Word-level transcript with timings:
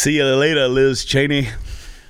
See 0.00 0.16
you 0.16 0.24
later, 0.24 0.66
Liz 0.66 1.04
Cheney. 1.04 1.48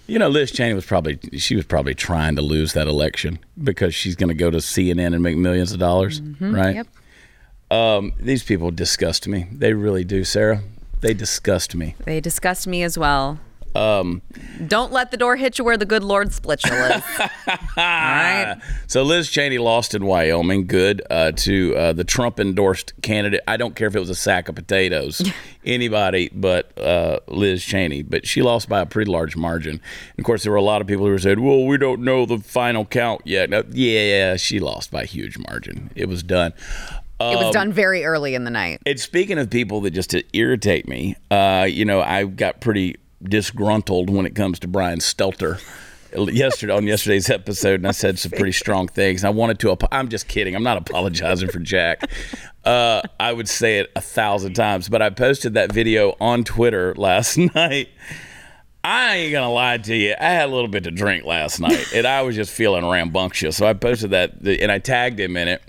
You 0.07 0.21
know, 0.21 0.29
Liz 0.29 0.53
Cheney 0.53 0.75
was 0.75 0.87
probably 0.87 1.19
she 1.39 1.57
was 1.57 1.65
probably 1.65 1.93
trying 1.93 2.37
to 2.37 2.41
lose 2.41 2.73
that 2.75 2.87
election 2.87 3.41
because 3.65 3.97
she's 3.97 4.15
going 4.15 4.29
to 4.29 4.35
go 4.35 4.49
to 4.49 4.59
CNN 4.59 5.13
and 5.13 5.21
make 5.25 5.37
millions 5.37 5.73
of 5.73 5.81
dollars, 5.81 6.21
right? 6.39 6.77
Yep. 6.77 6.87
Um, 7.73 8.13
these 8.21 8.45
people 8.45 8.71
disgust 8.71 9.27
me. 9.27 9.49
They 9.51 9.75
really 9.75 10.05
do, 10.05 10.23
Sara. 10.23 10.63
They 11.01 11.15
disgust 11.15 11.75
me. 11.75 11.97
They 12.05 12.21
disgust 12.21 12.69
me 12.69 12.85
as 12.85 12.97
well. 12.97 13.41
Um, 13.75 14.23
Don't 14.67 14.93
let 14.93 15.11
the 15.11 15.17
door 15.17 15.37
hit 15.37 15.59
you 15.59 15.65
where 15.65 15.77
the 15.77 15.87
good 15.87 16.03
Lord 16.03 16.33
split 16.33 16.65
you, 16.65 16.73
Liz. 16.73 17.03
All 17.19 17.59
right. 17.77 18.61
So 18.87 19.03
Liz 19.03 19.31
Cheney 19.31 19.59
lost 19.59 19.95
in 19.95 20.05
Wyoming. 20.05 20.67
Good 20.67 21.03
uh, 21.09 21.33
to 21.33 21.77
uh, 21.77 21.93
the 21.93 22.05
Trump 22.05 22.41
endorsed 22.41 22.93
candidate. 23.03 23.41
I 23.47 23.57
don't 23.57 23.77
care 23.77 23.87
if 23.87 23.95
it 23.95 24.01
was 24.01 24.11
a 24.11 24.15
sack 24.15 24.49
of 24.49 24.55
potatoes, 24.57 25.23
anybody 25.65 26.31
but 26.33 26.77
uh, 26.79 27.21
Liz 27.29 27.65
Cheney. 27.65 28.03
But 28.03 28.27
she 28.27 28.43
lost 28.43 28.69
by 28.69 28.81
a 28.81 28.87
pretty 28.87 29.11
large 29.11 29.37
margin. 29.37 29.73
And 29.73 30.19
of 30.19 30.25
course, 30.25 30.43
there 30.43 30.53
were 30.53 30.59
a 30.59 30.63
lot 30.63 30.81
of 30.81 30.87
people 30.87 31.07
who 31.07 31.19
said, 31.19 31.39
"Well, 31.39 31.65
we 31.65 31.79
don't 31.79 32.03
know 32.03 32.27
the 32.27 32.39
final 32.39 32.85
count 32.85 33.23
yet." 33.25 33.51
No, 33.51 33.63
yeah, 33.71 34.37
she 34.37 34.59
lost 34.59 34.91
by 34.91 35.03
a 35.03 35.07
huge 35.07 35.39
margin. 35.39 35.91
It 35.95 36.09
was 36.09 36.23
done. 36.23 36.53
It 37.21 37.37
was 37.37 37.53
done 37.53 37.71
very 37.71 38.05
early 38.05 38.35
in 38.35 38.45
the 38.45 38.51
night. 38.51 38.81
And 38.87 38.99
speaking 38.99 39.39
of 39.39 39.51
people 39.51 39.83
that 39.83 39.91
just 39.91 40.09
to 40.11 40.25
irritate 40.33 40.89
me, 40.89 41.17
uh, 41.31 41.67
you 41.69 41.85
know, 41.85 42.01
I 42.01 42.25
got 42.25 42.63
pretty 42.63 42.97
disgruntled 43.23 44.11
when 44.11 44.27
it 44.27 44.35
comes 44.35 44.59
to 44.61 44.69
Brian 44.69 44.99
Stelter 44.99 45.61
yesterday 46.13 46.73
on 46.73 46.87
yesterday's 46.87 47.31
episode, 47.31 47.81
and 47.81 47.89
I 47.89 47.93
said 47.93 48.19
some 48.19 48.33
pretty 48.33 48.53
strong 48.53 48.89
things. 48.89 49.25
I 49.25 49.31
wanted 49.31 49.59
to. 49.61 49.77
I'm 49.93 50.09
just 50.09 50.29
kidding. 50.29 50.55
I'm 50.55 50.63
not 50.63 50.77
apologizing 50.77 51.49
for 51.49 51.61
Jack. 51.61 52.11
Uh, 52.65 53.03
I 53.19 53.33
would 53.33 53.49
say 53.49 53.79
it 53.79 53.91
a 53.97 54.01
thousand 54.01 54.55
times, 54.55 54.89
but 54.89 55.03
I 55.03 55.11
posted 55.11 55.55
that 55.55 55.73
video 55.73 56.17
on 56.21 56.45
Twitter 56.45 56.95
last 56.97 57.37
night. 57.55 57.89
I 58.83 59.17
ain't 59.17 59.33
gonna 59.33 59.53
lie 59.53 59.79
to 59.79 59.95
you. 59.95 60.15
I 60.19 60.31
had 60.31 60.49
a 60.49 60.53
little 60.53 60.69
bit 60.69 60.85
to 60.85 60.91
drink 60.91 61.25
last 61.25 61.61
night, 61.61 61.93
and 61.95 62.07
I 62.07 62.23
was 62.23 62.35
just 62.35 62.51
feeling 62.51 62.85
rambunctious. 62.85 63.57
So 63.57 63.67
I 63.67 63.75
posted 63.75 64.11
that, 64.11 64.41
and 64.41 64.73
I 64.73 64.79
tagged 64.79 65.21
him 65.21 65.37
in 65.37 65.49
it, 65.49 65.63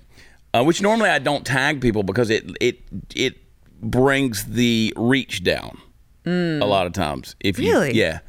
uh, 0.53 0.63
which 0.63 0.81
normally 0.81 1.09
I 1.09 1.19
don't 1.19 1.45
tag 1.45 1.81
people 1.81 2.03
because 2.03 2.29
it 2.29 2.49
it 2.61 2.79
it 3.13 3.37
brings 3.81 4.45
the 4.45 4.93
reach 4.95 5.43
down 5.43 5.81
a 6.25 6.65
lot 6.65 6.87
of 6.87 6.93
times. 6.93 7.35
If 7.39 7.59
you, 7.59 7.71
Really? 7.71 7.93
yeah. 7.93 8.19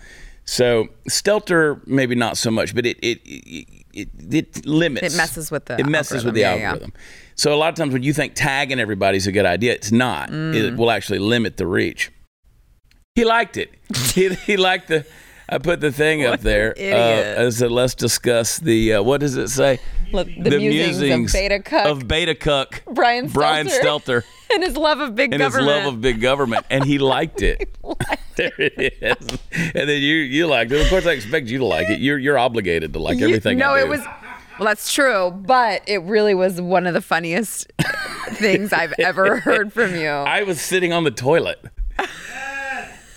So 0.45 0.89
Stelter, 1.09 1.87
maybe 1.87 2.15
not 2.15 2.37
so 2.37 2.51
much, 2.51 2.75
but 2.75 2.85
it 2.85 2.99
it 3.03 3.21
it, 3.25 3.69
it, 3.93 4.09
it 4.31 4.67
limits. 4.67 5.15
It 5.15 5.17
messes 5.17 5.51
with 5.51 5.67
the 5.67 5.79
it 5.79 5.87
messes 5.87 6.25
with 6.25 6.35
the 6.35 6.45
algorithm. 6.45 6.93
Yeah, 6.95 7.01
yeah. 7.01 7.33
So 7.37 7.55
a 7.55 7.57
lot 7.57 7.69
of 7.69 7.75
times 7.77 7.93
when 7.93 8.03
you 8.03 8.13
think 8.13 8.35
tagging 8.35 8.81
everybody's 8.81 9.27
a 9.27 9.33
good 9.33 9.47
idea, 9.47 9.73
it's 9.73 9.93
not. 9.93 10.31
Mm. 10.31 10.55
It 10.55 10.77
will 10.77 10.91
actually 10.91 11.21
limit 11.21 11.57
the 11.57 11.67
reach. 11.67 12.11
He 13.15 13.25
liked 13.25 13.57
it. 13.57 13.71
he, 14.15 14.35
he 14.35 14.57
liked 14.57 14.89
the. 14.89 15.07
I 15.49 15.59
put 15.59 15.81
the 15.81 15.93
thing 15.93 16.25
up 16.25 16.41
there. 16.41 16.75
Uh. 16.79 17.47
I 17.47 17.51
said, 17.51 17.71
let's 17.71 17.95
discuss 17.95 18.59
the. 18.59 18.95
Uh, 18.95 19.03
what 19.03 19.21
does 19.21 19.37
it 19.37 19.49
say? 19.49 19.81
Look, 20.13 20.27
the 20.27 20.59
musings 20.59 21.33
of 21.35 21.41
Beta 21.41 21.61
Cuck. 21.61 21.87
of 21.87 22.07
Beta 22.09 22.35
Cuck. 22.35 22.83
Brian 22.87 23.29
Brian 23.29 23.67
Stelter. 23.67 24.23
Stelter 24.23 24.25
and 24.53 24.63
his 24.63 24.77
love 24.77 25.01
of 25.01 25.15
big 25.15 25.33
and 25.33 25.43
his 25.43 25.53
government. 25.55 25.85
love 25.85 25.95
of 25.95 26.01
big 26.01 26.21
government, 26.21 26.67
and 26.71 26.85
he 26.85 26.99
liked 26.99 27.41
it. 27.43 27.75
there 28.37 28.53
it 28.59 28.97
is. 29.03 29.39
And 29.75 29.89
then 29.89 30.01
you 30.03 30.17
you 30.17 30.47
liked 30.47 30.73
it. 30.73 30.81
Of 30.83 30.89
course, 30.89 31.07
I 31.07 31.13
expect 31.13 31.49
you 31.49 31.59
to 31.59 31.65
like 31.65 31.89
it. 31.91 32.01
You're 32.01 32.19
you're 32.19 32.39
obligated 32.39 32.93
to 32.95 32.99
like 32.99 33.19
You- 33.19 33.27
everything. 33.27 33.59
No, 33.59 33.75
it 33.75 33.89
was. 33.89 34.01
Well, 34.59 34.69
that's 34.69 34.93
true, 34.93 35.31
but 35.31 35.83
it 35.89 36.03
really 36.03 36.35
was 36.35 36.61
one 36.61 36.87
of 36.87 36.93
the 36.93 37.01
funniest 37.01 37.73
things 38.35 38.73
I've 38.73 38.93
ever 38.99 39.41
heard 39.41 39.73
from 39.73 39.95
you. 39.97 40.09
I 40.09 40.43
was 40.43 40.61
sitting 40.61 40.93
on 40.93 41.05
the 41.05 41.11
toilet, 41.11 41.59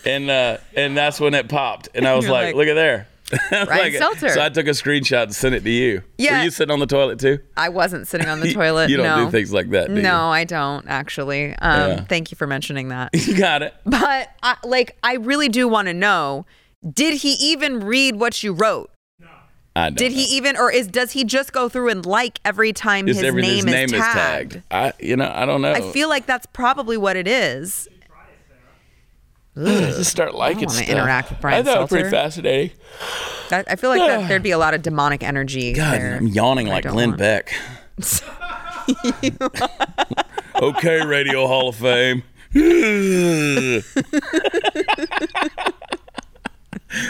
and 0.06 0.30
uh, 0.30 0.58
and 0.76 0.96
that's 0.96 1.20
when 1.20 1.34
it 1.34 1.50
popped, 1.50 1.90
and 1.96 2.08
I 2.08 2.16
was 2.16 2.28
like, 2.30 2.48
like, 2.48 2.56
"Look 2.56 2.68
at 2.68 2.76
there." 2.76 3.08
Like, 3.52 3.94
Stelter. 3.94 4.30
So 4.32 4.40
I 4.40 4.50
took 4.50 4.68
a 4.68 4.72
screenshot 4.72 5.24
and 5.24 5.34
sent 5.36 5.56
it 5.56 5.64
to 5.64 5.70
you. 5.70 6.04
Yeah. 6.20 6.38
Were 6.38 6.44
you 6.44 6.52
sitting 6.52 6.72
on 6.72 6.78
the 6.80 6.86
toilet 6.86 7.20
too? 7.20 7.40
I 7.58 7.70
wasn't 7.70 8.08
sitting 8.08 8.28
on 8.28 8.40
the 8.40 8.54
toilet. 8.54 8.92
You 8.92 8.98
don't 8.98 9.06
no. 9.20 9.26
do 9.26 9.32
things 9.32 9.52
like 9.52 9.72
that, 9.72 9.88
do 9.88 9.96
you? 9.96 10.02
No, 10.04 10.28
I 10.30 10.44
don't 10.44 10.86
actually. 10.88 11.56
Um, 11.58 11.90
Yeah. 11.90 12.04
Thank 12.04 12.30
you 12.32 12.36
for 12.38 12.46
mentioning 12.46 12.90
that. 12.90 13.10
You 13.14 13.36
got 13.36 13.64
it. 13.64 13.74
But 13.84 14.30
I, 14.44 14.58
like, 14.64 14.96
I 15.02 15.16
really 15.16 15.50
do 15.50 15.68
want 15.68 15.88
to 15.88 15.94
know: 15.94 16.46
Did 16.88 17.16
he 17.18 17.32
even 17.34 17.80
read 17.80 18.18
what 18.18 18.44
you 18.44 18.54
wrote? 18.54 18.92
I 19.78 19.90
don't 19.90 19.98
Did 19.98 20.12
he 20.14 20.24
even, 20.38 20.56
or 20.56 20.72
is 20.72 20.88
does 20.88 21.12
he 21.12 21.26
just 21.26 21.52
go 21.52 21.68
through 21.68 21.90
and 21.90 22.06
like 22.06 22.40
every 22.46 22.72
time 22.72 23.08
his 23.08 23.22
every- 23.22 23.42
name, 23.42 23.56
his 23.56 23.66
name 23.66 23.86
is, 23.86 24.00
tagged? 24.00 24.62
I, 24.72 24.94
you 25.00 25.18
know, 25.18 25.30
I 25.34 25.46
don't 25.46 25.62
know. 25.62 25.74
I 25.74 25.82
feel 25.92 26.08
like 26.08 26.26
that's 26.26 26.46
probably 26.54 26.96
what 26.96 27.18
it 27.18 27.28
is. 27.28 27.90
just 29.64 30.12
start 30.12 30.36
liking 30.36 30.68
wanna 30.68 30.80
stuff. 30.80 30.90
interact 30.90 31.30
with 31.30 31.40
I 31.40 31.42
Brian 31.42 31.66
thought 31.66 31.78
it 31.78 31.82
was 31.82 31.90
pretty 31.90 32.10
fascinating. 32.10 32.76
That, 33.50 33.66
I 33.72 33.76
feel 33.78 33.90
like 33.90 34.02
that 34.02 34.28
there'd 34.30 34.44
be 34.44 34.52
a 34.52 34.58
lot 34.58 34.74
of 34.74 34.82
demonic 34.82 35.24
energy 35.24 35.74
God, 35.74 35.94
there. 35.94 36.16
I'm 36.16 36.28
yawning 36.28 36.68
like 36.68 36.84
Glenn 36.84 37.12
want. 37.12 37.20
Beck. 37.20 37.54
okay, 40.62 41.06
Radio 41.06 41.48
Hall 41.48 41.70
of 41.70 41.76
Fame. 41.76 42.24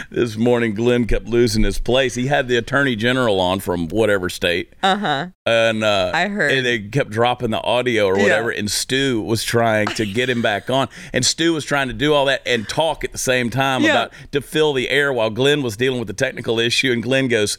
This 0.09 0.35
morning, 0.37 0.73
Glenn 0.73 1.05
kept 1.05 1.25
losing 1.25 1.63
his 1.63 1.79
place. 1.79 2.15
He 2.15 2.27
had 2.27 2.47
the 2.47 2.55
attorney 2.57 2.95
general 2.95 3.39
on 3.39 3.59
from 3.59 3.87
whatever 3.89 4.29
state. 4.29 4.73
Uh 4.83 4.97
huh. 4.97 5.27
And 5.45 5.83
uh, 5.83 6.11
I 6.13 6.27
heard. 6.27 6.51
And 6.51 6.65
they 6.65 6.79
kept 6.79 7.09
dropping 7.11 7.51
the 7.51 7.61
audio 7.61 8.05
or 8.07 8.17
whatever. 8.17 8.49
And 8.49 8.69
Stu 8.69 9.21
was 9.21 9.43
trying 9.43 9.87
to 9.87 10.05
get 10.05 10.29
him 10.29 10.41
back 10.41 10.69
on. 10.69 10.87
And 11.13 11.25
Stu 11.25 11.53
was 11.53 11.65
trying 11.65 11.87
to 11.87 11.93
do 11.93 12.13
all 12.13 12.25
that 12.25 12.41
and 12.45 12.67
talk 12.67 13.03
at 13.03 13.11
the 13.11 13.17
same 13.17 13.49
time 13.49 13.83
Yeah. 13.83 13.91
about 13.91 14.13
to 14.31 14.41
fill 14.41 14.73
the 14.73 14.89
air 14.89 15.11
while 15.13 15.29
Glenn 15.29 15.61
was 15.61 15.77
dealing 15.77 15.99
with 15.99 16.07
the 16.07 16.13
technical 16.13 16.59
issue. 16.59 16.91
And 16.91 17.03
Glenn 17.03 17.27
goes, 17.27 17.57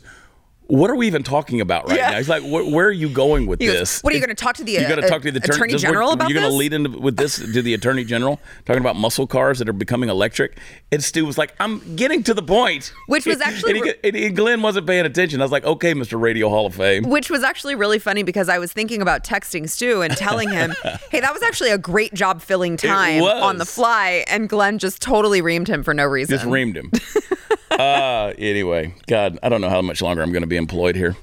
"What 0.66 0.90
are 0.90 0.96
we 0.96 1.06
even 1.06 1.22
talking 1.22 1.60
about 1.60 1.88
right 1.88 1.98
Yeah. 1.98 2.10
now?" 2.10 2.16
He's 2.18 2.28
like, 2.28 2.42
"Where, 2.42 2.64
where 2.64 2.86
are 2.86 2.92
you 2.92 3.08
going 3.08 3.46
with 3.46 3.60
He 3.60 3.66
goes, 3.66 3.78
this?" 3.78 4.02
what 4.02 4.12
are 4.12 4.16
you 4.16 4.20
going 4.20 4.34
to 4.34 4.42
talk 4.42 4.56
to 4.56 4.64
the 4.64 4.72
You 4.72 4.88
got 4.88 4.96
to 4.96 5.04
uh, 5.04 5.08
talk 5.08 5.22
to 5.22 5.30
the 5.30 5.38
attorney, 5.38 5.74
attorney 5.74 5.78
general 5.78 6.12
about 6.12 6.28
this? 6.28 6.34
You're 6.34 6.40
going 6.42 6.52
to 6.52 6.56
lead 6.56 6.72
into 6.72 6.90
with 6.90 7.16
this 7.16 7.36
to 7.36 7.62
the 7.62 7.74
attorney 7.74 8.04
general 8.04 8.40
talking 8.64 8.80
about 8.80 8.96
muscle 8.96 9.26
cars 9.26 9.58
that 9.58 9.68
are 9.68 9.72
becoming 9.72 10.08
electric. 10.08 10.58
And 10.92 11.02
Stu 11.02 11.24
was 11.26 11.38
like, 11.38 11.54
"I'm 11.60 11.96
getting 11.96 12.22
to 12.24 12.34
the 12.34 12.42
point," 12.42 12.92
Which 13.06 13.26
was 13.26 13.40
actually 13.40 13.80
and, 14.04 14.16
he, 14.16 14.26
and, 14.26 14.36
Glenn 14.36 14.62
wasn't 14.62 14.86
paying 14.86 15.06
attention. 15.06 15.40
I 15.40 15.44
was 15.44 15.52
like, 15.52 15.64
"Okay, 15.64 15.94
Mr. 15.94 16.20
Radio 16.20 16.48
Hall 16.48 16.66
of 16.66 16.74
Fame." 16.74 17.04
Which 17.04 17.30
was 17.30 17.42
actually 17.42 17.74
really 17.74 17.98
funny 17.98 18.22
because 18.22 18.48
I 18.48 18.58
was 18.58 18.72
thinking 18.72 19.02
about 19.02 19.24
texting 19.24 19.68
Stu 19.68 20.02
and 20.02 20.16
telling 20.16 20.50
him, 20.50 20.74
hey, 21.10 21.20
that 21.20 21.32
was 21.32 21.42
actually 21.42 21.70
a 21.70 21.78
great 21.78 22.14
job 22.14 22.42
filling 22.42 22.76
time 22.76 23.22
on 23.22 23.58
the 23.58 23.64
fly. 23.64 24.24
And 24.28 24.48
Glenn 24.48 24.78
just 24.78 25.00
totally 25.00 25.42
reamed 25.42 25.68
him 25.68 25.82
for 25.82 25.94
no 25.94 26.04
reason. 26.04 26.36
Just 26.36 26.46
reamed 26.46 26.76
him. 26.76 26.90
uh, 27.70 28.32
anyway, 28.38 28.94
God, 29.06 29.38
I 29.42 29.48
don't 29.48 29.60
know 29.60 29.68
how 29.70 29.82
much 29.82 30.02
longer 30.02 30.22
I'm 30.22 30.32
going 30.32 30.42
to 30.42 30.46
be 30.48 30.56
employed 30.56 30.96
here. 30.96 31.16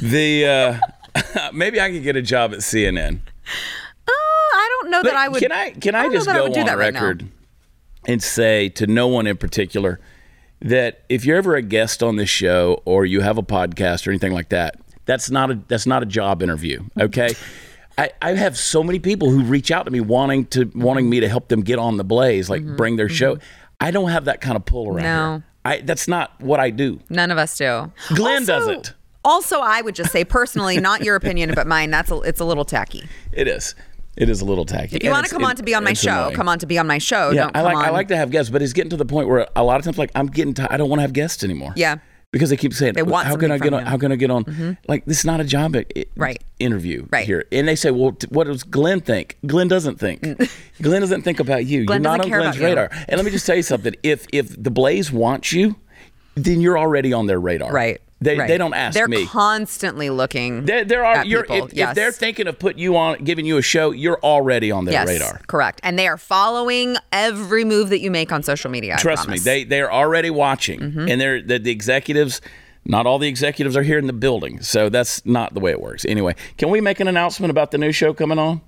The 0.00 0.80
uh, 1.14 1.50
maybe 1.52 1.80
I 1.80 1.90
could 1.90 2.02
get 2.02 2.16
a 2.16 2.22
job 2.22 2.52
at 2.52 2.58
CNN. 2.60 3.20
Uh, 4.08 4.12
I 4.12 4.78
don't 4.80 4.90
know 4.90 5.02
that 5.02 5.14
I 5.14 5.28
would. 5.28 5.40
Can 5.42 5.52
I 5.52 5.70
can 5.70 5.94
I, 5.94 6.04
don't 6.04 6.12
just 6.12 6.28
I 6.28 6.34
go 6.36 6.46
on 6.46 6.52
that 6.52 6.76
right 6.78 6.92
record 6.92 7.28
and 8.06 8.22
say 8.22 8.68
to 8.70 8.86
no 8.86 9.08
one 9.08 9.26
in 9.26 9.36
particular 9.36 10.00
that 10.60 11.02
if 11.08 11.24
you're 11.24 11.36
ever 11.36 11.54
a 11.56 11.62
guest 11.62 12.02
on 12.02 12.16
this 12.16 12.30
show 12.30 12.82
or 12.84 13.04
you 13.04 13.20
have 13.20 13.38
a 13.38 13.42
podcast 13.42 14.06
or 14.06 14.10
anything 14.10 14.32
like 14.32 14.48
that, 14.50 14.76
that's 15.04 15.30
not 15.30 15.50
a 15.50 15.60
that's 15.68 15.86
not 15.86 16.02
a 16.02 16.06
job 16.06 16.42
interview. 16.42 16.82
Okay. 16.98 17.30
I, 17.98 18.10
I 18.20 18.34
have 18.34 18.58
so 18.58 18.82
many 18.82 18.98
people 18.98 19.30
who 19.30 19.42
reach 19.42 19.70
out 19.70 19.84
to 19.86 19.90
me 19.90 20.00
wanting 20.00 20.44
to 20.48 20.70
wanting 20.74 21.08
me 21.08 21.20
to 21.20 21.28
help 21.30 21.48
them 21.48 21.62
get 21.62 21.78
on 21.78 21.96
the 21.96 22.04
blaze, 22.04 22.50
like 22.50 22.62
bring 22.76 22.96
their 22.96 23.08
show. 23.08 23.38
I 23.80 23.90
don't 23.90 24.10
have 24.10 24.26
that 24.26 24.42
kind 24.42 24.56
of 24.56 24.66
pull 24.66 24.88
around 24.88 24.96
Mm-hmm. 25.04 25.04
No. 25.04 25.32
here. 25.32 25.44
I 25.66 25.80
that's 25.80 26.06
not 26.08 26.40
what 26.40 26.60
I 26.60 26.70
do. 26.70 27.00
None 27.10 27.30
of 27.30 27.38
us 27.38 27.56
do. 27.56 27.92
Glenn 28.14 28.42
Also- 28.42 28.46
doesn't. 28.46 28.94
Also, 29.24 29.58
I 29.60 29.80
would 29.82 29.96
just 29.96 30.12
say 30.12 30.24
personally, 30.24 30.78
not 30.90 31.02
your 31.02 31.16
opinion, 31.16 31.52
but 31.54 31.66
mine. 31.66 31.90
That's 31.90 32.10
a, 32.12 32.20
it's 32.20 32.38
a 32.40 32.44
little 32.44 32.64
tacky. 32.64 33.08
It 33.32 33.48
is. 33.48 33.74
It 34.16 34.28
is 34.30 34.40
a 34.40 34.44
little 34.44 34.64
tacky. 34.64 34.96
If 34.96 35.02
you 35.02 35.10
And 35.10 35.14
want 35.16 35.26
to 35.26 35.32
come 35.32 35.44
on 35.44 35.56
to 35.56 35.62
be 35.64 35.74
on 35.74 35.82
my 35.84 35.92
show, 35.92 36.10
annoying. 36.10 36.36
come 36.36 36.48
on 36.48 36.58
to 36.60 36.66
be 36.66 36.78
on 36.78 36.86
my 36.86 36.98
show. 36.98 37.32
Yeah, 37.32 37.42
don't 37.42 37.56
I 37.56 37.62
come 37.62 37.74
like 37.74 37.86
I 37.88 37.90
like 37.90 38.08
to 38.08 38.16
have 38.16 38.30
guests, 38.30 38.50
but 38.50 38.62
it's 38.62 38.72
getting 38.72 38.90
to 38.90 38.96
the 38.96 39.04
point 39.04 39.28
where 39.28 39.48
a 39.56 39.64
lot 39.64 39.78
of 39.80 39.84
times 39.84 39.98
like 39.98 40.10
I'm 40.14 40.28
getting 40.28 40.54
tired. 40.54 40.70
I 40.70 40.76
don't 40.76 40.88
want 40.88 40.98
to 40.98 41.02
have 41.02 41.12
guests 41.12 41.42
anymore. 41.42 41.72
Yeah. 41.76 41.96
Because 42.32 42.50
they 42.50 42.56
keep 42.56 42.74
saying, 42.74 42.94
They 42.94 43.02
want 43.02 43.26
"How 43.26 43.36
can 43.36 43.50
I 43.50 43.58
get 43.58 43.72
on? 43.72 43.80
you. 43.80 43.84
Mm-hmm. 43.84 43.88
How 43.90 43.96
can 43.98 44.12
I 44.12 44.16
get 44.16 44.30
on?" 44.30 44.78
Like 44.88 45.04
this 45.06 45.20
is 45.20 45.24
not 45.24 45.40
a 45.40 45.44
job 45.44 45.76
Right. 46.16 46.42
interview 46.58 47.06
Right. 47.10 47.24
here, 47.26 47.44
and 47.52 47.66
they 47.68 47.76
say, 47.76 47.90
"Well, 47.90 48.12
t- 48.12 48.26
what 48.30 48.46
does 48.46 48.62
Glenn 48.62 49.00
think?" 49.00 49.38
Glenn 49.46 49.68
doesn't 49.68 49.98
think. 49.98 50.22
Glenn 50.82 51.00
doesn't 51.00 51.22
think 51.22 51.40
about 51.40 51.66
you. 51.66 51.84
Glenn 51.86 52.02
You're 52.02 52.10
not 52.12 52.20
on 52.24 52.28
Glenn's 52.28 52.56
about 52.56 52.60
you. 52.60 52.66
radar. 52.66 52.90
And 53.08 53.16
let 53.16 53.24
me 53.24 53.30
just 53.30 53.46
tell 53.46 53.56
you 53.56 53.62
something: 53.62 53.94
if 54.02 54.26
if 54.32 54.60
the 54.62 54.70
Blaze 54.70 55.10
wants 55.12 55.52
you, 55.52 55.76
then 56.34 56.60
you're 56.60 56.78
already 56.78 57.12
on 57.12 57.26
their 57.26 57.40
radar. 57.40 57.72
Right. 57.72 58.00
They 58.18 58.38
right. 58.38 58.48
they 58.48 58.56
don't 58.56 58.72
ask 58.72 58.94
They're 58.94 59.08
me. 59.08 59.26
constantly 59.26 60.08
looking. 60.08 60.64
There, 60.64 60.84
there 60.84 61.04
are 61.04 61.16
at 61.16 61.26
you're, 61.26 61.42
people. 61.42 61.66
if, 61.66 61.74
yes. 61.74 61.90
if 61.90 61.94
they're 61.96 62.12
thinking 62.12 62.46
of 62.46 62.58
putting 62.58 62.78
you 62.78 62.96
on, 62.96 63.22
giving 63.24 63.44
you 63.44 63.58
a 63.58 63.62
show, 63.62 63.90
you're 63.90 64.18
already 64.22 64.70
on 64.70 64.86
their 64.86 64.94
yes, 64.94 65.06
radar. 65.08 65.40
correct. 65.46 65.80
And 65.82 65.98
they 65.98 66.08
are 66.08 66.16
following 66.16 66.96
every 67.12 67.62
move 67.64 67.90
that 67.90 68.00
you 68.00 68.10
make 68.10 68.32
on 68.32 68.42
social 68.42 68.70
media. 68.70 68.94
I 68.94 68.96
Trust 68.96 69.28
me, 69.28 69.38
they 69.38 69.64
they're 69.64 69.92
already 69.92 70.30
watching, 70.30 70.80
Mm-hmm. 70.80 71.08
and 71.08 71.20
they're 71.20 71.42
the, 71.42 71.58
the 71.58 71.70
executives. 71.70 72.40
Not 72.88 73.04
all 73.04 73.18
the 73.18 73.26
executives 73.28 73.76
are 73.76 73.82
here 73.82 73.98
in 73.98 74.06
the 74.06 74.12
building, 74.12 74.62
so 74.62 74.88
that's 74.88 75.26
not 75.26 75.52
the 75.54 75.60
way 75.60 75.72
it 75.72 75.80
works. 75.80 76.04
Anyway, 76.04 76.36
can 76.56 76.70
we 76.70 76.80
make 76.80 77.00
an 77.00 77.08
announcement 77.08 77.50
about 77.50 77.72
the 77.72 77.78
new 77.78 77.90
show 77.90 78.14
coming 78.14 78.38
on, 78.38 78.60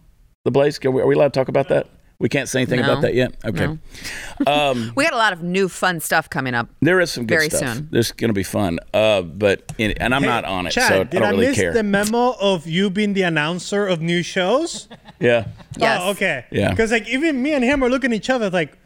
The 0.44 0.50
Blaze? 0.50 0.76
Can 0.78 0.92
we, 0.92 1.00
are 1.00 1.06
we 1.06 1.14
allowed 1.14 1.32
to 1.32 1.38
talk 1.38 1.46
about 1.48 1.68
that? 1.68 1.86
We 2.20 2.28
can't 2.28 2.48
say 2.48 2.60
anything 2.60 2.80
No. 2.80 2.90
about 2.90 3.02
that 3.02 3.14
yet. 3.14 3.32
Okay. 3.44 3.78
Um, 4.46 4.92
We 4.94 5.02
got 5.02 5.12
a 5.14 5.16
lot 5.16 5.32
of 5.32 5.42
new 5.42 5.68
fun 5.68 5.98
stuff 5.98 6.30
coming 6.30 6.54
up. 6.54 6.68
there 6.80 7.00
is 7.00 7.10
some 7.10 7.26
good 7.26 7.34
Very 7.34 7.50
stuff. 7.50 7.74
soon. 7.74 7.88
This 7.90 8.06
is 8.06 8.12
going 8.12 8.28
to 8.28 8.34
be 8.34 8.44
fun. 8.44 8.78
Uh, 8.94 9.22
but 9.22 9.72
in, 9.78 9.92
and 9.98 10.14
I'm 10.14 10.22
Hey, 10.22 10.28
not 10.28 10.44
on 10.44 10.66
it, 10.68 10.70
Chad, 10.70 10.88
so 10.88 10.94
I 11.00 11.04
did 11.04 11.10
don't 11.10 11.22
I 11.24 11.30
really 11.30 11.48
miss 11.48 11.74
the 11.74 11.82
memo 11.82 12.36
of 12.40 12.66
you 12.68 12.88
being 12.88 13.14
the 13.14 13.22
announcer 13.22 13.84
of 13.86 14.00
new 14.00 14.22
shows? 14.22 14.88
yeah. 15.18 15.46
Yes. 15.76 16.00
Oh, 16.04 16.10
okay. 16.10 16.44
Yeah. 16.52 16.70
Because 16.70 16.92
like 16.92 17.08
even 17.08 17.42
me 17.42 17.52
and 17.52 17.64
him 17.64 17.82
are 17.82 17.88
looking 17.90 18.12
at 18.12 18.16
each 18.16 18.30
other 18.30 18.48
like, 18.48 18.76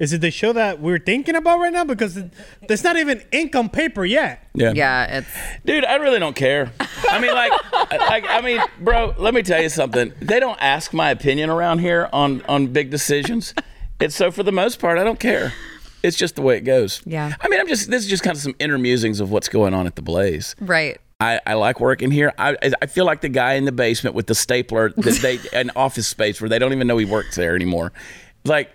is 0.00 0.12
it 0.14 0.22
the 0.22 0.30
show 0.30 0.52
that 0.54 0.80
we're 0.80 0.98
thinking 0.98 1.36
about 1.36 1.60
right 1.60 1.72
now? 1.72 1.84
Because 1.84 2.16
it, 2.16 2.32
there's 2.66 2.82
not 2.82 2.96
even 2.96 3.22
ink 3.30 3.54
on 3.54 3.68
paper 3.68 4.04
yet. 4.04 4.48
Yeah. 4.54 4.72
Yeah, 4.74 5.18
it's 5.18 5.28
Dude, 5.64 5.84
I 5.84 5.96
really 5.96 6.18
don't 6.18 6.34
care. 6.34 6.72
I 7.10 7.20
mean, 7.20 7.32
like, 7.32 7.52
like, 7.92 8.24
I 8.28 8.40
mean, 8.40 8.60
bro, 8.80 9.14
let 9.18 9.34
me 9.34 9.42
tell 9.42 9.62
you 9.62 9.68
something. 9.68 10.12
They 10.20 10.40
don't 10.40 10.60
ask 10.60 10.92
my 10.92 11.10
opinion 11.10 11.50
around 11.50 11.78
here 11.80 12.08
on 12.12 12.42
on 12.48 12.68
big 12.68 12.90
decisions. 12.90 13.54
It's 14.00 14.16
so 14.16 14.30
for 14.30 14.42
the 14.42 14.52
most 14.52 14.80
part, 14.80 14.98
I 14.98 15.04
don't 15.04 15.20
care. 15.20 15.52
It's 16.02 16.16
just 16.16 16.34
the 16.36 16.42
way 16.42 16.56
it 16.56 16.62
goes. 16.62 17.02
Yeah. 17.04 17.34
I 17.38 17.48
mean, 17.48 17.60
I'm 17.60 17.68
just 17.68 17.90
this 17.90 18.02
is 18.02 18.08
just 18.08 18.22
kind 18.22 18.34
of 18.34 18.42
some 18.42 18.54
inner 18.58 18.78
musings 18.78 19.20
of 19.20 19.30
what's 19.30 19.50
going 19.50 19.74
on 19.74 19.86
at 19.86 19.96
the 19.96 20.02
Blaze. 20.02 20.56
right. 20.60 20.98
I, 21.22 21.38
I 21.46 21.52
like 21.52 21.80
working 21.80 22.10
here. 22.10 22.32
I 22.38 22.56
I 22.80 22.86
feel 22.86 23.04
like 23.04 23.20
the 23.20 23.28
guy 23.28 23.52
in 23.52 23.66
the 23.66 23.72
basement 23.72 24.16
with 24.16 24.26
the 24.26 24.34
stapler 24.34 24.88
that 24.96 25.18
they 25.20 25.38
an 25.52 25.70
office 25.76 26.08
space 26.08 26.40
where 26.40 26.48
they 26.48 26.58
don't 26.58 26.72
even 26.72 26.86
know 26.86 26.96
he 26.96 27.04
works 27.04 27.36
there 27.36 27.54
anymore. 27.54 27.92
Like 28.46 28.70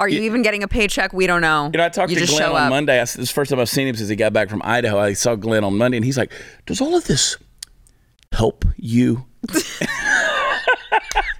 Are 0.00 0.08
you 0.08 0.22
even 0.22 0.42
getting 0.42 0.62
a 0.62 0.68
paycheck? 0.68 1.12
We 1.12 1.26
don't 1.26 1.40
know. 1.40 1.70
You 1.72 1.78
know, 1.78 1.84
I 1.84 1.88
talked 1.88 2.12
you 2.12 2.20
to 2.20 2.26
Glenn 2.26 2.50
on 2.50 2.56
up. 2.56 2.70
Monday. 2.70 2.98
I, 2.98 3.02
this 3.02 3.16
is 3.16 3.28
the 3.28 3.34
first 3.34 3.50
time 3.50 3.58
I've 3.58 3.68
seen 3.68 3.88
him 3.88 3.96
since 3.96 4.08
he 4.08 4.14
got 4.14 4.32
back 4.32 4.48
from 4.48 4.62
Idaho. 4.64 4.98
I 4.98 5.12
saw 5.14 5.34
Glenn 5.34 5.64
on 5.64 5.76
Monday, 5.76 5.96
and 5.96 6.04
he's 6.04 6.16
like, 6.16 6.32
"Does 6.66 6.80
all 6.80 6.94
of 6.96 7.04
this 7.06 7.36
help 8.32 8.64
you?" 8.76 9.26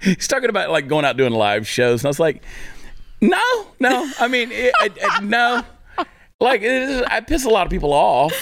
he's 0.01 0.27
talking 0.27 0.49
about 0.49 0.71
like 0.71 0.87
going 0.87 1.05
out 1.05 1.15
doing 1.17 1.31
live 1.33 1.67
shows, 1.67 2.01
and 2.01 2.07
I 2.07 2.09
was 2.09 2.19
like, 2.19 2.43
"No, 3.21 3.67
no. 3.79 4.11
I 4.19 4.27
mean, 4.27 4.51
it, 4.51 4.73
it, 4.81 4.97
it- 4.97 5.23
no. 5.23 5.63
Like, 6.41 6.61
I 6.63 7.21
piss 7.21 7.45
a 7.45 7.49
lot 7.49 7.65
of 7.65 7.71
people 7.71 7.93
off." 7.93 8.33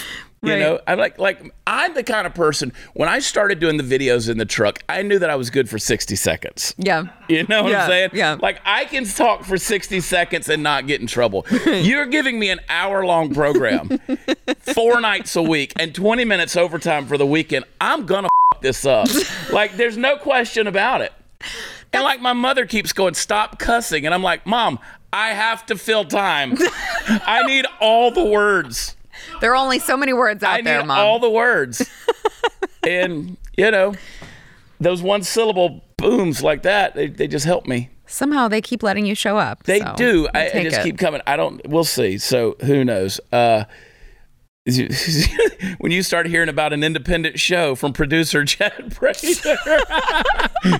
You 0.48 0.54
Right. 0.54 0.60
know, 0.60 0.80
I'm 0.88 0.98
like, 0.98 1.20
like 1.20 1.54
I'm 1.68 1.94
the 1.94 2.04
kind 2.04 2.26
of 2.26 2.34
person. 2.34 2.72
When 2.94 3.10
I 3.10 3.20
started 3.20 3.60
doing 3.60 3.78
the 3.78 3.84
videos 3.84 4.30
in 4.30 4.38
the 4.38 4.46
truck, 4.46 4.80
I 4.88 5.02
knew 5.02 5.20
that 5.20 5.30
I 5.30 5.36
was 5.36 5.50
good 5.50 5.70
for 5.70 5.78
60 5.78 6.16
seconds. 6.16 6.74
Yeah. 6.78 7.04
You 7.28 7.46
know 7.50 7.64
what 7.64 7.72
Yeah, 7.72 7.84
I'm 7.84 7.90
saying? 7.90 8.10
yeah. 8.14 8.38
Like 8.42 8.62
I 8.66 8.86
can 8.86 9.06
talk 9.06 9.44
for 9.44 9.58
60 9.58 10.00
seconds 10.00 10.48
and 10.50 10.64
not 10.64 10.88
get 10.88 11.02
in 11.02 11.08
trouble. 11.08 11.46
You're 11.66 12.06
giving 12.06 12.40
me 12.40 12.50
an 12.50 12.60
hour 12.70 13.06
long 13.06 13.34
program, 13.34 14.00
four 14.74 15.02
nights 15.02 15.36
a 15.36 15.42
week, 15.42 15.74
and 15.78 15.94
20 15.94 16.26
minutes 16.26 16.56
overtime 16.56 17.06
for 17.06 17.18
the 17.18 17.26
weekend. 17.28 17.66
I'm 17.82 18.06
gonna 18.06 18.30
f- 18.56 18.62
this 18.62 18.86
up. 18.86 19.08
like 19.52 19.76
there's 19.78 19.98
no 19.98 20.18
question 20.18 20.68
about 20.68 21.02
it. 21.02 21.14
And 21.94 22.04
like 22.04 22.20
my 22.22 22.34
mother 22.34 22.66
keeps 22.66 22.92
going, 22.94 23.14
stop 23.14 23.60
cussing, 23.60 24.06
and 24.06 24.14
I'm 24.14 24.24
like, 24.24 24.46
Mom, 24.46 24.80
I 25.14 25.30
have 25.30 25.66
to 25.68 25.78
fill 25.78 26.04
time. 26.04 26.58
I 27.08 27.44
need 27.48 27.66
all 27.80 28.12
the 28.12 28.26
words. 28.26 28.97
There 29.42 29.52
are 29.52 29.56
only 29.56 29.80
so 29.80 29.96
many 29.96 30.14
words 30.14 30.44
out 30.44 30.60
I 30.60 30.62
there, 30.62 30.84
mom. 30.84 30.98
all 30.98 31.20
the 31.20 31.30
words. 31.30 31.88
and 32.88 33.38
you 33.56 33.70
know, 33.72 33.94
those 34.80 35.02
one 35.02 35.24
syllable 35.24 35.84
booms 35.98 36.42
like 36.42 36.64
that, 36.64 36.96
they, 36.96 37.08
they 37.08 37.28
just 37.28 37.46
help 37.46 37.68
me. 37.68 37.90
Somehow 38.06 38.48
they 38.48 38.62
keep 38.62 38.84
letting 38.84 39.06
you 39.06 39.16
show 39.16 39.38
up. 39.38 39.64
They 39.64 39.82
so 39.82 39.94
do. 39.96 40.28
I, 40.34 40.50
I 40.50 40.64
just 40.64 40.78
it. 40.78 40.84
keep 40.84 40.98
coming. 40.98 41.22
I 41.28 41.36
don't. 41.36 41.62
We'll 41.68 41.84
see. 41.84 42.18
So 42.18 42.56
who 42.62 42.86
knows? 42.86 43.20
Uh, 43.32 43.66
when 45.78 45.92
you 45.94 46.04
start 46.04 46.28
hearing 46.28 46.50
about 46.50 46.74
an 46.74 46.84
independent 46.84 47.40
show 47.40 47.74
from 47.74 47.94
producer 47.94 48.44
Chad 48.44 48.94
Prather, 48.94 49.58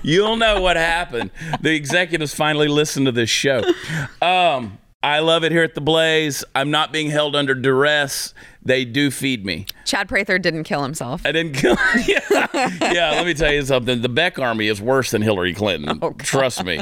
you'll 0.02 0.36
know 0.36 0.60
what 0.60 0.76
happened. 0.76 1.30
The 1.62 1.74
executives 1.74 2.34
finally 2.34 2.68
listened 2.68 3.06
to 3.06 3.12
this 3.12 3.30
show. 3.30 3.62
Um, 4.20 4.78
I 5.08 5.20
love 5.20 5.42
it 5.44 5.52
here 5.52 5.62
at 5.62 5.74
the 5.74 5.80
Blaze. 5.80 6.44
I'm 6.54 6.70
not 6.70 6.92
being 6.92 7.08
held 7.10 7.34
under 7.34 7.54
duress. 7.54 8.34
They 8.62 8.84
do 8.84 9.10
feed 9.10 9.44
me. 9.46 9.64
Chad 9.86 10.06
Prather 10.08 10.38
didn't 10.38 10.64
kill 10.64 10.82
himself. 10.82 11.22
I 11.24 11.32
didn't 11.32 11.54
kill. 11.54 11.76
yeah, 12.06 12.20
yeah. 12.52 13.10
Let 13.12 13.24
me 13.24 13.32
tell 13.34 13.52
you 13.52 13.62
something. 13.62 14.02
The 14.02 14.08
Beck 14.10 14.38
Army 14.38 14.66
is 14.68 14.80
worse 14.82 15.10
than 15.12 15.22
Hillary 15.22 15.54
Clinton. 15.54 15.98
Trust 16.18 16.62
me. 16.64 16.80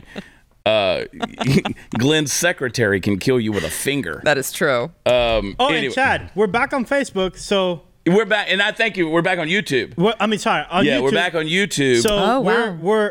Uh, 0.65 1.05
Glenn's 1.99 2.33
secretary 2.33 3.01
can 3.01 3.19
kill 3.21 3.39
you 3.39 3.53
with 3.53 3.63
a 3.63 3.71
finger. 3.71 4.21
That 4.25 4.39
is 4.39 4.51
true. 4.51 4.91
Um, 5.07 5.55
Oh, 5.61 5.69
anyway, 5.69 5.87
and 5.87 5.95
Chad, 5.95 6.31
we're 6.35 6.49
back 6.49 6.73
on 6.73 6.85
Facebook. 6.85 7.37
So, 7.39 7.83
we're 8.07 8.25
back, 8.25 8.49
and 8.51 8.61
I 8.61 8.73
thank 8.73 8.97
you. 8.97 9.09
We're 9.09 9.23
back 9.23 9.39
on 9.39 9.47
YouTube. 9.47 9.97
we're, 9.97 10.15
I 10.19 10.27
mean, 10.27 10.41
sorry, 10.41 10.65
on 10.69 10.85
Yeah, 10.85 10.99
YouTube. 10.99 11.03
we're 11.05 11.11
back 11.13 11.35
on 11.37 11.45
YouTube, 11.47 12.03
So 12.03 12.09
Oh, 12.19 12.41
we're 12.41 12.71
wow. 12.73 12.79
we're 12.81 13.11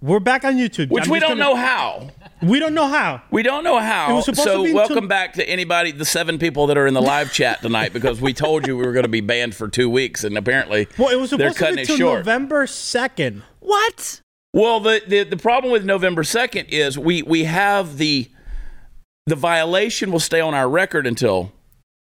we're 0.00 0.20
back 0.20 0.44
on 0.44 0.54
YouTube, 0.56 0.88
which 0.88 1.04
I'm 1.04 1.10
we 1.10 1.20
don't 1.20 1.32
gonna- 1.32 1.40
know 1.44 1.56
how. 1.56 2.08
We 2.42 2.58
don't 2.58 2.74
know 2.74 2.86
how. 2.88 3.22
We 3.30 3.42
don't 3.42 3.64
know 3.64 3.78
It 3.78 3.82
how. 3.82 4.14
was 4.16 4.24
supposed 4.24 4.44
So 4.44 4.58
to 4.58 4.64
be 4.64 4.72
welcome 4.72 4.96
until- 4.96 5.08
back 5.08 5.34
to 5.34 5.48
anybody, 5.48 5.92
the 5.92 6.04
seven 6.04 6.38
people 6.38 6.66
that 6.68 6.78
are 6.78 6.86
in 6.86 6.94
the 6.94 7.02
live 7.02 7.32
chat 7.32 7.60
tonight, 7.62 7.92
because 7.92 8.20
we 8.20 8.32
told 8.32 8.66
you 8.66 8.76
we 8.76 8.84
were 8.86 8.92
going 8.92 9.04
to 9.04 9.08
be 9.10 9.20
banned 9.20 9.54
for 9.54 9.68
two 9.68 9.90
weeks, 9.90 10.24
and 10.24 10.36
apparently 10.38 10.88
Well, 10.98 11.08
it 11.10 11.20
was 11.20 11.30
supposed 11.30 11.58
to 11.58 11.74
be 11.74 11.82
it 11.82 11.86
till. 11.86 12.14
November 12.14 12.66
second. 12.66 13.42
what? 13.60 14.22
Well, 14.52 14.80
the, 14.80 15.02
the 15.06 15.22
the 15.24 15.36
problem 15.36 15.70
with 15.72 15.84
November 15.84 16.24
second 16.24 16.66
is 16.70 16.98
we 16.98 17.22
we 17.22 17.44
have 17.44 17.98
the 17.98 18.28
the 19.26 19.36
violation 19.36 20.10
will 20.10 20.18
stay 20.18 20.40
on 20.40 20.54
our 20.54 20.68
record 20.68 21.06
until 21.06 21.52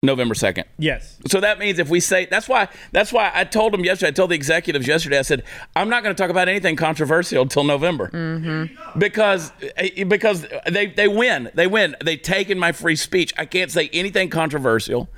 November 0.03 0.35
second. 0.35 0.65
Yes. 0.77 1.17
So 1.27 1.39
that 1.39 1.57
means 1.59 1.79
if 1.79 1.89
we 1.89 2.01
say 2.01 2.25
that's 2.25 2.49
why 2.49 2.67
that's 2.91 3.13
why 3.13 3.31
I 3.33 3.45
told 3.45 3.73
them 3.73 3.85
yesterday. 3.85 4.09
I 4.09 4.11
told 4.11 4.31
the 4.31 4.35
executives 4.35 4.85
yesterday. 4.85 5.17
I 5.17 5.21
said 5.21 5.43
I'm 5.75 5.89
not 5.89 6.03
going 6.03 6.13
to 6.13 6.21
talk 6.21 6.29
about 6.29 6.49
anything 6.49 6.75
controversial 6.75 7.41
until 7.41 7.63
November 7.63 8.69
because 8.97 9.51
eh, 9.77 10.03
because 10.03 10.45
they 10.69 10.87
they 10.87 11.07
win 11.07 11.49
they 11.55 11.67
win 11.67 11.95
they 12.03 12.17
taken 12.17 12.59
my 12.59 12.73
free 12.73 12.97
speech. 12.97 13.33
I 13.37 13.45
can't 13.45 13.71
say 13.71 13.89
anything 13.93 14.29
controversial. 14.29 15.09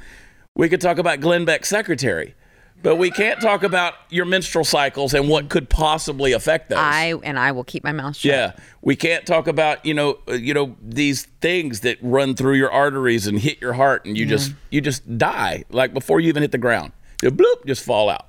We 0.56 0.70
could 0.70 0.82
talk 0.82 1.00
about 1.00 1.20
Glenn 1.20 1.44
Beck's 1.46 1.68
secretary, 1.68 2.36
but 2.83 2.98
we 2.98 3.10
can't 3.10 3.42
talk 3.42 3.63
about 3.63 3.95
your 4.10 4.25
menstrual 4.25 4.63
cycles 4.66 5.13
and 5.13 5.27
what 5.27 5.50
could 5.50 5.69
possibly 5.69 6.33
affect 6.33 6.69
those. 6.69 6.80
I 6.80 7.13
and 7.24 7.39
I 7.39 7.51
will 7.51 7.63
keep 7.63 7.83
my 7.83 7.92
mouth 7.92 8.16
shut. 8.16 8.30
Yeah, 8.31 8.51
we 8.81 8.95
can't 8.95 9.25
talk 9.25 9.48
about 9.48 9.86
you 9.86 9.94
know 9.94 10.19
uh, 10.27 10.33
you 10.33 10.54
know 10.54 10.75
these 10.81 11.24
things 11.42 11.80
that 11.81 11.98
run 12.01 12.36
through 12.36 12.56
your 12.56 12.72
arteries 12.72 13.27
and 13.27 13.39
hit 13.39 13.60
your 13.62 13.74
heart, 13.74 14.06
and 14.06 14.18
you 14.18 14.25
just 14.25 14.54
you 14.69 14.81
just 14.81 15.18
die 15.18 15.63
like 15.69 15.94
before 15.94 16.19
you 16.19 16.30
even 16.30 16.44
hit 16.44 16.51
the 16.51 16.57
ground. 16.57 16.92
You 17.24 17.31
bloop, 17.31 17.66
just 17.66 17.83
fall 17.83 18.10
out. 18.10 18.27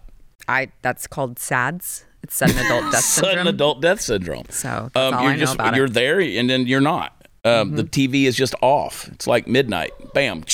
I 0.49 0.71
that's 0.83 1.07
called 1.07 1.39
SADS. 1.39 2.05
It's 2.23 2.35
sudden 2.35 2.59
adult 2.59 2.91
death 2.93 3.05
syndrome. 3.05 3.35
Sudden 3.37 3.47
adult 3.47 3.81
death 3.83 4.01
syndrome. 4.01 4.45
So 4.51 4.91
all 4.95 5.11
you're 5.11 5.21
I 5.21 5.33
know 5.35 5.41
just 5.41 5.55
about 5.55 5.77
you're 5.77 5.85
it. 5.87 5.95
There 5.95 6.21
and 6.21 6.49
then 6.51 6.67
you're 6.67 6.81
not. 6.81 7.16
Um, 7.47 7.77
The 7.77 7.85
TV 7.85 8.25
is 8.25 8.37
just 8.37 8.55
off. 8.61 9.09
It's 9.13 9.27
like 9.27 9.47
midnight. 9.47 9.93
Bam. 10.15 10.45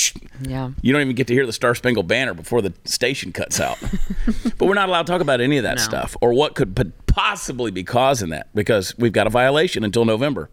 Yeah. 0.41 0.71
You 0.81 0.93
don't 0.93 1.01
even 1.01 1.15
get 1.15 1.27
to 1.27 1.33
hear 1.33 1.45
the 1.45 1.53
Star 1.53 1.73
Spangled 1.75 2.07
Banner 2.07 2.33
before 2.33 2.61
the 2.61 2.73
station 2.85 3.31
cuts 3.31 3.59
out. 3.59 3.77
but 4.57 4.65
we're 4.65 4.73
not 4.73 4.89
allowed 4.89 5.07
to 5.07 5.11
talk 5.11 5.21
about 5.21 5.41
any 5.41 5.57
of 5.57 5.63
that 5.63 5.77
No. 5.77 5.83
stuff 5.83 6.15
or 6.21 6.33
what 6.33 6.55
could 6.55 6.75
possibly 7.07 7.71
be 7.71 7.83
causing 7.83 8.29
that 8.29 8.47
because 8.55 8.93
we've 8.97 9.13
got 9.13 9.27
a 9.27 9.29
violation 9.29 9.83
until 9.83 10.05
November. 10.05 10.49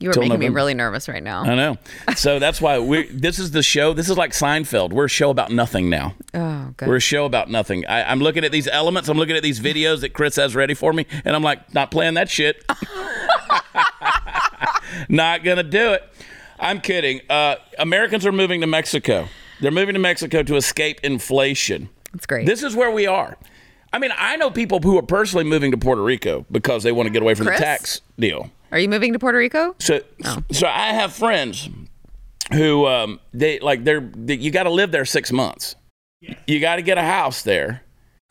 You 0.00 0.12
till 0.12 0.22
making 0.22 0.40
me 0.40 0.48
really 0.48 0.74
nervous 0.74 1.08
right 1.08 1.22
now. 1.22 1.42
I 1.44 1.54
know. 1.54 1.78
So 2.16 2.40
that's 2.40 2.60
why 2.60 2.80
we. 2.80 3.06
This 3.06 3.38
is 3.38 3.52
the 3.52 3.62
show. 3.62 3.92
This 3.94 4.10
is 4.10 4.16
like 4.18 4.32
Seinfeld. 4.32 4.92
We're 4.92 5.04
a 5.04 5.08
show 5.08 5.30
about 5.30 5.52
nothing 5.52 5.88
now. 5.88 6.16
oh, 6.34 6.74
good. 6.76 6.88
We're 6.88 6.96
a 6.96 7.00
show 7.00 7.26
about 7.26 7.48
nothing. 7.48 7.86
I, 7.86 8.02
I'm 8.10 8.18
looking 8.18 8.44
at 8.44 8.50
these 8.50 8.66
elements. 8.66 9.08
I'm 9.08 9.16
looking 9.16 9.36
at 9.36 9.44
these 9.44 9.60
videos 9.60 10.00
that 10.00 10.12
Chris 10.12 10.34
has 10.34 10.56
ready 10.56 10.74
for 10.74 10.92
me, 10.92 11.06
and 11.24 11.36
I'm 11.36 11.44
like, 11.44 11.72
not 11.74 11.92
playing 11.92 12.14
that 12.14 12.28
shit. 12.28 12.64
not 15.08 15.44
gonna 15.44 15.62
do 15.62 15.92
it. 15.92 16.02
I'm 16.58 16.80
kidding. 16.80 17.20
Uh, 17.28 17.56
Americans 17.78 18.24
are 18.26 18.32
moving 18.32 18.60
to 18.60 18.66
Mexico. 18.66 19.28
They're 19.60 19.70
moving 19.70 19.94
to 19.94 20.00
Mexico 20.00 20.42
to 20.42 20.56
escape 20.56 21.00
inflation. 21.02 21.88
That's 22.12 22.26
great. 22.26 22.46
This 22.46 22.62
is 22.62 22.76
where 22.76 22.90
we 22.90 23.06
are. 23.06 23.36
I 23.92 23.98
mean, 23.98 24.10
I 24.16 24.36
know 24.36 24.50
people 24.50 24.80
who 24.80 24.98
are 24.98 25.02
personally 25.02 25.44
moving 25.44 25.70
to 25.70 25.76
Puerto 25.76 26.02
Rico 26.02 26.44
because 26.50 26.82
they 26.82 26.92
want 26.92 27.06
to 27.06 27.10
get 27.12 27.22
away 27.22 27.34
from 27.34 27.46
Chris? 27.46 27.58
the 27.60 27.64
tax 27.64 28.00
deal. 28.18 28.50
Are 28.72 28.78
you 28.78 28.88
moving 28.88 29.12
to 29.12 29.18
Puerto 29.20 29.38
Rico? 29.38 29.74
So, 29.78 30.00
so 30.50 30.66
I 30.66 30.92
have 30.94 31.12
friends 31.12 31.68
who 32.52 32.86
um, 32.86 33.20
they 33.32 33.58
like 33.60 33.84
they're 33.84 34.00
they, 34.00 34.34
you 34.34 34.50
got 34.50 34.64
to 34.64 34.70
live 34.70 34.90
there 34.90 35.04
six 35.04 35.30
months. 35.32 35.76
You 36.46 36.58
got 36.60 36.76
to 36.76 36.82
get 36.82 36.98
a 36.98 37.02
house 37.02 37.42
there. 37.42 37.82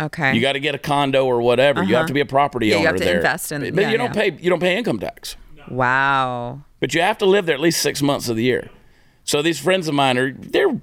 Okay. 0.01 0.33
You 0.33 0.41
got 0.41 0.53
to 0.53 0.59
get 0.59 0.75
a 0.75 0.79
condo 0.79 1.25
or 1.25 1.41
whatever. 1.41 1.81
You 1.83 1.89
have 1.95 2.01
Uh-huh. 2.01 2.07
to 2.07 2.13
be 2.13 2.19
a 2.19 2.25
property 2.25 2.67
Yeah, 2.67 2.79
you 2.79 2.85
have 2.87 2.95
to 2.97 3.03
there. 3.03 3.17
invest 3.17 3.51
in- 3.51 3.61
but 3.75 3.81
yeah, 3.83 3.91
you 3.91 3.97
don't 3.97 4.13
yeah. 4.15 4.29
pay 4.31 4.37
you 4.41 4.49
don't 4.49 4.59
pay 4.59 4.77
income 4.77 4.99
tax. 4.99 5.35
Wow. 5.69 6.61
But 6.79 6.93
you 6.93 7.01
have 7.01 7.17
to 7.19 7.25
live 7.25 7.45
there 7.45 7.55
at 7.55 7.61
least 7.61 7.81
six 7.81 8.01
months 8.01 8.29
of 8.29 8.35
the 8.35 8.43
year. 8.43 8.69
So 9.23 9.41
these 9.41 9.59
friends 9.59 9.87
of 9.87 9.93
mine 9.95 10.17
are 10.17 10.33
they're. 10.33 10.81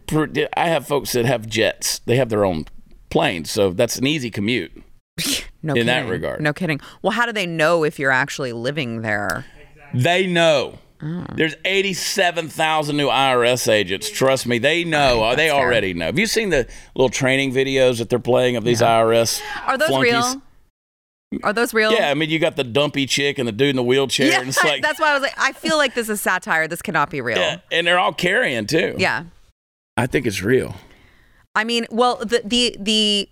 I 0.57 0.69
have 0.69 0.87
folks 0.87 1.13
that 1.13 1.27
have 1.27 1.47
jets. 1.47 2.01
They 2.07 2.17
have 2.17 2.31
their 2.31 2.45
own 2.45 2.65
planes, 3.11 3.51
so 3.51 3.71
that's 3.71 3.97
an 3.97 4.07
easy 4.07 4.31
commute. 4.31 4.73
No 5.63 5.75
In 5.75 5.85
that 5.89 6.09
regard. 6.09 6.41
No 6.41 6.55
kidding. 6.55 6.81
Well, 7.03 7.11
how 7.11 7.27
do 7.27 7.33
they 7.33 7.45
know 7.45 7.85
if 7.85 7.99
you're 7.99 8.11
actually 8.11 8.55
living 8.55 9.03
there? 9.03 9.45
They 9.93 10.27
know. 10.27 10.79
Oh. 11.03 11.27
There's 11.35 11.55
87,000 11.67 12.97
new 12.97 13.09
IRS 13.09 13.71
agents. 13.71 14.11
Trust 14.11 14.47
me, 14.47 14.59
they 14.59 14.85
know. 14.85 15.23
Uh, 15.23 15.35
they 15.35 15.49
that's 15.49 15.53
fair. 15.59 15.63
already 15.63 15.93
know. 15.93 16.07
Have 16.07 16.19
you 16.19 16.27
seen 16.27 16.49
the 16.49 16.67
little 16.95 17.11
training 17.11 17.53
videos 17.53 17.99
that 17.99 18.09
they're 18.09 18.19
playing 18.19 18.57
of 18.57 18.65
these 18.65 18.81
IRS? 18.81 19.43
Are 19.67 19.77
those 19.77 19.89
flunkies? 19.89 20.13
real? 20.13 20.43
Are 21.45 21.53
those 21.53 21.73
real? 21.73 21.93
Yeah, 21.93 22.11
I 22.11 22.15
mean, 22.15 22.29
you 22.29 22.39
got 22.41 22.57
the 22.57 22.65
dumpy 22.65 23.07
chick 23.07 23.39
and 23.39 23.47
the 23.47 23.53
dude 23.53 23.71
in 23.71 23.77
the 23.77 23.83
wheelchair, 23.85 24.29
Yeah, 24.33 24.41
and 24.41 24.49
it's 24.49 24.63
like, 24.65 24.83
that's 24.83 24.99
why 24.99 25.11
I 25.11 25.15
was 25.15 25.23
like, 25.23 25.35
I 25.39 25.53
feel 25.53 25.77
like 25.77 25.95
this 25.95 26.09
is 26.09 26.21
satire. 26.21 26.67
This 26.67 26.83
cannot 26.83 27.09
be 27.11 27.21
real. 27.21 27.39
yeah, 27.39 27.59
and 27.71 27.87
they're 27.87 27.99
all 28.01 28.13
carrying 28.13 28.67
too. 28.67 28.97
yeah. 28.99 29.25
I 29.97 30.07
think 30.07 30.27
it's 30.27 30.43
real. 30.43 30.75
I 31.55 31.65
mean, 31.65 31.87
well, 31.91 32.17
the 32.17 32.41
the 32.45 32.77
the 32.81 33.29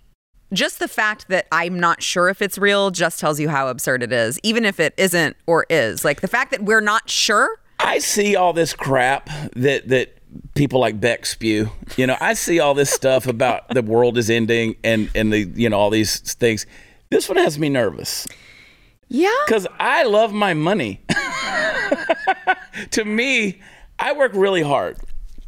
just 0.53 0.79
the 0.79 0.87
fact 0.87 1.27
that 1.29 1.47
I'm 1.51 1.79
not 1.79 2.01
sure 2.03 2.29
if 2.29 2.41
it's 2.41 2.57
real 2.57 2.91
just 2.91 3.19
tells 3.19 3.39
you 3.39 3.49
how 3.49 3.67
absurd 3.69 4.03
it 4.03 4.11
is, 4.13 4.39
even 4.43 4.65
if 4.65 4.79
it 4.79 4.93
isn't 4.97 5.35
or 5.47 5.65
is. 5.69 6.05
Like 6.05 6.21
the 6.21 6.27
fact 6.27 6.51
that 6.51 6.63
we're 6.63 6.81
not 6.81 7.09
sure. 7.09 7.59
I 7.79 7.99
see 7.99 8.35
all 8.35 8.53
this 8.53 8.73
crap 8.73 9.29
that 9.55 9.87
that 9.87 10.15
people 10.53 10.79
like 10.79 10.99
Beck 10.99 11.25
spew. 11.25 11.71
You 11.97 12.07
know, 12.07 12.17
I 12.21 12.33
see 12.33 12.59
all 12.59 12.73
this 12.73 12.91
stuff 12.91 13.25
about 13.25 13.67
the 13.69 13.81
world 13.81 14.17
is 14.17 14.29
ending 14.29 14.75
and 14.83 15.09
and 15.15 15.33
the 15.33 15.39
you 15.55 15.69
know 15.69 15.79
all 15.79 15.89
these 15.89 16.19
things. 16.33 16.65
This 17.11 17.27
one 17.27 17.37
has 17.37 17.57
me 17.57 17.69
nervous 17.69 18.27
Yeah. 19.07 19.31
because 19.47 19.65
I 19.79 20.03
love 20.03 20.31
my 20.31 20.53
money. 20.53 21.01
to 22.91 23.03
me, 23.03 23.59
I 23.97 24.13
work 24.13 24.33
really 24.35 24.61
hard. 24.61 24.97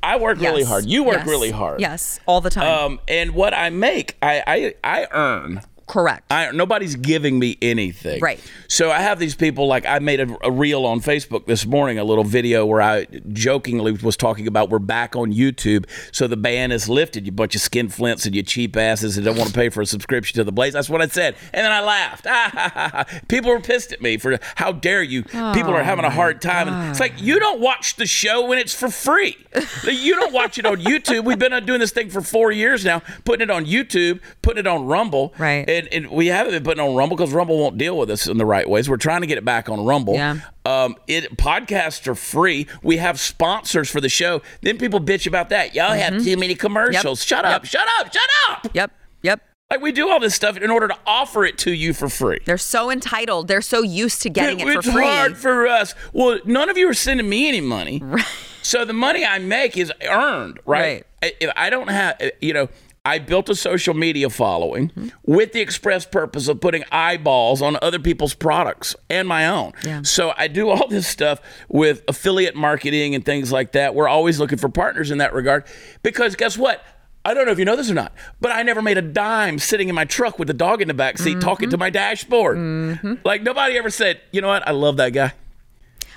I 0.01 0.18
work 0.18 0.39
really 0.39 0.63
hard. 0.63 0.86
You 0.86 1.03
work 1.03 1.18
Yes. 1.18 1.27
really 1.27 1.51
hard. 1.51 1.80
Yes, 1.80 2.20
all 2.25 2.41
the 2.41 2.50
time. 2.50 2.65
Um, 2.68 3.00
and 3.08 3.36
what 3.36 3.53
I 3.53 3.70
make, 3.70 4.18
I 4.24 4.41
I, 4.48 4.74
I 4.84 5.08
earn. 5.12 5.62
Correct. 5.91 6.31
I, 6.31 6.51
nobody's 6.51 6.95
giving 6.95 7.38
me 7.38 7.57
anything. 7.62 8.21
Right. 8.21 8.39
So 8.69 8.91
I 8.91 9.00
have 9.00 9.19
these 9.19 9.36
people 9.36 9.67
like 9.67 9.86
I 9.86 10.00
made 10.00 10.21
a, 10.21 10.38
a 10.41 10.50
reel 10.50 10.86
on 10.86 11.01
Facebook 11.01 11.48
this 11.48 11.65
morning, 11.65 12.00
a 12.00 12.05
little 12.05 12.24
video 12.24 12.65
where 12.65 12.81
I 12.81 13.07
jokingly 13.33 13.91
was 13.91 14.15
talking 14.15 14.48
about 14.48 14.69
we're 14.69 14.79
back 14.79 15.17
on 15.17 15.33
YouTube. 15.33 15.89
So 16.13 16.27
the 16.27 16.38
ban 16.38 16.71
is 16.71 16.88
lifted. 16.88 17.25
You 17.25 17.33
bunch 17.33 17.55
of 17.55 17.62
skin 17.62 17.89
flints 17.89 18.25
and 18.25 18.33
you 18.33 18.41
cheap 18.41 18.77
asses 18.77 19.17
that 19.17 19.24
don't 19.24 19.36
want 19.36 19.50
to 19.50 19.53
pay 19.53 19.67
for 19.67 19.81
a 19.81 19.86
subscription 19.86 20.38
to 20.38 20.45
the 20.45 20.53
Blaze. 20.53 20.71
That's 20.71 20.89
what 20.89 21.01
I 21.01 21.07
said. 21.07 21.36
And 21.51 21.65
then 21.65 21.74
I 21.74 21.81
laughed. 21.81 23.27
people 23.27 23.51
were 23.51 23.60
pissed 23.60 23.91
at 23.91 24.01
me 24.01 24.15
for 24.15 24.39
how 24.55 24.71
dare 24.71 25.03
you. 25.03 25.24
people 25.24 25.71
are 25.71 25.83
having 25.83 26.05
a 26.05 26.07
oh 26.07 26.12
hard 26.12 26.41
time. 26.41 26.69
And 26.69 26.91
it's 26.91 27.01
like 27.01 27.21
you 27.21 27.38
don't 27.38 27.60
watch 27.60 27.98
the 27.98 28.05
show 28.05 28.48
when 28.48 28.60
it's 28.60 28.74
for 28.74 28.89
free. 28.89 29.36
you 29.83 30.15
don't 30.15 30.31
watch 30.31 30.57
it 30.57 30.65
on 30.65 30.77
YouTube. 30.77 31.25
We've 31.25 31.38
been 31.38 31.51
uh, 31.51 31.60
doing 31.60 31.81
this 31.81 31.91
thing 31.91 32.10
for 32.10 32.21
four 32.21 32.53
years 32.53 32.86
now, 32.86 33.01
putting 33.25 33.43
it 33.43 33.51
on 33.51 33.65
YouTube, 33.65 34.21
putting 34.41 34.62
it 34.62 34.67
on 34.67 34.86
Rumble. 34.86 35.33
Right. 35.38 35.80
And, 35.81 35.93
and 36.05 36.11
we 36.11 36.27
haven't 36.27 36.51
been 36.53 36.63
putting 36.63 36.83
on 36.83 36.95
Rumble 36.95 37.17
because 37.17 37.33
Rumble 37.33 37.57
won't 37.57 37.77
deal 37.77 37.97
with 37.97 38.09
us 38.11 38.27
in 38.27 38.38
the 38.38 38.45
right 38.45 38.69
ways. 38.69 38.89
We're 38.89 38.97
trying 38.97 39.21
to 39.21 39.27
get 39.27 39.38
it 39.38 39.45
back 39.45 39.69
on 39.69 39.83
Rumble. 39.83 40.13
Yeah. 40.13 40.38
Um, 40.65 40.95
it 41.07 41.38
podcasts 41.38 42.07
are 42.07 42.15
free. 42.15 42.67
We 42.83 42.97
have 42.97 43.19
sponsors 43.19 43.89
for 43.89 44.00
the 44.00 44.09
show. 44.09 44.41
Then 44.61 44.77
people 44.77 45.00
bitch 45.00 45.25
about 45.27 45.50
that. 45.50 45.73
Y'all 45.75 45.93
have 45.93 46.23
too 46.23 46.38
many 46.38 46.55
commercials. 46.55 47.23
Shut 47.23 47.45
up. 47.45 47.65
Shut 47.65 47.88
up. 48.00 48.13
Shut 48.13 48.29
up. 48.50 48.67
yep. 48.73 48.91
Yep. 49.23 49.41
Like 49.71 49.81
we 49.81 49.91
do 49.93 50.09
all 50.09 50.19
this 50.19 50.35
stuff 50.35 50.57
in 50.57 50.69
order 50.69 50.88
to 50.89 50.97
offer 51.07 51.45
it 51.45 51.57
to 51.59 51.71
you 51.71 51.93
for 51.93 52.09
free. 52.09 52.39
They're 52.45 52.57
so 52.57 52.91
entitled. 52.91 53.47
They're 53.47 53.61
so 53.61 53.81
used 53.83 54.21
to 54.23 54.29
getting 54.29 54.59
it, 54.59 54.67
it's 54.67 54.85
for 54.85 54.91
free. 54.91 55.03
hard 55.05 55.38
for 55.38 55.65
us. 55.65 55.95
Well, 56.11 56.39
none 56.45 56.69
of 56.69 56.77
you 56.77 56.89
are 56.89 56.93
sending 56.93 57.27
me 57.29 57.47
any 57.47 57.61
money. 57.61 58.01
Right. 58.11 58.25
So 58.63 58.85
the 58.85 58.93
money 58.93 59.25
I 59.25 59.39
make 59.39 59.75
is 59.75 59.91
earned, 60.07 60.59
right? 60.67 61.03
I- 61.23 61.33
If 61.39 61.50
I 61.55 61.71
don't 61.71 61.89
have, 61.89 62.21
you 62.41 62.53
know, 62.53 62.69
I 63.03 63.17
built 63.17 63.50
a 63.50 63.55
social 63.55 63.93
media 63.96 64.29
following 64.29 64.89
Mm-hmm. 64.89 65.08
with 65.24 65.53
the 65.53 65.60
express 65.62 66.05
purpose 66.05 66.48
of 66.48 66.62
putting 66.62 66.84
eyeballs 66.91 67.62
on 67.62 67.77
other 67.81 67.98
people's 68.00 68.34
products 68.36 68.96
and 69.10 69.27
my 69.27 69.48
own. 69.48 69.74
Yeah. 69.84 70.01
So 70.03 70.34
I 70.38 70.48
do 70.48 70.70
all 70.70 70.88
this 70.88 71.08
stuff 71.08 71.39
with 71.67 72.03
affiliate 72.08 72.55
marketing 72.55 73.15
and 73.15 73.25
things 73.25 73.51
like 73.51 73.72
that. 73.72 73.96
We're 73.96 74.08
always 74.08 74.39
looking 74.39 74.58
for 74.60 74.70
partners 74.70 75.10
in 75.10 75.17
that 75.17 75.34
regard 75.34 75.65
because 76.03 76.36
guess 76.36 76.58
what? 76.58 76.84
I 77.25 77.34
don't 77.34 77.46
know 77.46 77.51
if 77.51 77.60
you 77.60 77.65
know 77.65 77.75
this 77.75 77.89
or 77.89 77.93
not, 77.93 78.13
but 78.39 78.51
I 78.51 78.63
never 78.63 78.81
made 78.81 78.98
a 78.98 79.01
dime 79.03 79.60
sitting 79.60 79.89
in 79.89 79.96
my 79.96 80.05
truck 80.05 80.38
with 80.39 80.48
the 80.48 80.53
dog 80.55 80.81
in 80.81 80.88
the 80.88 80.93
back 80.96 81.17
seat 81.20 81.39
talking 81.41 81.67
Mm-hmm. 81.70 81.72
to 81.72 81.77
my 81.77 81.89
dashboard. 81.91 83.24
Like 83.25 83.41
nobody 83.43 83.77
ever 83.77 83.89
said, 83.91 84.22
you 84.31 84.41
know 84.41 84.48
what? 84.48 84.67
I 84.67 84.72
love 84.72 84.98
that 84.98 85.10
guy. 85.10 85.34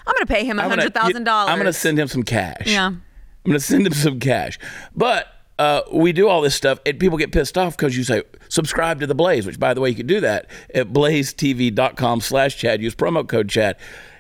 I'm 0.07 0.13
going 0.15 0.27
to 0.27 0.33
pay 0.33 0.45
him 0.45 0.59
a 0.59 0.63
I'm 0.63 0.69
gonna- 0.71 0.83
hundred 0.83 0.95
thousand 0.95 1.25
dollars. 1.25 1.51
I'm 1.51 1.57
going 1.59 1.67
to 1.67 1.73
send 1.73 1.99
him 1.99 2.09
some 2.09 2.23
cash. 2.25 2.67
Yeah. 2.67 2.87
I'm 2.87 3.03
going 3.45 3.59
to 3.59 3.65
send 3.65 3.87
him 3.87 3.93
some 3.95 4.19
cash. 4.21 4.59
But 4.97 5.27
uh, 5.59 5.83
we 5.93 6.13
do 6.13 6.29
all 6.29 6.41
this 6.41 6.55
stuff, 6.55 6.81
and 6.85 6.99
people 6.99 7.17
get 7.17 7.33
pissed 7.33 7.57
off 7.57 7.77
because 7.77 7.97
you 7.97 8.05
say 8.05 8.23
subscribe 8.49 9.01
to 9.01 9.07
the 9.07 9.15
Blaze. 9.15 9.47
Which, 9.47 9.59
by 9.61 9.75
the 9.75 9.81
way, 9.81 9.91
you 9.91 9.95
can 9.95 10.07
do 10.07 10.21
that 10.21 10.47
at 10.75 10.93
blazetv.com/slash 10.93 12.57
Chad. 12.57 12.83
Use 12.83 12.95
promo 12.95 13.27
code 13.27 13.49
Chad. 13.49 13.77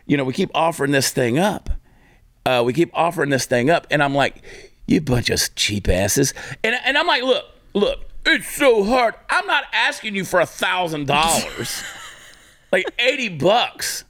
You 0.07 0.17
know, 0.17 0.25
we 0.25 0.33
keep 0.33 0.51
offering 0.55 0.93
this 0.93 1.11
thing 1.11 1.39
up. 1.39 1.71
Uh, 2.47 2.63
we 2.65 2.73
keep 2.73 2.91
offering 2.95 3.31
this 3.31 3.47
thing 3.47 3.71
up, 3.71 3.87
and 3.91 4.03
I'm 4.03 4.15
like, 4.15 4.43
you 4.87 5.01
bunch 5.01 5.31
of 5.31 5.55
cheap 5.55 5.89
asses. 5.89 6.35
And 6.63 6.77
and 6.85 6.97
I'm 6.97 7.07
like, 7.07 7.23
look, 7.23 7.45
look, 7.73 8.05
it's 8.27 8.49
so 8.49 8.85
hard. 8.85 9.15
I'm 9.29 9.47
not 9.47 9.65
asking 9.73 10.15
you 10.15 10.25
for 10.25 10.41
a 10.41 10.47
thousand 10.47 11.07
dollars, 11.07 11.83
like 12.73 12.87
eighty 12.99 13.29
bucks. 13.29 14.05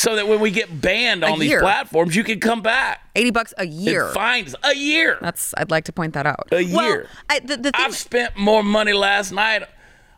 So 0.00 0.16
that 0.16 0.26
when 0.26 0.40
we 0.40 0.50
get 0.50 0.80
banned 0.80 1.22
on 1.24 1.38
these 1.38 1.50
year. 1.50 1.60
platforms, 1.60 2.16
you 2.16 2.24
can 2.24 2.40
come 2.40 2.62
back. 2.62 3.02
eighty 3.14 3.30
bucks 3.30 3.52
a 3.58 3.66
year. 3.66 4.08
It 4.08 4.14
fines 4.14 4.54
a 4.62 4.74
year. 4.74 5.18
That's. 5.20 5.52
I'd 5.58 5.70
like 5.70 5.84
to 5.84 5.92
point 5.92 6.14
that 6.14 6.24
out. 6.26 6.48
A 6.52 6.64
Well, 6.72 6.86
year. 6.88 7.08
I, 7.28 7.40
the, 7.40 7.56
the 7.58 7.62
thing, 7.64 7.72
I've 7.74 7.94
spent 7.94 8.34
more 8.36 8.62
money 8.62 8.92
last 8.94 9.30
night 9.30 9.64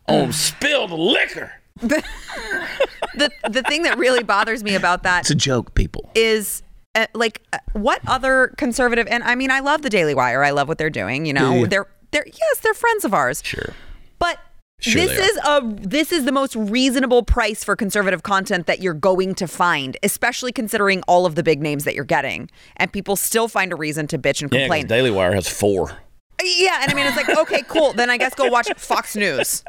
on 0.06 0.32
spilled 0.48 0.92
liquor. 0.92 1.50
the 1.80 3.30
the 3.50 3.62
thing 3.62 3.82
that 3.82 3.98
really 3.98 4.22
bothers 4.22 4.62
me 4.62 4.74
about 4.74 5.02
that 5.02 5.20
It's 5.22 5.30
a 5.30 5.34
joke, 5.34 5.74
people. 5.74 6.10
is 6.14 6.62
uh, 6.94 7.06
like 7.14 7.42
uh, 7.52 7.58
what 7.72 8.00
other 8.06 8.54
conservative 8.58 9.06
and 9.08 9.24
I 9.24 9.34
mean 9.34 9.50
I 9.50 9.60
love 9.60 9.82
the 9.82 9.90
Daily 9.90 10.14
Wire. 10.14 10.44
I 10.44 10.50
love 10.50 10.68
what 10.68 10.78
they're 10.78 10.90
doing, 10.90 11.26
you 11.26 11.32
know. 11.32 11.54
Yeah. 11.54 11.66
They're 11.66 11.86
they're 12.12 12.26
yes, 12.26 12.60
they're 12.60 12.74
friends 12.74 13.04
of 13.04 13.14
ours. 13.14 13.42
Sure. 13.44 13.72
But 14.18 14.38
Sure 14.82 15.06
this 15.06 15.16
is 15.30 15.38
a 15.44 15.62
this 15.64 16.10
is 16.10 16.24
the 16.24 16.32
most 16.32 16.56
reasonable 16.56 17.22
price 17.22 17.62
for 17.62 17.76
conservative 17.76 18.22
content 18.24 18.66
that 18.66 18.80
you're 18.80 18.94
going 18.94 19.34
to 19.36 19.46
find, 19.46 19.96
especially 20.02 20.50
considering 20.50 21.02
all 21.08 21.24
of 21.24 21.36
the 21.36 21.42
big 21.42 21.62
names 21.62 21.84
that 21.84 21.94
you're 21.94 22.04
getting. 22.04 22.50
And 22.76 22.92
people 22.92 23.14
still 23.14 23.46
find 23.46 23.72
a 23.72 23.76
reason 23.76 24.08
to 24.08 24.18
bitch 24.18 24.42
and 24.42 24.52
Yeah, 24.52 24.62
complain. 24.62 24.88
Daily 24.88 25.10
Wire 25.12 25.34
has 25.34 25.48
four. 25.48 25.96
Yeah, 26.42 26.80
and 26.82 26.90
I 26.90 26.94
mean 26.94 27.06
it's 27.06 27.16
like, 27.16 27.28
okay, 27.28 27.62
cool. 27.68 27.92
Then 27.92 28.10
I 28.10 28.16
guess 28.16 28.34
go 28.34 28.48
watch 28.48 28.68
Fox 28.76 29.14
News. 29.14 29.62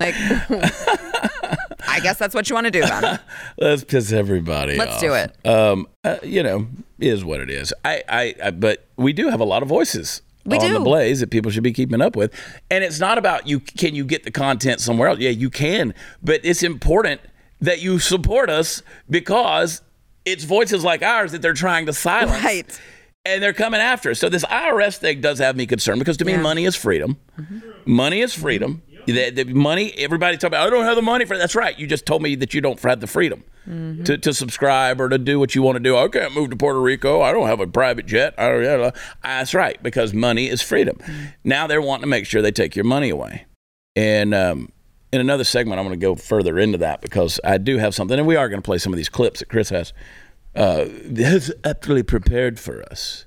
Like 0.00 0.14
I 1.88 2.00
guess 2.02 2.18
that's 2.18 2.34
what 2.34 2.48
you 2.48 2.54
want 2.54 2.66
to 2.66 2.70
do 2.70 2.80
then. 2.80 3.20
Let's 3.58 3.84
piss 3.84 4.12
everybody 4.12 4.76
Let's 4.76 4.94
off. 4.94 5.00
do 5.00 5.12
it. 5.12 5.46
Um, 5.46 5.86
uh, 6.04 6.16
you 6.22 6.42
know, 6.42 6.68
is 6.98 7.22
what 7.24 7.40
it 7.40 7.50
is. 7.50 7.74
I, 7.84 8.02
I, 8.08 8.34
I, 8.44 8.50
but 8.50 8.86
we 8.96 9.12
do 9.12 9.28
have 9.28 9.40
a 9.40 9.44
lot 9.44 9.62
of 9.62 9.68
voices 9.68 10.22
We 10.44 10.56
on 10.58 10.72
the. 10.72 10.80
Blaze 10.80 11.20
that 11.20 11.30
people 11.30 11.50
should 11.50 11.62
be 11.62 11.72
keeping 11.72 12.00
up 12.00 12.16
with, 12.16 12.32
and 12.70 12.82
it's 12.82 12.98
not 12.98 13.18
about 13.18 13.46
you. 13.46 13.60
Can 13.60 13.94
you 13.94 14.04
get 14.04 14.24
the 14.24 14.30
content 14.30 14.80
somewhere 14.80 15.08
else? 15.08 15.18
Yeah, 15.18 15.30
you 15.30 15.50
can, 15.50 15.94
but 16.22 16.40
it's 16.44 16.62
important 16.62 17.20
that 17.60 17.82
you 17.82 17.98
support 17.98 18.48
us 18.48 18.82
because 19.08 19.82
it's 20.24 20.44
voices 20.44 20.82
like 20.84 21.02
ours 21.02 21.32
that 21.32 21.42
they're 21.42 21.52
trying 21.52 21.86
to 21.86 21.92
silence. 21.92 22.42
Right. 22.42 22.80
And 23.26 23.42
they're 23.42 23.52
coming 23.52 23.80
after 23.82 24.10
us. 24.12 24.18
So 24.18 24.30
this 24.30 24.44
IRS 24.46 24.96
thing 24.96 25.20
does 25.20 25.38
have 25.40 25.54
me 25.54 25.66
concerned 25.66 25.98
because 25.98 26.16
to 26.18 26.24
me, 26.24 26.32
Yeah. 26.32 26.38
Mm-hmm. 26.38 26.42
money 26.42 26.64
is 26.64 26.74
freedom. 26.74 27.18
Money 27.84 28.20
is 28.20 28.32
freedom. 28.34 28.82
The, 29.06 29.30
the 29.30 29.44
money, 29.44 29.92
everybody 29.98 30.36
talking 30.38 30.54
about, 30.54 30.66
I 30.66 30.70
don't 30.70 30.84
have 30.84 30.96
the 30.96 31.02
money 31.02 31.24
for 31.26 31.34
it. 31.34 31.38
That's 31.38 31.54
right. 31.54 31.78
You 31.78 31.86
just 31.86 32.06
told 32.06 32.22
me 32.22 32.34
that 32.36 32.54
you 32.54 32.60
don't 32.62 32.80
have 32.82 33.00
the 33.00 33.06
freedom 33.06 33.44
Mm-hmm. 33.68 34.04
to, 34.04 34.16
to 34.16 34.32
subscribe 34.32 35.00
or 35.00 35.10
to 35.10 35.18
do 35.18 35.38
what 35.38 35.54
you 35.54 35.62
want 35.62 35.76
to 35.76 35.80
do. 35.80 35.96
I 35.96 36.08
can't 36.08 36.34
move 36.34 36.50
to 36.50 36.56
Puerto 36.56 36.80
Rico. 36.80 37.20
I 37.20 37.30
don't 37.30 37.46
have 37.46 37.60
a 37.60 37.66
private 37.66 38.06
jet. 38.06 38.34
I 38.38 38.48
don't, 38.48 38.64
yeah, 38.64 38.90
That's 39.22 39.52
right, 39.52 39.80
because 39.82 40.14
money 40.14 40.48
is 40.48 40.62
freedom. 40.62 40.96
Mm-hmm. 40.96 41.24
Now 41.44 41.66
they're 41.66 41.82
wanting 41.82 42.02
to 42.02 42.08
make 42.08 42.24
sure 42.26 42.40
they 42.40 42.52
take 42.52 42.74
your 42.74 42.86
money 42.86 43.10
away. 43.10 43.44
And 43.94 44.34
um, 44.34 44.72
in 45.12 45.20
another 45.20 45.44
segment, 45.44 45.78
I'm 45.78 45.86
going 45.86 45.98
to 45.98 46.04
go 46.04 46.14
further 46.14 46.58
into 46.58 46.78
that 46.78 47.00
because 47.00 47.38
I 47.44 47.58
do 47.58 47.78
have 47.78 47.94
something, 47.94 48.18
and 48.18 48.26
we 48.26 48.36
are 48.36 48.48
going 48.48 48.62
to 48.62 48.66
play 48.66 48.78
some 48.78 48.92
of 48.92 48.96
these 48.96 49.08
clips 49.08 49.40
that 49.40 49.48
Chris 49.48 49.68
has 49.68 49.92
uh, 50.54 50.86
has 51.16 51.52
aptly 51.64 52.02
prepared 52.02 52.58
for 52.58 52.82
us. 52.90 53.26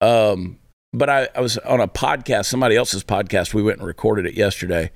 Um, 0.00 0.58
but 0.92 1.08
I, 1.08 1.28
I 1.34 1.40
was 1.40 1.56
on 1.58 1.80
a 1.80 1.88
podcast, 1.88 2.46
somebody 2.46 2.76
else's 2.76 3.04
podcast. 3.04 3.54
We 3.54 3.62
went 3.62 3.78
and 3.78 3.86
recorded 3.86 4.26
it 4.26 4.34
yesterday, 4.34 4.90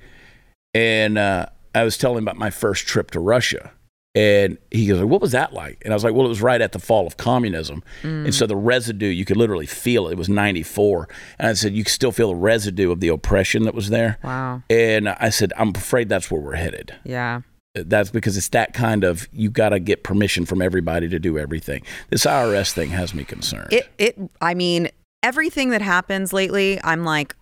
and 0.73 1.17
uh, 1.17 1.47
I 1.73 1.83
was 1.83 1.97
telling 1.97 2.23
about 2.23 2.37
my 2.37 2.49
first 2.49 2.85
trip 2.85 3.11
to 3.11 3.19
Russia. 3.19 3.71
And 4.17 4.57
he 4.71 4.87
goes, 4.87 5.03
"What 5.03 5.21
was 5.21 5.31
that 5.33 5.53
like?" 5.53 5.81
And 5.83 5.93
I 5.93 5.95
was 5.95 6.03
like, 6.03 6.13
"Well, 6.13 6.25
it 6.25 6.29
was 6.29 6.41
right 6.41 6.59
at 6.59 6.71
the 6.71 6.79
fall 6.79 7.05
of 7.05 7.17
communism, 7.17 7.83
and 8.01 8.27
mm. 8.27 8.33
so 8.33 8.47
the 8.47 8.55
residue 8.55 9.07
you 9.07 9.25
could 9.25 9.37
literally 9.37 9.67
feel 9.67 10.07
it. 10.07 10.13
It 10.13 10.17
was 10.17 10.27
'94, 10.29 11.07
and 11.37 11.49
I 11.49 11.53
said 11.53 11.73
you 11.73 11.83
could 11.83 11.93
still 11.93 12.11
feel 12.11 12.29
the 12.29 12.35
residue 12.35 12.91
of 12.91 12.99
the 12.99 13.09
oppression 13.09 13.63
that 13.63 13.75
was 13.75 13.89
there. 13.89 14.17
Wow. 14.23 14.63
And 14.69 15.09
I 15.09 15.29
said, 15.29 15.53
I'm 15.57 15.69
afraid 15.69 16.09
that's 16.09 16.31
where 16.31 16.41
we're 16.41 16.55
headed 16.55 16.95
Yeah. 17.03 17.41
Uh, 17.77 17.83
that's 17.85 18.09
because 18.09 18.37
it's 18.37 18.49
that 18.49 18.73
kind 18.73 19.03
of 19.03 19.27
you 19.31 19.49
got 19.49 19.69
to 19.69 19.79
get 19.79 20.03
permission 20.03 20.45
from 20.45 20.61
everybody 20.61 21.07
to 21.09 21.19
do 21.19 21.37
everything. 21.37 21.83
This 22.09 22.25
IRS 22.25 22.71
thing 22.71 22.89
has 22.89 23.13
me 23.13 23.23
concerned. 23.23 23.71
It 23.71 23.89
it 23.97 24.17
I 24.41 24.53
mean, 24.53 24.89
everything 25.21 25.69
that 25.69 25.81
happens 25.81 26.33
lately, 26.33 26.79
I'm 26.83 27.03
like, 27.03 27.35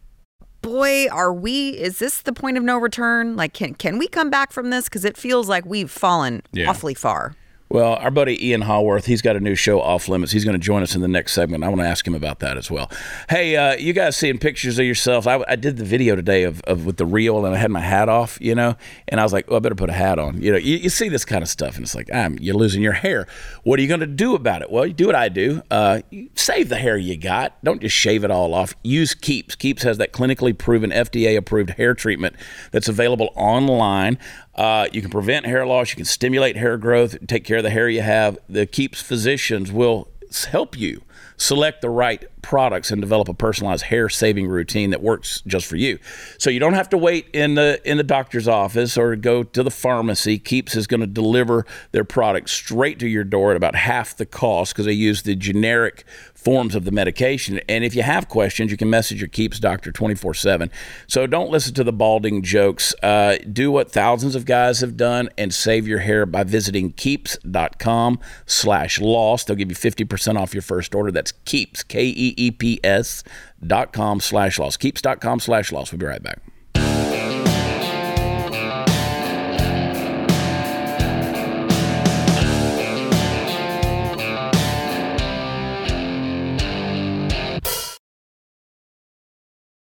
boy, 0.66 1.08
are 1.12 1.32
we 1.34 1.70
is 1.70 2.00
this 2.00 2.22
the 2.22 2.34
point 2.34 2.58
of 2.58 2.64
no 2.64 2.78
return? 2.78 3.36
Like 3.36 3.54
can 3.54 3.74
can 3.76 3.98
we 3.98 4.08
come 4.08 4.30
back 4.30 4.52
from 4.52 4.70
this 4.72 4.90
cuz 4.90 5.06
it 5.06 5.16
feels 5.18 5.48
like 5.48 5.66
we've 5.66 5.92
fallen 5.92 6.42
Yeah. 6.52 6.70
awfully 6.70 6.94
far. 6.96 7.36
Well, 7.68 7.96
our 7.96 8.12
buddy 8.12 8.48
Ian 8.48 8.62
Haworth, 8.62 9.06
he's 9.06 9.24
got 9.24 9.36
a 9.36 9.40
new 9.40 9.56
show 9.56 9.82
off 9.82 10.08
limits. 10.08 10.32
He's 10.32 10.46
going 10.46 10.54
to 10.54 10.64
join 10.64 10.84
us 10.84 10.94
in 10.94 11.02
the 11.02 11.08
next 11.08 11.34
segment. 11.34 11.64
I 11.64 11.68
want 11.68 11.82
to 11.82 11.88
ask 11.88 12.06
him 12.06 12.14
about 12.14 12.40
that 12.40 12.58
as 12.58 12.70
well. 12.70 12.92
Hey, 13.28 13.56
uh, 13.56 13.76
you 13.76 13.92
guys 13.92 14.16
seeing 14.16 14.38
pictures 14.38 14.78
of 14.78 14.86
yourself? 14.86 15.26
I, 15.26 15.44
I, 15.48 15.56
did 15.56 15.78
the 15.78 15.84
video 15.84 16.16
today 16.16 16.44
of, 16.44 16.62
of 16.62 16.86
with 16.86 16.98
the 16.98 17.08
reel, 17.08 17.44
and 17.44 17.56
I 17.56 17.58
had 17.58 17.72
my 17.72 17.80
hat 17.80 18.08
off, 18.08 18.38
you 18.40 18.54
know, 18.54 18.76
and 19.08 19.20
I 19.20 19.24
was 19.24 19.34
like, 19.34 19.46
oh, 19.48 19.56
I 19.56 19.60
better 19.60 19.74
put 19.74 19.90
a 19.90 19.94
hat 19.94 20.20
on. 20.20 20.40
You 20.40 20.52
know, 20.52 20.58
you, 20.60 20.78
you 20.78 20.90
see 20.90 21.10
this 21.10 21.26
kind 21.26 21.42
of 21.42 21.50
stuff, 21.50 21.76
and 21.76 21.84
it's 21.84 21.96
like, 21.96 22.08
ah, 22.14 22.30
you're 22.40 22.56
losing 22.56 22.84
your 22.84 22.94
hair. 22.94 23.26
What 23.64 23.80
are 23.80 23.82
you 23.82 23.88
going 23.88 24.00
to 24.00 24.06
do 24.06 24.36
about 24.36 24.62
it? 24.62 24.70
Well, 24.70 24.86
you 24.86 24.94
do 24.94 25.08
what 25.08 25.16
I 25.16 25.30
do. 25.30 25.64
Uh, 25.72 26.02
save 26.36 26.70
the 26.70 26.78
hair 26.78 26.98
you 26.98 27.18
got. 27.18 27.62
Don't 27.64 27.82
just 27.82 27.96
shave 27.96 28.24
it 28.24 28.30
all 28.30 28.54
off. 28.54 28.76
Use 28.84 29.16
Keeps. 29.16 29.56
Keeps 29.56 29.82
has 29.82 29.98
that 29.98 30.14
clinically 30.14 30.56
proven 30.56 30.92
FDA 30.92 31.36
approved 31.36 31.72
hair 31.72 31.96
treatment 31.96 32.36
that's 32.72 32.88
available 32.88 33.32
online. 33.36 34.20
Uh, 34.56 34.88
you 34.92 35.02
can 35.02 35.12
prevent 35.12 35.46
hair 35.46 35.66
loss. 35.66 35.90
You 35.90 35.98
can 35.98 36.06
stimulate 36.06 36.56
hair 36.56 36.78
growth. 36.78 37.18
Take 37.28 37.44
care 37.44 37.58
of 37.58 37.64
the 37.64 37.70
hair 37.70 37.90
you 37.90 38.02
have. 38.02 38.38
The 38.48 38.66
Keeps 38.66 39.02
physicians 39.02 39.72
will 39.72 40.08
help 40.44 40.78
you 40.78 41.02
select 41.38 41.82
the 41.82 41.90
right 41.90 42.26
products 42.42 42.92
and 42.92 43.02
develop 43.02 43.28
a 43.28 43.34
personalized 43.34 43.84
hair 43.84 44.08
saving 44.08 44.48
routine 44.48 44.92
that 44.92 45.02
works 45.02 45.42
just 45.48 45.66
for 45.66 45.76
you. 45.76 46.00
So 46.38 46.50
you 46.50 46.60
don't 46.60 46.74
have 46.74 46.90
to 46.90 46.98
wait 46.98 47.28
in 47.34 47.56
the 47.56 47.82
in 47.90 47.98
the 47.98 48.04
doctor's 48.04 48.48
office 48.48 48.98
or 48.98 49.16
go 49.16 49.44
to 49.44 49.64
the 49.64 49.72
pharmacy. 49.72 50.38
Keeps 50.38 50.76
is 50.76 50.88
going 50.88 51.02
to 51.02 51.08
deliver 51.08 51.66
their 51.92 52.04
product 52.04 52.50
straight 52.50 53.00
to 53.00 53.08
your 53.08 53.24
door 53.24 53.52
at 53.52 53.58
about 53.58 53.76
half 53.76 54.16
the 54.16 54.26
cost 54.26 54.74
because 54.74 54.86
they 54.86 54.94
use 54.94 55.24
the 55.24 55.36
generic 55.36 56.06
forms 56.46 56.76
of 56.76 56.86
the 56.86 56.92
medication. 56.92 57.60
And 57.68 57.84
if 57.84 57.96
you 57.96 58.04
have 58.04 58.30
questions, 58.30 58.70
you 58.70 58.78
can 58.78 58.90
message 58.90 59.20
your 59.20 59.28
Keeps 59.28 59.60
doctor 59.60 59.92
24 59.92 60.36
7. 60.36 60.72
So 61.08 61.28
don't 61.28 61.50
listen 61.50 61.74
to 61.74 61.84
the 61.84 61.92
balding 61.92 62.44
jokes. 62.44 62.94
Uh, 63.02 63.38
do 63.52 63.72
what 63.72 63.92
thousands 63.92 64.36
of 64.36 64.46
guys 64.46 64.80
have 64.80 64.96
done 64.96 65.30
and 65.38 65.54
save 65.54 65.88
your 65.88 66.00
hair 66.00 66.26
by 66.26 66.44
visiting 66.44 66.94
keeps.com 66.94 68.20
slash 68.46 69.02
lost. 69.02 69.48
They'll 69.48 69.58
give 69.58 69.70
you 69.70 69.76
50% 69.76 70.40
off 70.40 70.54
your 70.54 70.62
first 70.62 70.94
order. 70.94 71.12
That's 71.12 71.34
Keeps, 71.44 71.84
K 71.84 72.06
E 72.06 72.34
E 72.38 72.52
P 72.52 72.80
S 72.84 73.24
dot 73.66 73.92
com 73.92 74.20
slash 74.20 74.60
lost. 74.60 74.80
Keeps.com 74.80 75.40
slash 75.40 75.72
lost. 75.72 75.92
We'll 75.92 76.00
be 76.00 76.06
right 76.06 76.24
back. 76.24 76.55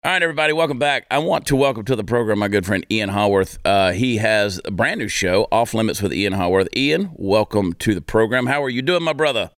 All 0.06 0.12
right, 0.12 0.22
everybody, 0.22 0.54
welcome 0.54 0.78
back. 0.78 1.08
I 1.10 1.18
want 1.18 1.48
to 1.48 1.56
welcome 1.56 1.84
to 1.86 1.96
the 1.96 2.04
program 2.04 2.38
my 2.38 2.48
good 2.48 2.64
friend 2.64 2.86
Ian 2.92 3.10
Haworth. 3.10 3.58
Uh, 3.66 3.92
he 3.92 4.18
has 4.18 4.62
a 4.64 4.70
brand 4.70 5.00
new 5.00 5.08
show, 5.08 5.48
Off 5.52 5.74
Limits 5.74 6.00
with 6.00 6.14
Ian 6.14 6.34
Haworth. 6.34 6.68
Ian, 6.78 7.10
welcome 7.16 7.74
to 7.74 7.96
the 7.96 8.02
program. 8.02 8.46
How 8.46 8.64
are 8.64 8.70
you 8.70 8.84
doing, 8.84 9.02
my 9.02 9.14
brother? 9.14 9.50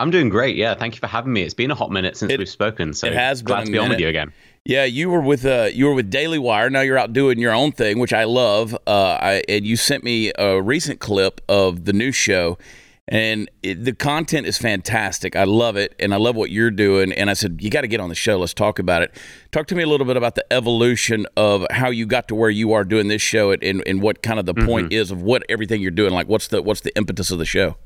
I'm 0.00 0.10
doing 0.10 0.30
great. 0.30 0.56
Yeah, 0.56 0.74
thank 0.74 0.96
you 0.96 0.98
for 1.00 1.06
having 1.06 1.32
me. 1.32 1.42
It's 1.42 1.54
been 1.54 1.70
a 1.70 1.76
hot 1.76 1.92
minute 1.92 2.16
since 2.16 2.32
It- 2.32 2.40
we've 2.40 2.48
spoken, 2.48 2.92
so 2.92 3.06
it 3.06 3.12
has 3.12 3.40
glad 3.40 3.58
been 3.58 3.66
to 3.66 3.72
be 3.72 3.78
on 3.78 3.90
with 3.90 4.00
you 4.00 4.08
again. 4.08 4.32
Yeah, 4.64 4.82
you 4.82 5.10
were 5.10 5.20
with 5.20 5.46
uh, 5.46 5.68
you 5.72 5.86
were 5.86 5.94
with 5.94 6.10
Daily 6.10 6.40
Wire. 6.40 6.68
Now 6.68 6.80
you're 6.80 6.98
out 6.98 7.12
doing 7.12 7.38
your 7.38 7.52
own 7.52 7.70
thing, 7.70 8.00
which 8.00 8.12
I 8.12 8.24
love. 8.24 8.76
Uh, 8.84 9.16
I, 9.22 9.44
and 9.48 9.64
you 9.64 9.76
sent 9.76 10.02
me 10.02 10.32
a 10.36 10.60
recent 10.60 10.98
clip 10.98 11.40
of 11.48 11.84
the 11.84 11.92
new 11.92 12.10
show, 12.10 12.58
and 13.08 13.48
it, 13.62 13.84
the 13.84 13.92
content 13.92 14.46
is 14.46 14.58
fantastic. 14.58 15.36
I 15.36 15.44
love 15.44 15.76
it, 15.76 15.94
and 15.98 16.12
I 16.12 16.16
love 16.16 16.34
what 16.34 16.50
you're 16.50 16.70
doing. 16.70 17.12
And 17.12 17.30
I 17.30 17.34
said, 17.34 17.58
you 17.60 17.70
got 17.70 17.82
to 17.82 17.88
get 17.88 18.00
on 18.00 18.08
the 18.08 18.14
show. 18.14 18.38
Let's 18.38 18.54
talk 18.54 18.78
about 18.78 19.02
it. 19.02 19.14
Talk 19.52 19.66
to 19.68 19.74
me 19.74 19.82
a 19.82 19.86
little 19.86 20.06
bit 20.06 20.16
about 20.16 20.34
the 20.34 20.52
evolution 20.52 21.26
of 21.36 21.66
how 21.70 21.90
you 21.90 22.06
got 22.06 22.28
to 22.28 22.34
where 22.34 22.50
you 22.50 22.72
are 22.72 22.84
doing 22.84 23.08
this 23.08 23.22
show, 23.22 23.52
and, 23.52 23.62
and, 23.62 23.82
and 23.86 24.02
what 24.02 24.22
kind 24.22 24.40
of 24.40 24.46
the 24.46 24.54
mm-hmm. 24.54 24.66
point 24.66 24.92
is 24.92 25.10
of 25.10 25.22
what 25.22 25.44
everything 25.48 25.80
you're 25.80 25.90
doing. 25.90 26.12
Like, 26.12 26.28
what's 26.28 26.48
the 26.48 26.62
what's 26.62 26.80
the 26.80 26.96
impetus 26.96 27.30
of 27.30 27.38
the 27.38 27.44
show? 27.44 27.76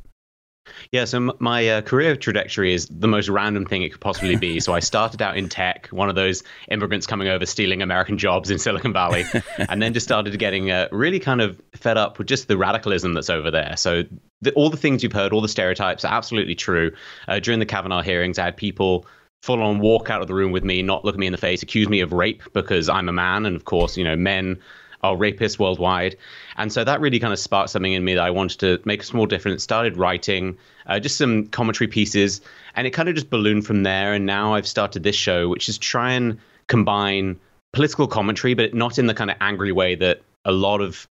Yeah, 0.92 1.04
so 1.04 1.32
my 1.38 1.68
uh, 1.68 1.80
career 1.82 2.16
trajectory 2.16 2.74
is 2.74 2.86
the 2.86 3.08
most 3.08 3.28
random 3.28 3.64
thing 3.64 3.82
it 3.82 3.90
could 3.90 4.00
possibly 4.00 4.36
be. 4.36 4.60
so 4.60 4.74
I 4.74 4.80
started 4.80 5.22
out 5.22 5.36
in 5.36 5.48
tech, 5.48 5.88
one 5.88 6.08
of 6.08 6.14
those 6.14 6.42
immigrants 6.70 7.06
coming 7.06 7.28
over 7.28 7.46
stealing 7.46 7.82
American 7.82 8.18
jobs 8.18 8.50
in 8.50 8.58
Silicon 8.58 8.92
Valley, 8.92 9.24
and 9.68 9.80
then 9.82 9.92
just 9.92 10.06
started 10.06 10.38
getting 10.38 10.70
uh, 10.70 10.88
really 10.92 11.20
kind 11.20 11.40
of 11.40 11.60
fed 11.74 11.96
up 11.96 12.18
with 12.18 12.26
just 12.26 12.48
the 12.48 12.56
radicalism 12.56 13.14
that's 13.14 13.30
over 13.30 13.50
there. 13.50 13.76
So 13.76 14.04
the, 14.42 14.52
all 14.52 14.70
the 14.70 14.76
things 14.76 15.02
you've 15.02 15.12
heard, 15.12 15.32
all 15.32 15.40
the 15.40 15.48
stereotypes 15.48 16.04
are 16.04 16.12
absolutely 16.12 16.54
true. 16.54 16.92
Uh, 17.28 17.38
during 17.40 17.60
the 17.60 17.66
Kavanaugh 17.66 18.02
hearings, 18.02 18.38
I 18.38 18.46
had 18.46 18.56
people 18.56 19.06
full 19.42 19.62
on 19.62 19.78
walk 19.78 20.10
out 20.10 20.20
of 20.20 20.28
the 20.28 20.34
room 20.34 20.52
with 20.52 20.64
me, 20.64 20.82
not 20.82 21.04
look 21.04 21.16
me 21.16 21.26
in 21.26 21.32
the 21.32 21.38
face, 21.38 21.62
accuse 21.62 21.88
me 21.88 22.00
of 22.00 22.12
rape 22.12 22.42
because 22.52 22.88
I'm 22.88 23.08
a 23.08 23.12
man, 23.12 23.46
and 23.46 23.56
of 23.56 23.64
course, 23.64 23.96
you 23.96 24.04
know, 24.04 24.16
men 24.16 24.58
are 25.02 25.16
rapists 25.16 25.58
worldwide. 25.58 26.16
And 26.60 26.70
so 26.70 26.84
that 26.84 27.00
really 27.00 27.18
kind 27.18 27.32
of 27.32 27.38
sparked 27.38 27.70
something 27.70 27.94
in 27.94 28.04
me 28.04 28.14
that 28.14 28.22
I 28.22 28.30
wanted 28.30 28.60
to 28.60 28.82
make 28.84 29.00
a 29.00 29.06
small 29.06 29.24
difference. 29.24 29.62
Started 29.62 29.96
writing 29.96 30.58
uh, 30.84 31.00
just 31.00 31.16
some 31.16 31.46
commentary 31.46 31.88
pieces, 31.88 32.42
and 32.76 32.86
it 32.86 32.90
kind 32.90 33.08
of 33.08 33.14
just 33.14 33.30
ballooned 33.30 33.64
from 33.64 33.82
there. 33.82 34.12
And 34.12 34.26
now 34.26 34.52
I've 34.52 34.66
started 34.66 35.02
this 35.02 35.16
show, 35.16 35.48
which 35.48 35.70
is 35.70 35.78
try 35.78 36.12
and 36.12 36.38
combine 36.66 37.40
political 37.72 38.06
commentary, 38.06 38.52
but 38.52 38.74
not 38.74 38.98
in 38.98 39.06
the 39.06 39.14
kind 39.14 39.30
of 39.30 39.38
angry 39.40 39.72
way 39.72 39.94
that 39.94 40.20
a 40.44 40.52
lot 40.52 40.82
of 40.82 41.08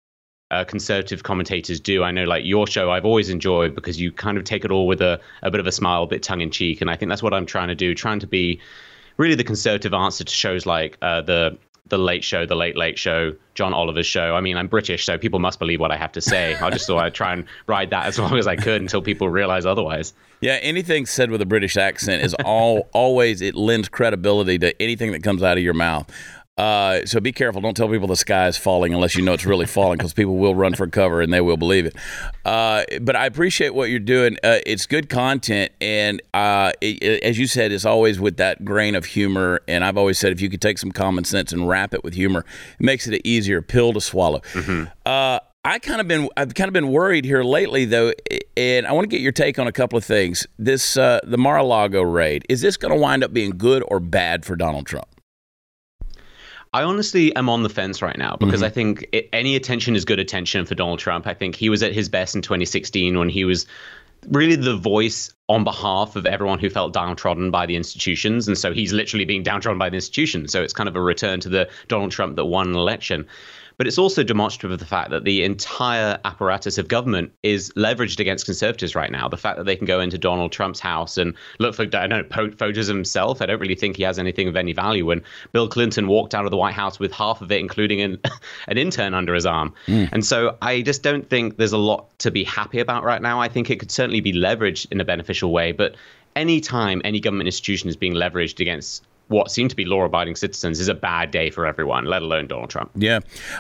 uh, 0.49 0.63
conservative 0.63 1.23
commentators 1.23 1.82
do. 1.82 2.06
I 2.06 2.12
know, 2.12 2.23
like 2.23 2.45
your 2.45 2.65
show, 2.65 2.89
I've 2.89 3.06
always 3.06 3.29
enjoyed 3.29 3.75
because 3.75 3.99
you 3.99 4.13
kind 4.13 4.38
of 4.38 4.45
take 4.45 4.63
it 4.63 4.71
all 4.71 4.88
with 4.88 5.01
a, 5.01 5.19
a 5.41 5.51
bit 5.51 5.60
of 5.60 5.67
a 5.67 5.73
smile, 5.73 6.03
a 6.03 6.08
bit 6.08 6.23
tongue 6.23 6.39
in 6.39 6.51
cheek. 6.51 6.79
And 6.79 6.89
I 6.89 6.95
think 6.95 7.10
that's 7.10 7.23
what 7.23 7.34
I'm 7.34 7.45
trying 7.45 7.67
to 7.67 7.75
do, 7.75 7.93
trying 7.93 8.19
to 8.19 8.27
be 8.27 8.62
really 9.17 9.36
the 9.36 9.43
conservative 9.43 9.93
answer 9.93 10.23
to 10.23 10.32
shows 10.32 10.65
like 10.65 10.97
uh, 11.01 11.21
the 11.21 11.58
the 11.93 11.97
Late 11.99 12.23
Show, 12.23 12.43
the 12.47 12.56
Late 12.56 12.75
Late 12.75 12.97
Show, 12.97 13.36
John 13.53 13.71
Oliver's 13.71 14.08
show. 14.08 14.36
I 14.36 14.41
mean, 14.41 14.58
I'm 14.58 14.65
British, 14.65 15.06
so 15.06 15.15
people 15.15 15.38
must 15.38 15.60
believe 15.60 15.79
what 15.79 15.91
I 15.91 15.97
have 15.97 16.12
to 16.13 16.21
say. 16.21 16.56
I 16.56 16.71
just 16.71 16.88
thought 16.88 17.03
I'd 17.03 17.13
try 17.13 17.34
and 17.34 17.45
ride 17.67 17.91
that 17.91 18.08
as 18.08 18.17
long 18.17 18.36
as 18.36 18.47
I 18.47 18.56
could 18.56 18.82
until 18.82 18.99
people 18.99 19.29
realize 19.29 19.63
otherwise. 19.63 20.15
Yeah, 20.41 20.53
anything 20.63 21.06
said 21.06 21.29
with 21.29 21.39
a 21.41 21.45
British 21.45 21.77
accent 21.77 22.23
is 22.23 22.34
all 22.45 22.89
always 22.93 23.41
it 23.41 23.53
lends 23.53 23.89
credibility 23.89 24.58
to 24.58 24.82
anything 24.82 25.12
that 25.12 25.21
comes 25.21 25.43
out 25.43 25.58
of 25.58 25.63
your 25.63 25.75
mouth. 25.75 26.10
Uh, 26.55 27.03
so 27.05 27.19
be 27.19 27.31
careful. 27.31 27.61
Don't 27.61 27.75
tell 27.75 27.89
people 27.89 28.07
the 28.07 28.15
sky 28.15 28.47
is 28.47 28.57
falling 28.57 28.93
unless 28.93 29.15
you 29.15 29.23
know 29.23 29.33
it's 29.33 29.45
really 29.45 29.65
falling, 29.65 29.97
because 29.97 30.13
people 30.13 30.35
will 30.37 30.53
run 30.53 30.75
for 30.75 30.85
cover 30.85 31.19
and 31.21 31.33
they 31.33 31.41
will 31.41 31.57
believe 31.57 31.85
it. 31.87 31.95
Uh, 32.45 32.83
but 33.01 33.15
I 33.15 33.25
appreciate 33.25 33.73
what 33.73 33.89
you're 33.89 33.99
doing. 33.99 34.37
Uh, 34.43 34.59
it's 34.65 34.85
good 34.85 35.09
content, 35.09 35.71
and 35.81 36.21
uh, 36.33 36.71
it, 36.79 37.01
it- 37.01 37.23
as 37.23 37.39
you 37.39 37.47
said, 37.47 37.71
it's 37.71 37.85
always 37.85 38.19
with 38.19 38.37
that 38.37 38.63
grain 38.63 38.93
of 38.93 39.05
humor. 39.05 39.61
And 39.67 39.83
I've 39.83 39.97
always 39.97 40.19
said 40.19 40.31
if 40.31 40.41
you 40.41 40.49
could 40.49 40.61
take 40.61 40.77
some 40.77 40.91
common 40.91 41.23
sense 41.23 41.51
and 41.53 41.67
wrap 41.67 41.93
it 41.93 42.03
with 42.03 42.13
humor, 42.13 42.45
it 42.79 42.83
makes 42.83 43.07
it 43.07 43.15
an 43.15 43.21
easier 43.23 43.61
pill 43.63 43.91
to 43.93 44.01
swallow. 44.01 44.41
Uh, 45.05 45.39
I 45.65 45.79
kind 45.79 46.01
of 46.01 46.07
been 46.07 46.29
I've 46.37 46.53
kind 46.53 46.67
of 46.67 46.73
been 46.73 46.89
worried 46.89 47.23
here 47.25 47.41
lately 47.43 47.85
though, 47.85 48.11
and 48.57 48.85
I 48.85 48.91
want 48.91 49.05
to 49.05 49.09
get 49.09 49.21
your 49.21 49.31
take 49.31 49.57
on 49.57 49.65
a 49.65 49.71
couple 49.71 49.97
of 49.97 50.03
things. 50.05 50.45
This 50.59 50.97
uh, 50.97 51.19
the 51.23 51.37
Mar-a-Lago 51.37 52.01
raid 52.03 52.45
is 52.49 52.61
this 52.61 52.75
going 52.77 52.93
to 52.93 52.99
wind 52.99 53.23
up 53.23 53.31
being 53.33 53.51
good 53.57 53.81
or 53.87 53.99
bad 54.01 54.43
for 54.45 54.55
Donald 54.57 54.85
Trump? 54.85 55.07
I 56.73 56.83
honestly 56.83 57.36
am 57.36 57.49
on 57.49 57.62
the 57.62 57.69
fence 57.69 58.01
right 58.01 58.17
now 58.17 58.36
because 58.36 58.62
mm-hmm. 58.62 58.65
I 58.65 58.69
think 58.69 59.07
it, 59.12 59.29
any 59.31 59.55
attention 59.55 59.95
is 59.95 60.05
good 60.05 60.19
attention 60.19 60.65
for 60.65 60.73
Donald 60.73 60.99
Trump. 60.99 61.27
I 61.27 61.36
think 61.36 61.55
he 61.55 61.69
was 61.69 61.83
at 61.83 61.93
his 61.93 62.09
best 62.09 62.36
in 62.36 62.41
2016 62.41 63.17
when 63.17 63.29
he 63.29 63.45
was 63.45 63.67
really 64.29 64.55
the 64.55 64.75
voice 64.75 65.33
on 65.49 65.63
behalf 65.63 66.15
of 66.15 66.25
everyone 66.25 66.57
who 66.57 66.69
felt 66.69 66.93
downtrodden 66.93 67.51
by 67.51 67.65
the 67.65 67.75
institutions. 67.75 68.47
And 68.47 68.57
so 68.57 68.73
he's 68.73 68.91
literally 68.91 69.25
being 69.25 69.43
downtrodden 69.43 69.77
by 69.77 69.89
the 69.89 69.95
institutions. 69.95 70.51
So 70.51 70.63
it's 70.63 70.73
kind 70.73 70.89
of 70.89 70.95
a 70.95 71.01
return 71.01 71.39
to 71.41 71.49
the 71.49 71.69
Donald 71.88 72.12
Trump 72.12 72.38
that 72.38 72.45
won 72.45 72.69
an 72.69 72.75
election. 72.75 73.27
But 73.77 73.88
it's 73.88 73.97
also 73.97 74.23
demonstrative 74.23 74.71
of 74.71 74.79
the 74.79 74.86
fact 74.86 75.09
that 75.12 75.23
the 75.23 75.43
entire 75.43 76.19
apparatus 76.25 76.77
of 76.77 76.88
government 76.88 77.31
is 77.43 77.71
leveraged 77.75 78.19
against 78.19 78.45
conservatives 78.45 78.95
right 78.95 79.12
now. 79.12 79.27
The 79.27 79.38
fact 79.38 79.57
that 79.57 79.65
they 79.65 79.75
can 79.75 79.86
go 79.86 79.99
into 79.99 80.17
Donald 80.17 80.51
Trump's 80.51 80.79
house 80.79 81.17
and 81.17 81.33
look 81.59 81.75
for, 81.75 81.83
I 81.83 82.07
don't 82.07 82.09
know, 82.09 82.51
photos 82.57 82.88
himself. 82.88 83.41
I 83.41 83.45
don't 83.45 83.59
really 83.59 83.75
think 83.75 83.97
he 83.97 84.03
has 84.03 84.19
anything 84.19 84.47
of 84.47 84.55
any 84.55 84.73
value. 84.73 85.05
When 85.05 85.23
Bill 85.51 85.67
Clinton 85.67 86.07
walked 86.07 86.36
out 86.36 86.45
of 86.45 86.51
the 86.51 86.57
White 86.57 86.75
House 86.75 86.99
with 86.99 87.12
half 87.12 87.41
of 87.41 87.51
it, 87.51 87.59
including 87.59 88.01
an, 88.01 88.19
an 88.67 88.77
intern 88.77 89.13
under 89.13 89.33
his 89.33 89.45
arm. 89.45 89.73
Mm. 89.88 90.09
And 90.12 90.25
so 90.25 90.57
I 90.62 90.81
just 90.81 91.03
don't 91.03 91.29
think 91.29 91.57
there's 91.57 91.73
a 91.73 91.77
lot 91.77 92.17
to 92.19 92.31
be 92.31 92.43
happy 92.43 92.79
about 92.79 93.03
right 93.03 93.21
now. 93.21 93.41
I 93.41 93.47
think 93.47 93.69
it 93.69 93.79
could 93.79 93.91
certainly 93.91 94.21
be 94.21 94.33
leveraged 94.33 94.91
in 94.91 95.01
a 95.01 95.05
beneficial 95.05 95.51
way. 95.51 95.71
But 95.71 95.95
anytime 96.36 97.01
any 97.03 97.19
government 97.19 97.47
institution 97.47 97.89
is 97.89 97.95
being 97.95 98.13
leveraged 98.13 98.59
against 98.59 99.03
what 99.27 99.51
seem 99.51 99.67
to 99.67 99.75
be 99.75 99.86
law-abiding 99.86 100.36
citizens 100.36 100.79
is 100.79 100.88
a 100.88 100.93
bad 100.93 101.31
day 101.31 101.49
for 101.49 101.65
everyone, 101.65 102.05
let 102.05 102.21
alone 102.21 102.47
Donald 102.47 102.69
Trump. 102.69 102.91
Yeah, 102.95 103.19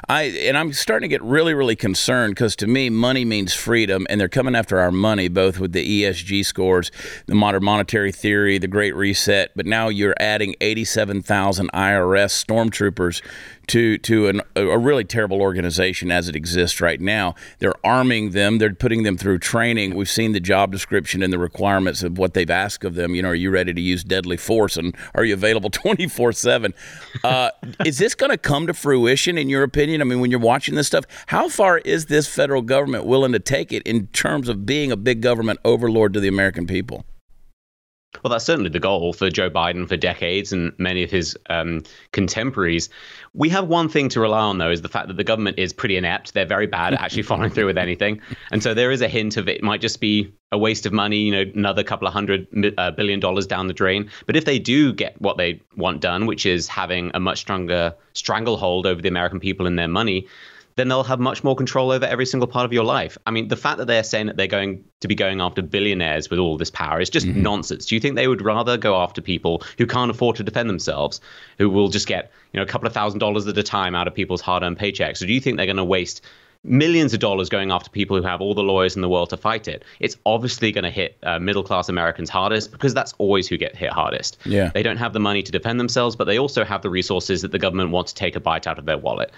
I 0.09 0.23
and 0.23 0.57
I'm 0.57 0.73
starting 0.73 1.09
to 1.09 1.13
get 1.13 1.23
really, 1.23 1.53
really 1.53 1.75
concerned 1.75 2.35
because 2.35 2.55
to 2.57 2.67
me, 2.67 2.89
money 2.89 3.25
means 3.25 3.53
freedom, 3.53 4.05
and 4.09 4.19
they're 4.19 4.29
coming 4.29 4.55
after 4.55 4.79
our 4.79 4.91
money, 4.91 5.27
both 5.27 5.59
with 5.59 5.71
the 5.71 6.03
ESG 6.03 6.45
scores, 6.45 6.91
the 7.27 7.35
modern 7.35 7.63
monetary 7.63 8.11
theory, 8.11 8.57
the 8.57 8.67
Great 8.67 8.95
Reset. 8.95 9.51
But 9.55 9.65
now 9.65 9.89
you're 9.89 10.15
adding 10.19 10.55
87,000 10.61 11.71
IRS 11.71 12.45
stormtroopers 12.45 13.21
to 13.67 13.97
to 13.99 14.27
an, 14.27 14.41
a 14.55 14.77
really 14.77 15.03
terrible 15.03 15.41
organization 15.41 16.11
as 16.11 16.27
it 16.27 16.35
exists 16.35 16.81
right 16.81 16.99
now. 16.99 17.35
They're 17.59 17.73
arming 17.85 18.31
them. 18.31 18.57
They're 18.57 18.73
putting 18.73 19.03
them 19.03 19.17
through 19.17 19.39
training. 19.39 19.95
We've 19.95 20.09
seen 20.09 20.31
the 20.33 20.39
job 20.39 20.71
description 20.71 21.23
and 21.23 21.31
the 21.31 21.39
requirements 21.39 22.03
of 22.03 22.17
what 22.17 22.33
they've 22.33 22.49
asked 22.49 22.83
of 22.83 22.95
them. 22.95 23.15
You 23.15 23.21
know, 23.21 23.29
are 23.29 23.35
you 23.35 23.51
ready 23.51 23.73
to 23.73 23.81
use 23.81 24.03
deadly 24.03 24.37
force 24.37 24.77
and 24.77 24.95
are 25.15 25.23
you 25.23 25.33
available 25.33 25.69
twenty 25.71 26.07
four 26.07 26.33
seven? 26.33 26.73
Uh, 27.23 27.51
is 27.85 27.97
this 27.97 28.15
going 28.15 28.31
to 28.31 28.37
come 28.37 28.67
to 28.67 28.73
fruition 28.73 29.37
in 29.37 29.49
your 29.49 29.63
opinion? 29.63 30.01
I 30.01 30.05
mean, 30.05 30.19
when 30.19 30.31
you're 30.31 30.39
watching 30.39 30.75
this 30.75 30.87
stuff, 30.87 31.05
how 31.27 31.49
far 31.49 31.79
is 31.79 32.07
this 32.07 32.27
federal 32.27 32.61
government 32.61 33.05
willing 33.05 33.31
to 33.31 33.39
take 33.39 33.71
it 33.71 33.83
in 33.83 34.07
terms 34.07 34.49
of 34.49 34.65
being 34.65 34.91
a 34.91 34.97
big 34.97 35.21
government 35.21 35.59
overlord 35.63 36.13
to 36.13 36.19
the 36.19 36.27
American 36.27 36.67
people? 36.67 37.05
Well, 38.21 38.29
that's 38.31 38.45
certainly 38.45 38.69
the 38.69 38.79
goal 38.79 39.13
for 39.13 39.29
Joe 39.29 39.49
Biden 39.49 39.87
for 39.87 39.97
decades 39.97 40.53
and 40.53 40.71
many 40.77 41.03
of 41.03 41.09
his 41.11 41.37
um, 41.49 41.83
contemporaries. 42.11 42.89
We 43.33 43.49
have 43.49 43.67
one 43.67 43.89
thing 43.89 44.09
to 44.09 44.21
rely 44.21 44.39
on, 44.39 44.59
though, 44.59 44.69
is 44.69 44.81
the 44.81 44.89
fact 44.89 45.07
that 45.07 45.17
the 45.17 45.23
government 45.23 45.57
is 45.57 45.73
pretty 45.73 45.97
inept. 45.97 46.33
They're 46.33 46.45
very 46.45 46.67
bad 46.67 46.93
at 46.93 47.01
actually 47.01 47.23
following 47.31 47.49
through 47.49 47.65
with 47.65 47.77
anything. 47.77 48.21
And 48.51 48.61
so 48.61 48.73
there 48.73 48.91
is 48.91 49.01
a 49.01 49.07
hint 49.07 49.37
of 49.37 49.49
it 49.49 49.63
might 49.63 49.81
just 49.81 49.99
be 49.99 50.31
a 50.51 50.57
waste 50.57 50.85
of 50.85 50.93
money, 50.93 51.17
you 51.17 51.31
know, 51.31 51.51
another 51.55 51.83
couple 51.83 52.07
of 52.07 52.13
hundred 52.13 52.47
uh, 52.77 52.91
billion 52.91 53.19
dollars 53.19 53.47
down 53.47 53.67
the 53.67 53.73
drain. 53.73 54.09
But 54.27 54.35
if 54.35 54.45
they 54.45 54.59
do 54.59 54.93
get 54.93 55.19
what 55.19 55.37
they 55.37 55.59
want 55.75 55.99
done, 55.99 56.27
which 56.27 56.45
is 56.45 56.67
having 56.67 57.09
a 57.15 57.19
much 57.19 57.39
stronger 57.39 57.95
stranglehold 58.13 58.85
over 58.85 59.01
the 59.01 59.09
American 59.09 59.39
people 59.39 59.65
and 59.65 59.77
their 59.77 59.87
money, 59.87 60.27
then 60.75 60.87
they'll 60.87 61.03
have 61.03 61.19
much 61.19 61.43
more 61.43 61.55
control 61.55 61.91
over 61.91 62.05
every 62.05 62.25
single 62.25 62.47
part 62.47 62.65
of 62.65 62.73
your 62.73 62.83
life. 62.83 63.17
I 63.25 63.31
mean, 63.31 63.47
the 63.47 63.55
fact 63.55 63.77
that 63.77 63.85
they're 63.85 64.03
saying 64.03 64.27
that 64.27 64.37
they're 64.37 64.47
going 64.47 64.83
to 65.01 65.07
be 65.07 65.15
going 65.15 65.41
after 65.41 65.61
billionaires 65.61 66.29
with 66.29 66.39
all 66.39 66.57
this 66.57 66.71
power 66.71 66.99
is 66.99 67.09
just 67.09 67.25
mm-hmm. 67.25 67.41
nonsense. 67.41 67.85
Do 67.85 67.95
you 67.95 68.01
think 68.01 68.15
they 68.15 68.27
would 68.27 68.41
rather 68.41 68.77
go 68.77 68.95
after 68.97 69.21
people 69.21 69.63
who 69.77 69.85
can't 69.85 70.11
afford 70.11 70.35
to 70.37 70.43
defend 70.43 70.69
themselves, 70.69 71.21
who 71.57 71.69
will 71.69 71.89
just 71.89 72.07
get, 72.07 72.31
you 72.51 72.59
know, 72.59 72.63
a 72.63 72.67
couple 72.67 72.87
of 72.87 72.93
thousand 72.93 73.19
dollars 73.19 73.47
at 73.47 73.57
a 73.57 73.63
time 73.63 73.95
out 73.95 74.07
of 74.07 74.13
people's 74.13 74.41
hard-earned 74.41 74.79
paychecks? 74.79 75.21
Or 75.21 75.27
do 75.27 75.33
you 75.33 75.41
think 75.41 75.57
they're 75.57 75.65
going 75.65 75.77
to 75.77 75.83
waste 75.83 76.21
millions 76.63 77.13
of 77.13 77.19
dollars 77.19 77.49
going 77.49 77.71
after 77.71 77.89
people 77.89 78.15
who 78.17 78.23
have 78.23 78.41
all 78.41 78.53
the 78.53 78.63
lawyers 78.63 78.95
in 78.95 79.01
the 79.01 79.09
world 79.09 79.29
to 79.29 79.37
fight 79.37 79.67
it. 79.67 79.83
It's 79.99 80.15
obviously 80.25 80.71
going 80.71 80.85
to 80.85 80.89
hit 80.89 81.17
uh, 81.23 81.39
middle 81.39 81.63
class 81.63 81.89
Americans 81.89 82.29
hardest 82.29 82.71
because 82.71 82.93
that's 82.93 83.13
always 83.17 83.47
who 83.47 83.57
get 83.57 83.75
hit 83.75 83.91
hardest. 83.91 84.37
Yeah. 84.45 84.71
They 84.73 84.83
don't 84.83 84.97
have 84.97 85.13
the 85.13 85.19
money 85.19 85.43
to 85.43 85.51
defend 85.51 85.79
themselves, 85.79 86.15
but 86.15 86.25
they 86.25 86.39
also 86.39 86.63
have 86.63 86.81
the 86.81 86.89
resources 86.89 87.41
that 87.41 87.51
the 87.51 87.59
government 87.59 87.91
wants 87.91 88.13
to 88.13 88.19
take 88.19 88.35
a 88.35 88.39
bite 88.39 88.65
out 88.65 88.79
of 88.79 88.85
their 88.85 88.97
wallet. 88.97 89.31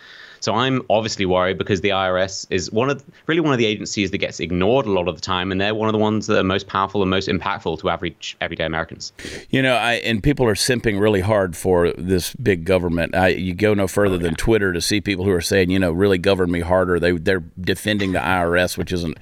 So 0.46 0.54
I'm 0.54 0.84
obviously 0.92 1.26
worried 1.26 1.58
because 1.58 1.82
the 1.82 1.90
IRS 1.90 2.46
is 2.52 2.72
one 2.72 2.92
of 2.92 3.04
really 3.26 3.42
one 3.42 3.52
of 3.52 3.58
the 3.58 3.66
agencies 3.66 4.12
that 4.12 4.20
gets 4.20 4.40
ignored 4.40 4.86
a 4.86 4.92
lot 4.92 5.08
of 5.08 5.16
the 5.16 5.22
time, 5.22 5.52
and 5.52 5.60
they're 5.60 5.74
one 5.74 5.90
of 5.90 5.94
the 5.94 5.98
ones 5.98 6.28
that 6.28 6.38
are 6.38 6.44
most 6.44 6.68
powerful 6.68 7.02
and 7.02 7.10
most 7.10 7.28
impactful 7.28 7.80
to 7.80 7.90
average 7.90 8.38
everyday 8.42 8.64
Americans. 8.64 9.12
You 9.50 9.64
know, 9.64 9.74
I 9.74 9.94
and 9.94 10.22
people 10.22 10.46
are 10.46 10.54
simping 10.54 11.00
really 11.00 11.22
hard 11.22 11.58
for 11.58 11.94
this 11.94 12.36
big 12.36 12.64
government. 12.64 13.16
I, 13.16 13.30
you 13.30 13.56
go 13.56 13.74
no 13.74 13.88
further 13.88 14.18
oh, 14.18 14.18
yeah. 14.18 14.24
than 14.26 14.36
Twitter 14.36 14.72
to 14.72 14.82
see 14.82 15.02
people 15.02 15.26
who 15.26 15.32
are 15.32 15.42
saying, 15.42 15.72
you 15.72 15.80
know, 15.80 15.92
really 15.92 16.20
govern 16.20 16.52
me 16.52 16.60
harder. 16.60 17.00
They 17.00 17.14
they're 17.14 17.44
defending 17.60 18.12
the 18.12 18.20
IRS, 18.20 18.78
which 18.78 18.94
isn't 18.94 19.18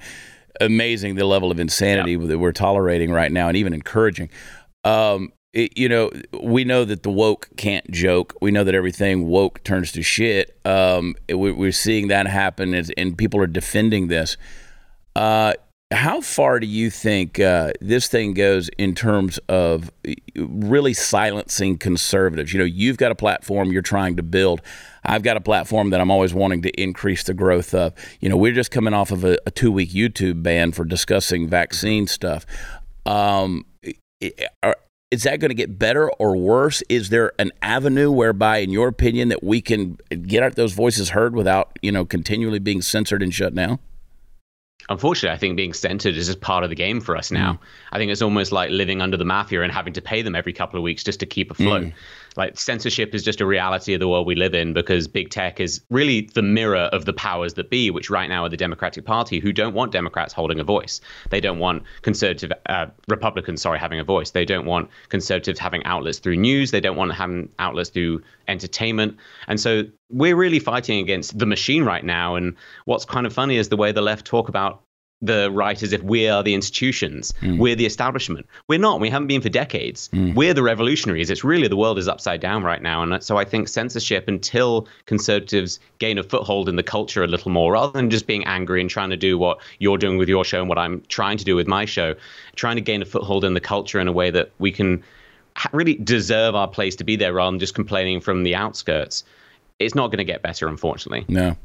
amazing 0.60 1.14
the 1.14 1.24
level 1.24 1.50
of 1.50 1.58
insanity 1.58 2.16
that 2.16 2.38
we're 2.38 2.52
tolerating 2.52 3.10
right 3.10 3.32
now, 3.32 3.48
and 3.48 3.56
even 3.56 3.72
encouraging. 3.72 4.28
Um, 4.84 5.32
it, 5.54 5.78
you 5.78 5.88
know, 5.88 6.10
we 6.42 6.64
know 6.64 6.84
that 6.84 7.04
the 7.04 7.10
woke 7.10 7.48
can't 7.56 7.88
joke. 7.90 8.36
We 8.42 8.50
know 8.50 8.64
that 8.64 8.74
everything 8.74 9.28
woke 9.28 9.62
turns 9.62 9.92
to 9.92 10.02
shit. 10.02 10.58
Um, 10.64 11.14
we, 11.32 11.68
are 11.68 11.72
seeing 11.72 12.08
that 12.08 12.26
happen, 12.26 12.74
as, 12.74 12.90
and 12.96 13.16
people 13.16 13.40
are 13.40 13.46
defending 13.46 14.08
this. 14.08 14.36
Uh, 15.14 15.54
how 15.92 16.20
far 16.20 16.58
do 16.58 16.66
you 16.66 16.90
think 16.90 17.38
uh, 17.38 17.72
this 17.80 18.08
thing 18.08 18.34
goes 18.34 18.68
in 18.78 18.96
terms 18.96 19.38
of 19.48 19.92
really 20.36 20.92
silencing 20.92 21.78
conservatives? 21.78 22.52
You 22.52 22.58
know, 22.58 22.64
you've 22.64 22.96
got 22.96 23.12
a 23.12 23.14
platform 23.14 23.70
you're 23.70 23.82
trying 23.82 24.16
to 24.16 24.24
build. 24.24 24.60
I've 25.04 25.22
got 25.22 25.36
a 25.36 25.40
platform 25.40 25.90
that 25.90 26.00
I'm 26.00 26.10
always 26.10 26.34
wanting 26.34 26.62
to 26.62 26.70
increase 26.70 27.22
the 27.22 27.34
growth 27.34 27.74
of. 27.74 27.94
You 28.18 28.28
know, 28.28 28.36
we're 28.36 28.54
just 28.54 28.72
coming 28.72 28.92
off 28.92 29.12
of 29.12 29.24
a, 29.24 29.38
a 29.46 29.52
two 29.52 29.70
week 29.70 29.90
YouTube 29.90 30.42
ban 30.42 30.72
for 30.72 30.84
discussing 30.84 31.48
vaccine 31.48 32.08
stuff. 32.08 32.44
Um, 33.06 33.66
are, 34.62 34.76
is 35.10 35.22
that 35.24 35.38
going 35.38 35.50
to 35.50 35.54
get 35.54 35.78
better 35.78 36.10
or 36.12 36.36
worse? 36.36 36.82
Is 36.88 37.10
there 37.10 37.32
an 37.38 37.52
avenue 37.62 38.10
whereby, 38.10 38.58
in 38.58 38.70
your 38.70 38.88
opinion, 38.88 39.28
that 39.28 39.44
we 39.44 39.60
can 39.60 39.98
get 40.26 40.56
those 40.56 40.72
voices 40.72 41.10
heard 41.10 41.34
without, 41.36 41.78
you 41.82 41.92
know, 41.92 42.04
continually 42.04 42.58
being 42.58 42.82
censored 42.82 43.22
and 43.22 43.32
shut 43.32 43.54
down? 43.54 43.78
Unfortunately, 44.88 45.34
I 45.34 45.38
think 45.38 45.56
being 45.56 45.72
censored 45.72 46.16
is 46.16 46.26
just 46.26 46.40
part 46.40 46.62
of 46.62 46.68
the 46.68 46.76
game 46.76 47.00
for 47.00 47.16
us 47.16 47.30
now. 47.30 47.54
Mm. 47.54 47.58
I 47.92 47.98
think 47.98 48.12
it's 48.12 48.20
almost 48.20 48.52
like 48.52 48.70
living 48.70 49.00
under 49.00 49.16
the 49.16 49.24
mafia 49.24 49.62
and 49.62 49.72
having 49.72 49.94
to 49.94 50.02
pay 50.02 50.20
them 50.20 50.34
every 50.34 50.52
couple 50.52 50.78
of 50.78 50.82
weeks 50.82 51.02
just 51.02 51.20
to 51.20 51.26
keep 51.26 51.50
afloat. 51.50 51.84
Mm 51.84 51.92
like 52.36 52.58
censorship 52.58 53.14
is 53.14 53.22
just 53.22 53.40
a 53.40 53.46
reality 53.46 53.94
of 53.94 54.00
the 54.00 54.08
world 54.08 54.26
we 54.26 54.34
live 54.34 54.54
in 54.54 54.72
because 54.72 55.08
big 55.08 55.30
tech 55.30 55.60
is 55.60 55.80
really 55.90 56.28
the 56.34 56.42
mirror 56.42 56.88
of 56.92 57.04
the 57.04 57.12
powers 57.12 57.54
that 57.54 57.70
be, 57.70 57.90
which 57.90 58.10
right 58.10 58.28
now 58.28 58.44
are 58.44 58.48
the 58.48 58.56
Democratic 58.56 59.04
Party, 59.04 59.38
who 59.38 59.52
don't 59.52 59.74
want 59.74 59.92
Democrats 59.92 60.32
holding 60.32 60.60
a 60.60 60.64
voice. 60.64 61.00
They 61.30 61.40
don't 61.40 61.58
want 61.58 61.82
conservative 62.02 62.52
uh, 62.66 62.86
Republicans, 63.08 63.62
sorry, 63.62 63.78
having 63.78 64.00
a 64.00 64.04
voice. 64.04 64.30
They 64.30 64.44
don't 64.44 64.66
want 64.66 64.90
conservatives 65.08 65.58
having 65.58 65.84
outlets 65.84 66.18
through 66.18 66.36
news. 66.36 66.70
They 66.70 66.80
don't 66.80 66.96
want 66.96 67.12
having 67.14 67.48
outlets 67.58 67.90
through 67.90 68.22
entertainment. 68.48 69.16
And 69.48 69.60
so 69.60 69.84
we're 70.10 70.36
really 70.36 70.58
fighting 70.58 71.00
against 71.00 71.38
the 71.38 71.46
machine 71.46 71.84
right 71.84 72.04
now. 72.04 72.36
And 72.36 72.56
what's 72.84 73.04
kind 73.04 73.26
of 73.26 73.32
funny 73.32 73.56
is 73.56 73.68
the 73.68 73.76
way 73.76 73.92
the 73.92 74.02
left 74.02 74.26
talk 74.26 74.48
about 74.48 74.83
the 75.22 75.50
right 75.50 75.82
as 75.82 75.92
if 75.92 76.02
we 76.02 76.28
are 76.28 76.42
the 76.42 76.54
institutions, 76.54 77.32
mm. 77.40 77.58
we're 77.58 77.74
the 77.74 77.86
establishment. 77.86 78.46
We're 78.68 78.78
not. 78.78 79.00
We 79.00 79.10
haven't 79.10 79.28
been 79.28 79.40
for 79.40 79.48
decades. 79.48 80.10
Mm. 80.12 80.34
We're 80.34 80.54
the 80.54 80.62
revolutionaries. 80.62 81.30
It's 81.30 81.44
really 81.44 81.68
the 81.68 81.76
world 81.76 81.98
is 81.98 82.08
upside 82.08 82.40
down 82.40 82.62
right 82.62 82.82
now. 82.82 83.02
And 83.02 83.22
so 83.22 83.36
I 83.36 83.44
think 83.44 83.68
censorship, 83.68 84.28
until 84.28 84.86
conservatives 85.06 85.80
gain 85.98 86.18
a 86.18 86.22
foothold 86.22 86.68
in 86.68 86.76
the 86.76 86.82
culture 86.82 87.24
a 87.24 87.26
little 87.26 87.50
more, 87.50 87.72
rather 87.72 87.92
than 87.92 88.10
just 88.10 88.26
being 88.26 88.44
angry 88.44 88.80
and 88.80 88.90
trying 88.90 89.10
to 89.10 89.16
do 89.16 89.38
what 89.38 89.58
you're 89.78 89.98
doing 89.98 90.18
with 90.18 90.28
your 90.28 90.44
show 90.44 90.60
and 90.60 90.68
what 90.68 90.78
I'm 90.78 91.02
trying 91.08 91.38
to 91.38 91.44
do 91.44 91.56
with 91.56 91.66
my 91.66 91.84
show, 91.84 92.14
trying 92.54 92.76
to 92.76 92.82
gain 92.82 93.00
a 93.00 93.06
foothold 93.06 93.44
in 93.44 93.54
the 93.54 93.60
culture 93.60 94.00
in 94.00 94.08
a 94.08 94.12
way 94.12 94.30
that 94.30 94.50
we 94.58 94.72
can 94.72 95.02
really 95.72 95.94
deserve 95.94 96.54
our 96.54 96.68
place 96.68 96.96
to 96.96 97.04
be 97.04 97.16
there 97.16 97.32
rather 97.32 97.52
than 97.52 97.60
just 97.60 97.74
complaining 97.74 98.20
from 98.20 98.42
the 98.42 98.54
outskirts 98.54 99.24
it's 99.78 99.94
not 99.94 100.08
going 100.08 100.18
to 100.18 100.24
get 100.24 100.42
better, 100.42 100.68
unfortunately. 100.68 101.24
No. 101.28 101.56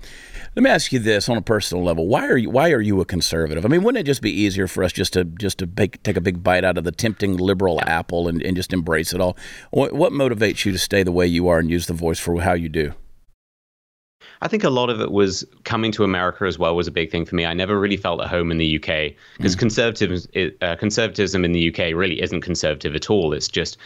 Let 0.56 0.64
me 0.64 0.70
ask 0.70 0.92
you 0.92 1.00
this 1.00 1.30
on 1.30 1.38
a 1.38 1.42
personal 1.42 1.84
level: 1.84 2.08
Why 2.08 2.28
are 2.28 2.38
you 2.38 2.50
Why 2.50 2.72
are 2.72 2.82
you 2.82 3.00
a 3.02 3.06
conservative? 3.06 3.66
I 3.66 3.68
mean, 3.68 3.84
wouldn't 3.84 4.02
it 4.02 4.06
just 4.06 4.22
be 4.22 4.32
easier 4.32 4.68
for 4.68 4.84
us 4.84 4.92
just 4.92 5.14
to 5.14 5.26
just 5.26 5.60
to 5.60 5.68
bake, 5.68 6.02
take 6.04 6.18
a 6.18 6.22
big 6.22 6.44
bite 6.44 6.64
out 6.64 6.78
of 6.78 6.84
the 6.84 6.92
tempting 6.92 7.38
liberal 7.38 7.80
apple 7.82 8.28
and, 8.28 8.42
and 8.42 8.56
just 8.56 8.74
embrace 8.74 9.14
it 9.14 9.22
all? 9.22 9.38
What, 9.72 9.94
what 9.94 10.12
motivates 10.12 10.66
you 10.66 10.72
to 10.72 10.80
stay 10.80 11.04
the 11.04 11.12
way 11.12 11.28
you 11.28 11.48
are 11.48 11.60
and 11.60 11.70
use 11.70 11.86
the 11.86 11.94
voice 11.94 12.20
for 12.20 12.42
how 12.42 12.54
you 12.54 12.70
do? 12.70 12.94
I 14.42 14.48
think 14.48 14.64
a 14.64 14.70
lot 14.70 14.90
of 14.90 15.02
it 15.02 15.12
was 15.12 15.46
coming 15.66 15.92
to 15.94 16.04
America 16.04 16.46
as 16.46 16.58
well 16.58 16.76
was 16.76 16.88
a 16.88 16.92
big 16.92 17.12
thing 17.12 17.26
for 17.26 17.36
me. 17.36 17.46
I 17.46 17.54
never 17.54 17.80
really 17.80 17.98
felt 17.98 18.22
at 18.22 18.28
home 18.28 18.52
in 18.52 18.58
the 18.58 18.78
UK 18.78 19.14
because 19.38 19.56
mm. 19.56 19.60
conservatism, 19.60 20.52
uh, 20.62 20.76
conservatism 20.78 21.44
in 21.44 21.52
the 21.52 21.70
UK 21.70 21.94
really 21.94 22.22
isn't 22.22 22.42
conservative 22.42 22.96
at 22.96 23.10
all. 23.10 23.34
It's 23.34 23.50
just 23.50 23.78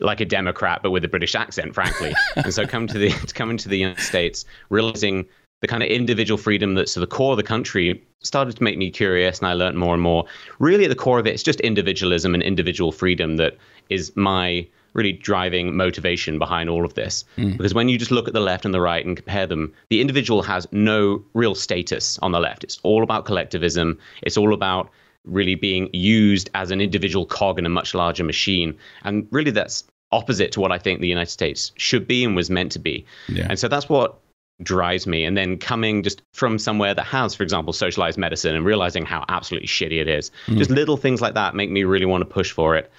like 0.00 0.20
a 0.20 0.24
Democrat, 0.24 0.80
but 0.82 0.90
with 0.90 1.04
a 1.04 1.08
British 1.08 1.34
accent, 1.34 1.74
frankly. 1.74 2.14
and 2.36 2.52
so 2.52 2.66
come 2.66 2.86
to 2.86 2.98
the 2.98 3.10
coming 3.34 3.56
to 3.58 3.68
the 3.68 3.78
United 3.78 4.02
States, 4.02 4.44
realizing 4.70 5.26
the 5.60 5.68
kind 5.68 5.82
of 5.82 5.88
individual 5.88 6.36
freedom 6.36 6.74
that's 6.74 6.96
at 6.96 7.00
the 7.00 7.06
core 7.06 7.32
of 7.32 7.36
the 7.36 7.42
country 7.42 8.02
started 8.20 8.56
to 8.56 8.62
make 8.62 8.76
me 8.76 8.90
curious, 8.90 9.38
and 9.38 9.48
I 9.48 9.52
learned 9.52 9.78
more 9.78 9.94
and 9.94 10.02
more. 10.02 10.26
Really, 10.58 10.84
at 10.84 10.88
the 10.88 10.96
core 10.96 11.18
of 11.18 11.26
it, 11.26 11.34
it's 11.34 11.42
just 11.42 11.60
individualism 11.60 12.34
and 12.34 12.42
individual 12.42 12.92
freedom 12.92 13.36
that 13.36 13.56
is 13.88 14.14
my 14.16 14.66
really 14.94 15.12
driving 15.12 15.76
motivation 15.76 16.38
behind 16.38 16.70
all 16.70 16.84
of 16.84 16.94
this. 16.94 17.24
Mm. 17.36 17.56
Because 17.56 17.74
when 17.74 17.88
you 17.88 17.98
just 17.98 18.10
look 18.10 18.28
at 18.28 18.34
the 18.34 18.40
left 18.40 18.64
and 18.64 18.72
the 18.72 18.80
right 18.80 19.04
and 19.04 19.16
compare 19.16 19.46
them, 19.46 19.72
the 19.90 20.00
individual 20.00 20.42
has 20.42 20.66
no 20.72 21.22
real 21.34 21.54
status 21.54 22.18
on 22.22 22.32
the 22.32 22.40
left. 22.40 22.64
It's 22.64 22.78
all 22.82 23.02
about 23.02 23.24
collectivism. 23.24 23.98
It's 24.22 24.36
all 24.36 24.54
about 24.54 24.90
really 25.24 25.54
being 25.54 25.90
used 25.92 26.50
as 26.54 26.70
an 26.70 26.80
individual 26.80 27.26
cog 27.26 27.58
in 27.58 27.66
a 27.66 27.70
much 27.70 27.94
larger 27.94 28.24
machine. 28.24 28.76
And 29.02 29.26
really, 29.30 29.50
that's 29.50 29.84
opposite 30.12 30.52
to 30.52 30.60
what 30.60 30.70
I 30.70 30.78
think 30.78 31.00
the 31.00 31.08
United 31.08 31.30
States 31.30 31.72
should 31.76 32.06
be 32.06 32.24
and 32.24 32.36
was 32.36 32.50
meant 32.50 32.72
to 32.72 32.78
be. 32.78 33.04
Yeah. 33.28 33.46
And 33.48 33.58
so 33.58 33.68
that's 33.68 33.88
what 33.88 34.18
drives 34.62 35.06
me. 35.06 35.24
And 35.24 35.36
then 35.36 35.58
coming 35.58 36.02
just 36.02 36.22
from 36.32 36.58
somewhere 36.58 36.94
that 36.94 37.02
has, 37.04 37.34
for 37.34 37.42
example, 37.42 37.72
socialized 37.72 38.18
medicine 38.18 38.54
and 38.54 38.64
realizing 38.64 39.04
how 39.04 39.24
absolutely 39.28 39.66
shitty 39.66 40.00
it 40.00 40.08
is, 40.08 40.30
mm. 40.46 40.58
just 40.58 40.70
little 40.70 40.96
things 40.96 41.20
like 41.20 41.34
that 41.34 41.54
make 41.54 41.70
me 41.70 41.84
really 41.84 42.06
want 42.06 42.22
to 42.22 42.26
push 42.26 42.52
for 42.52 42.76
it. 42.76 42.90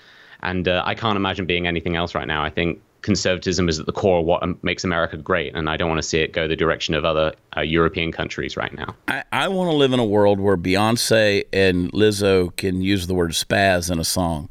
And 0.41 0.67
uh, 0.67 0.83
I 0.85 0.95
can't 0.95 1.15
imagine 1.15 1.45
being 1.45 1.65
anything 1.65 1.95
else 1.95 2.13
right 2.13 2.27
now. 2.27 2.43
I 2.43 2.49
think 2.49 2.81
conservatism 3.05 3.69
is 3.69 3.79
at 3.79 3.85
the 3.85 3.91
core 3.91 4.19
of 4.19 4.25
what 4.25 4.63
makes 4.63 4.83
America 4.83 5.15
great, 5.15 5.55
and 5.55 5.69
I 5.69 5.77
don't 5.77 5.87
want 5.87 5.99
to 5.99 6.07
see 6.07 6.19
it 6.19 6.33
go 6.33 6.47
the 6.47 6.55
direction 6.55 6.95
of 6.95 7.05
other 7.05 7.33
uh, 7.55 7.61
European 7.61 8.11
countries 8.11 8.57
right 8.57 8.73
now. 8.73 8.95
I, 9.07 9.23
I 9.31 9.47
want 9.47 9.69
to 9.69 9.75
live 9.75 9.93
in 9.93 9.99
a 9.99 10.05
world 10.05 10.39
where 10.39 10.57
Beyonce 10.57 11.43
and 11.53 11.91
Lizzo 11.93 12.53
can 12.55 12.81
use 12.81 13.05
the 13.05 13.13
word 13.13 13.31
spaz 13.31 13.91
in 13.91 13.99
a 13.99 14.03
song. 14.03 14.49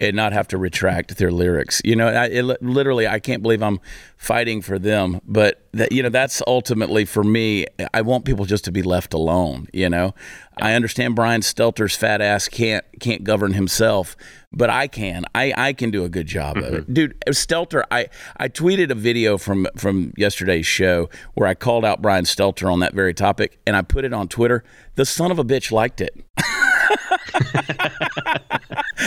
And 0.00 0.16
not 0.16 0.32
have 0.32 0.48
to 0.48 0.58
retract 0.58 1.18
their 1.18 1.30
lyrics. 1.30 1.82
You 1.84 1.94
know, 1.94 2.08
I, 2.08 2.26
it, 2.26 2.62
literally, 2.62 3.06
I 3.06 3.20
can't 3.20 3.42
believe 3.42 3.62
I'm 3.62 3.80
fighting 4.16 4.62
for 4.62 4.78
them, 4.78 5.20
but 5.24 5.62
that 5.72 5.92
you 5.92 6.02
know, 6.02 6.08
that's 6.08 6.42
ultimately 6.46 7.04
for 7.04 7.22
me. 7.22 7.66
I 7.92 8.02
want 8.02 8.24
people 8.24 8.46
just 8.46 8.64
to 8.64 8.72
be 8.72 8.82
left 8.82 9.12
alone. 9.12 9.68
You 9.72 9.90
know, 9.90 10.14
I 10.60 10.72
understand 10.72 11.14
Brian 11.14 11.42
Stelter's 11.42 11.94
fat 11.94 12.20
ass 12.20 12.48
can't 12.48 12.84
can't 12.98 13.24
govern 13.24 13.52
himself, 13.52 14.16
but 14.52 14.70
I 14.70 14.88
can. 14.88 15.26
I, 15.34 15.52
I 15.56 15.72
can 15.74 15.90
do 15.90 16.04
a 16.04 16.08
good 16.08 16.26
job 16.26 16.56
of 16.56 16.64
it, 16.64 16.82
mm-hmm. 16.84 16.92
dude. 16.92 17.20
Stelter, 17.28 17.84
I 17.90 18.08
I 18.38 18.48
tweeted 18.48 18.90
a 18.90 18.94
video 18.94 19.36
from 19.36 19.66
from 19.76 20.14
yesterday's 20.16 20.66
show 20.66 21.10
where 21.34 21.46
I 21.46 21.54
called 21.54 21.84
out 21.84 22.00
Brian 22.00 22.24
Stelter 22.24 22.72
on 22.72 22.80
that 22.80 22.94
very 22.94 23.14
topic, 23.14 23.60
and 23.66 23.76
I 23.76 23.82
put 23.82 24.04
it 24.04 24.14
on 24.14 24.28
Twitter. 24.28 24.64
The 24.94 25.04
son 25.04 25.30
of 25.30 25.38
a 25.38 25.44
bitch 25.44 25.70
liked 25.70 26.00
it. 26.00 26.24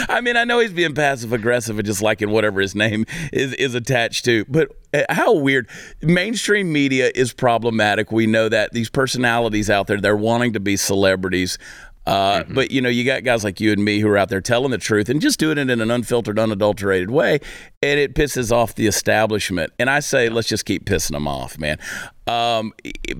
I 0.10 0.22
mean, 0.22 0.38
I 0.38 0.44
know 0.44 0.60
he's 0.60 0.74
being 0.74 0.94
passive 0.94 1.34
aggressive 1.34 1.78
and 1.78 1.86
just 1.86 2.02
liking 2.02 2.30
whatever 2.30 2.62
his 2.62 2.76
name 2.76 3.06
is 3.32 3.54
is 3.54 3.76
attached 3.76 4.26
to, 4.26 4.46
but 4.48 4.70
uh, 4.94 5.04
how 5.10 5.34
weird. 5.34 5.70
Mainstream 6.02 6.72
media 6.72 7.12
is 7.16 7.34
problematic. 7.34 8.12
We 8.12 8.28
know 8.28 8.50
that 8.50 8.74
these 8.74 8.90
personalities 8.90 9.70
out 9.70 9.88
there, 9.88 10.00
they're 10.00 10.16
wanting 10.16 10.54
to 10.54 10.60
be 10.60 10.78
celebrities. 10.78 11.58
Uh, 12.06 12.40
mm-hmm. 12.40 12.54
But 12.54 12.72
you 12.72 12.82
know, 12.82 12.90
you 12.90 13.06
got 13.06 13.24
guys 13.24 13.44
like 13.44 13.60
you 13.60 13.72
and 13.72 13.84
me 13.84 14.00
who 14.00 14.10
are 14.10 14.18
out 14.18 14.30
there 14.30 14.42
telling 14.42 14.72
the 14.72 14.78
truth 14.78 15.08
and 15.10 15.22
just 15.22 15.40
doing 15.40 15.58
it 15.58 15.70
in 15.70 15.80
an 15.80 15.90
unfiltered, 15.90 16.38
unadulterated 16.38 17.10
way, 17.12 17.40
and 17.82 18.00
it 18.00 18.14
pisses 18.14 18.52
off 18.52 18.76
the 18.76 18.88
establishment. 18.88 19.72
And 19.80 19.90
I 19.90 20.00
say, 20.02 20.30
let's 20.30 20.48
just 20.48 20.66
keep 20.66 20.86
pissing 20.86 21.12
them 21.12 21.28
off, 21.28 21.58
man. 21.58 21.80
Um, 22.28 22.74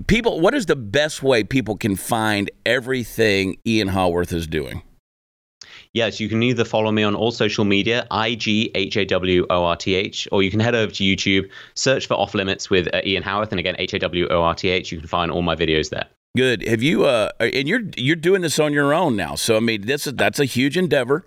people, 0.08 0.42
what 0.42 0.54
is 0.54 0.66
the 0.66 0.76
best 0.76 1.24
way 1.24 1.44
people 1.44 1.78
can 1.78 1.96
find 1.96 2.52
everything 2.66 3.58
Ian 3.66 3.90
Haworth 3.90 4.34
is 4.34 4.48
doing? 4.48 4.82
Yes, 5.94 6.20
you 6.20 6.28
can 6.28 6.42
either 6.42 6.66
follow 6.66 6.92
me 6.92 7.04
on 7.04 7.14
all 7.14 7.32
social 7.32 7.66
media, 7.66 8.08
I 8.10 8.34
G 8.34 8.72
H 8.74 8.98
A 8.98 9.06
W 9.06 9.46
O 9.52 9.64
R 9.64 9.76
T 9.76 9.94
H, 9.94 10.28
or 10.32 10.42
you 10.42 10.50
can 10.50 10.60
head 10.60 10.74
over 10.74 10.92
to 10.92 11.04
YouTube, 11.04 11.50
search 11.76 12.08
for 12.08 12.16
Off 12.16 12.34
Limits 12.34 12.70
with 12.70 12.88
uh, 12.96 13.02
Ian 13.06 13.22
Haworth, 13.22 13.52
and 13.52 13.60
again 13.60 13.76
H 13.78 13.94
A 13.94 14.00
W 14.00 14.28
O 14.30 14.42
R 14.42 14.56
T 14.56 14.70
H. 14.70 14.92
You 14.92 14.98
can 14.98 15.08
find 15.08 15.32
all 15.32 15.44
my 15.44 15.56
videos 15.56 15.92
there. 15.92 16.08
Good. 16.36 16.68
Have 16.68 16.82
you? 16.82 17.06
Uh, 17.06 17.30
and 17.40 17.68
you're 17.68 17.84
you're 17.96 18.16
doing 18.16 18.42
this 18.42 18.58
on 18.58 18.74
your 18.74 18.92
own 18.92 19.16
now. 19.16 19.36
So 19.36 19.56
I 19.56 19.60
mean, 19.60 19.86
this 19.86 20.08
is 20.08 20.14
that's 20.16 20.40
a 20.40 20.46
huge 20.46 20.78
endeavor. 20.78 21.26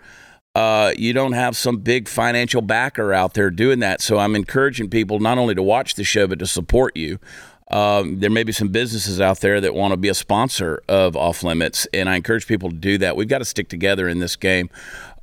Uh, 0.56 0.92
you 0.96 1.12
don't 1.12 1.34
have 1.34 1.56
some 1.56 1.76
big 1.76 2.08
financial 2.08 2.62
backer 2.62 3.12
out 3.12 3.34
there 3.34 3.50
doing 3.50 3.78
that. 3.80 4.00
So 4.00 4.18
I'm 4.18 4.34
encouraging 4.34 4.90
people 4.90 5.20
not 5.20 5.38
only 5.38 5.54
to 5.54 5.62
watch 5.62 5.94
the 5.94 6.02
show 6.02 6.26
but 6.26 6.40
to 6.40 6.46
support 6.46 6.96
you. 6.96 7.20
Um, 7.68 8.20
there 8.20 8.30
may 8.30 8.44
be 8.44 8.52
some 8.52 8.68
businesses 8.68 9.20
out 9.20 9.40
there 9.40 9.60
that 9.60 9.74
want 9.74 9.92
to 9.92 9.96
be 9.96 10.08
a 10.08 10.14
sponsor 10.14 10.82
of 10.88 11.16
Off 11.16 11.42
Limits, 11.42 11.86
and 11.92 12.08
I 12.08 12.14
encourage 12.16 12.46
people 12.46 12.70
to 12.70 12.76
do 12.76 12.96
that. 12.98 13.16
We've 13.16 13.28
got 13.28 13.38
to 13.38 13.44
stick 13.44 13.68
together 13.68 14.08
in 14.08 14.20
this 14.20 14.36
game. 14.36 14.70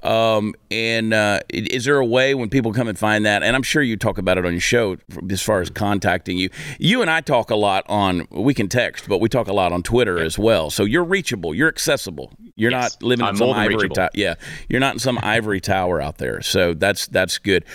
Um, 0.04 0.54
and 0.70 1.14
uh, 1.14 1.40
is 1.50 1.86
there 1.86 1.98
a 1.98 2.06
way 2.06 2.36
when 2.36 2.50
people 2.50 2.74
come 2.74 2.88
and 2.88 2.98
find 2.98 3.26
that? 3.26 3.42
And 3.42 3.56
I'm 3.56 3.64
sure 3.64 3.82
you 3.82 3.98
talk 3.98 4.18
about 4.18 4.38
it 4.38 4.46
on 4.46 4.52
your 4.52 4.62
show 4.62 4.98
as 5.30 5.42
far 5.42 5.62
as 5.62 5.70
contacting 5.70 6.38
you. 6.38 6.50
You 6.78 7.02
and 7.02 7.10
I 7.10 7.22
talk 7.22 7.50
a 7.50 7.56
lot 7.56 7.86
on, 7.88 8.28
we 8.30 8.54
can 8.54 8.68
text, 8.68 9.08
but 9.08 9.20
we 9.20 9.30
talk 9.30 9.48
a 9.48 9.54
lot 9.54 9.72
on 9.72 9.82
Twitter 9.82 10.20
as 10.20 10.38
well. 10.38 10.70
So 10.70 10.84
you're 10.84 11.04
reachable, 11.04 11.56
you're 11.56 11.70
accessible. 11.70 12.34
You're 12.56 12.72
yes, 12.72 12.96
not 12.96 13.04
living 13.04 13.26
in 13.26 13.30
I'm 13.30 13.38
some 13.38 13.50
ivory 13.52 13.90
tower. 13.90 14.10
Yeah, 14.14 14.36
you're 14.70 14.80
not 14.80 14.94
in 14.94 15.00
some 15.00 15.20
ivory 15.24 15.60
tower 15.60 16.00
out 16.00 16.20
there. 16.20 16.42
So 16.42 16.74
that's 16.74 17.08
that's 17.08 17.40
good. 17.40 17.66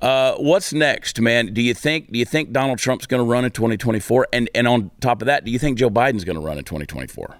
Uh, 0.00 0.34
what's 0.36 0.72
next, 0.72 1.20
man? 1.20 1.52
Do 1.52 1.60
you 1.60 1.74
think 1.74 2.12
do 2.12 2.18
you 2.20 2.24
think 2.24 2.52
Donald 2.52 2.78
Trump's 2.78 3.06
going 3.06 3.20
to 3.20 3.28
run 3.28 3.44
in 3.44 3.50
2024? 3.50 4.28
And 4.32 4.48
and 4.54 4.68
on 4.68 4.92
top 5.00 5.22
of 5.22 5.26
that, 5.26 5.44
do 5.44 5.50
you 5.50 5.58
think 5.58 5.78
Joe 5.78 5.90
Biden's 5.90 6.24
going 6.24 6.36
to 6.38 6.44
run 6.44 6.56
in 6.56 6.64
2024? 6.64 7.36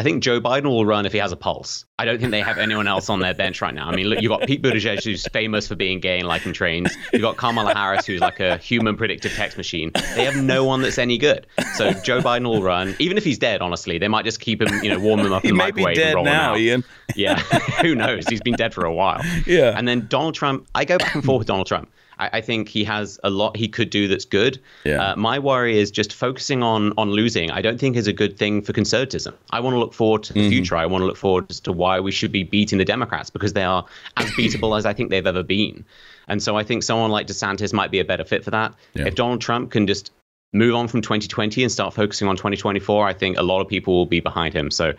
I 0.00 0.02
think 0.02 0.22
Joe 0.22 0.40
Biden 0.40 0.64
will 0.64 0.86
run 0.86 1.04
if 1.04 1.12
he 1.12 1.18
has 1.18 1.30
a 1.30 1.36
pulse. 1.36 1.84
I 1.98 2.06
don't 2.06 2.18
think 2.18 2.30
they 2.30 2.40
have 2.40 2.56
anyone 2.56 2.88
else 2.88 3.10
on 3.10 3.20
their 3.20 3.34
bench 3.34 3.60
right 3.60 3.74
now. 3.74 3.86
I 3.86 3.94
mean, 3.94 4.06
look, 4.06 4.22
you've 4.22 4.30
got 4.30 4.46
Pete 4.46 4.62
Buttigieg, 4.62 5.04
who's 5.04 5.26
famous 5.26 5.68
for 5.68 5.76
being 5.76 6.00
gay 6.00 6.20
and 6.20 6.26
liking 6.26 6.54
trains. 6.54 6.90
You've 7.12 7.20
got 7.20 7.36
Kamala 7.36 7.74
Harris, 7.74 8.06
who's 8.06 8.22
like 8.22 8.40
a 8.40 8.56
human 8.56 8.96
predictive 8.96 9.34
text 9.34 9.58
machine. 9.58 9.90
They 10.14 10.24
have 10.24 10.42
no 10.42 10.64
one 10.64 10.80
that's 10.80 10.96
any 10.96 11.18
good. 11.18 11.46
So 11.74 11.92
Joe 11.92 12.22
Biden 12.22 12.48
will 12.48 12.62
run, 12.62 12.96
even 12.98 13.18
if 13.18 13.24
he's 13.24 13.36
dead. 13.38 13.60
Honestly, 13.60 13.98
they 13.98 14.08
might 14.08 14.24
just 14.24 14.40
keep 14.40 14.62
him, 14.62 14.82
you 14.82 14.88
know, 14.88 14.98
warm 14.98 15.20
him 15.20 15.34
up 15.34 15.44
in 15.44 15.50
the 15.50 15.56
microwave 15.56 15.98
and 15.98 16.14
roll 16.14 16.24
now, 16.24 16.54
him 16.54 16.54
out. 16.54 16.60
Ian. 16.60 16.84
Yeah, 17.14 17.38
who 17.82 17.94
knows? 17.94 18.26
He's 18.26 18.40
been 18.40 18.54
dead 18.54 18.72
for 18.72 18.86
a 18.86 18.94
while. 18.94 19.20
Yeah. 19.46 19.74
And 19.76 19.86
then 19.86 20.06
Donald 20.08 20.34
Trump. 20.34 20.66
I 20.74 20.86
go 20.86 20.96
back 20.96 21.14
and 21.14 21.22
forth 21.22 21.40
with 21.40 21.48
Donald 21.48 21.66
Trump. 21.66 21.92
I, 22.20 22.30
I, 22.34 22.40
think 22.40 22.68
he 22.68 22.84
has 22.84 23.18
a 23.24 23.30
lot 23.30 23.56
he 23.56 23.66
could 23.66 23.90
do 23.90 24.06
that's 24.06 24.24
good. 24.24 24.60
Yeah. 24.84 25.12
Uh, 25.12 25.16
my 25.16 25.38
worry 25.38 25.78
is 25.78 25.90
just 25.90 26.12
focusing 26.12 26.62
on 26.62 26.92
on 26.98 27.10
losing. 27.10 27.50
I 27.50 27.62
don't 27.62 27.78
think 27.78 27.96
is 27.96 28.06
a 28.06 28.12
good 28.12 28.36
thing 28.36 28.62
for 28.62 28.72
conservatism. 28.72 29.34
I 29.50 29.60
want 29.60 29.74
to 29.74 29.78
look 29.78 29.94
forward 29.94 30.22
to 30.24 30.32
the 30.32 30.40
mm-hmm. 30.40 30.50
future. 30.50 30.76
I 30.76 30.86
want 30.86 31.02
to 31.02 31.06
look 31.06 31.16
forward 31.16 31.46
as 31.50 31.60
to 31.60 31.72
why 31.72 32.00
we 32.00 32.12
should 32.12 32.32
be 32.32 32.42
beating 32.42 32.78
the 32.78 32.84
Democrats 32.84 33.30
because 33.30 33.54
they 33.54 33.64
are 33.64 33.84
as 34.16 34.30
beatable 34.38 34.76
as 34.78 34.86
I 34.86 34.92
think 34.92 35.10
they've 35.10 35.26
ever 35.26 35.42
been. 35.42 35.84
And 36.28 36.42
so 36.42 36.56
I 36.56 36.62
think 36.62 36.84
someone 36.84 37.10
like 37.10 37.26
DeSantis 37.26 37.72
might 37.72 37.90
be 37.90 37.98
a 37.98 38.04
better 38.04 38.24
fit 38.24 38.44
for 38.44 38.52
that. 38.52 38.74
Yeah. 38.94 39.06
If 39.06 39.16
Donald 39.16 39.40
Trump 39.40 39.72
can 39.72 39.86
just 39.88 40.12
move 40.52 40.74
on 40.74 40.88
from 40.88 41.00
2020 41.00 41.62
and 41.62 41.70
start 41.70 41.94
focusing 41.94 42.26
on 42.26 42.36
2024, 42.36 43.06
I 43.06 43.12
think 43.12 43.38
a 43.38 43.42
lot 43.42 43.60
of 43.60 43.68
people 43.68 43.94
will 43.94 44.06
be 44.06 44.20
behind 44.20 44.52
him. 44.52 44.70
So, 44.70 44.92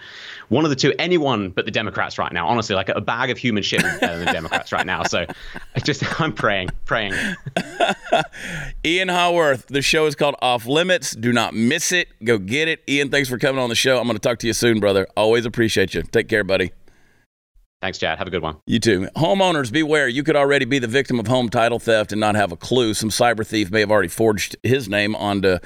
one 0.50 0.64
of 0.64 0.70
the 0.70 0.76
two, 0.76 0.94
anyone 0.98 1.50
but 1.50 1.66
the 1.66 1.72
Democrats 1.72 2.18
right 2.18 2.32
now, 2.32 2.48
honestly, 2.48 2.76
like 2.76 2.90
a 2.90 3.02
bag 3.02 3.30
of 3.30 3.38
human 3.38 3.64
shit 3.64 3.82
better 3.82 4.18
than 4.18 4.26
the 4.26 4.32
Democrats 4.32 4.72
right 4.72 4.86
now. 4.86 5.04
So, 5.04 5.26
I 5.76 5.80
just, 5.80 6.04
I'm 6.22 6.34
praying, 6.34 6.70
praying. 6.86 7.14
Ian 8.86 9.10
Haworth, 9.10 9.68
the 9.68 9.82
show 9.82 10.06
is 10.06 10.16
called 10.16 10.36
Off 10.42 10.66
Limits. 10.66 11.16
Do 11.16 11.34
not 11.34 11.54
miss 11.54 11.92
it. 11.92 12.08
Go 12.24 12.38
get 12.38 12.68
it. 12.68 12.82
Ian, 12.88 13.10
thanks 13.10 13.30
for 13.30 13.38
coming 13.38 13.62
on 13.62 13.70
the 13.70 13.76
show. 13.76 13.98
I'm 13.98 14.06
going 14.06 14.16
to 14.16 14.20
talk 14.20 14.40
to 14.40 14.48
you 14.48 14.54
soon, 14.54 14.80
brother. 14.80 15.08
Always 15.18 15.46
appreciate 15.46 15.94
you. 15.94 16.04
Take 16.04 16.30
care, 16.30 16.44
buddy. 16.44 16.72
Thanks, 17.82 17.98
Chad. 17.98 18.20
Have 18.20 18.28
a 18.28 18.32
good 18.32 18.44
one. 18.44 18.58
You 18.68 18.80
too. 18.80 19.08
Homeowners, 19.16 19.72
beware. 19.72 20.08
You 20.08 20.24
could 20.24 20.36
already 20.36 20.66
be 20.66 20.78
the 20.78 20.88
victim 20.88 21.20
of 21.20 21.26
home 21.26 21.50
title 21.50 21.80
theft 21.80 22.12
and 22.12 22.22
not 22.22 22.36
have 22.36 22.52
a 22.52 22.56
clue. 22.58 22.94
Some 22.94 23.10
cyber 23.10 23.46
thief 23.46 23.72
may 23.72 23.80
have 23.80 23.90
already 23.90 24.08
forged 24.08 24.56
his 24.62 24.88
name 24.88 25.16
onto 25.16 25.58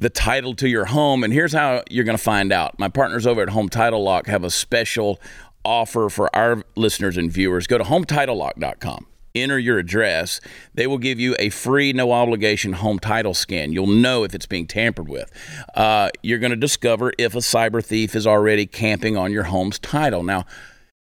the 0.00 0.10
title 0.10 0.54
to 0.56 0.68
your 0.68 0.86
home. 0.86 1.22
And 1.22 1.32
here's 1.32 1.52
how 1.52 1.84
you're 1.88 2.04
going 2.04 2.16
to 2.16 2.22
find 2.22 2.52
out. 2.52 2.76
My 2.80 2.88
partners 2.88 3.24
over 3.24 3.40
at 3.42 3.50
Home 3.50 3.68
Title 3.68 4.02
Lock 4.02 4.26
have 4.26 4.42
a 4.42 4.50
special 4.50 5.20
offer 5.64 6.08
for 6.08 6.34
our 6.34 6.64
listeners 6.74 7.16
and 7.16 7.30
viewers. 7.30 7.68
Go 7.68 7.78
to 7.78 7.84
HometitleLock.com. 7.84 9.06
Enter 9.36 9.58
your 9.58 9.78
address. 9.78 10.40
They 10.74 10.88
will 10.88 10.98
give 10.98 11.20
you 11.20 11.36
a 11.38 11.50
free, 11.50 11.92
no 11.92 12.10
obligation 12.10 12.72
home 12.72 12.98
title 12.98 13.32
scan. 13.32 13.72
You'll 13.72 13.86
know 13.86 14.24
if 14.24 14.34
it's 14.34 14.46
being 14.46 14.66
tampered 14.66 15.08
with. 15.08 15.30
Uh, 15.76 16.10
you're 16.24 16.40
going 16.40 16.50
to 16.50 16.56
discover 16.56 17.12
if 17.16 17.36
a 17.36 17.38
cyber 17.38 17.84
thief 17.84 18.16
is 18.16 18.26
already 18.26 18.66
camping 18.66 19.16
on 19.16 19.30
your 19.30 19.44
home's 19.44 19.78
title. 19.78 20.24
Now, 20.24 20.46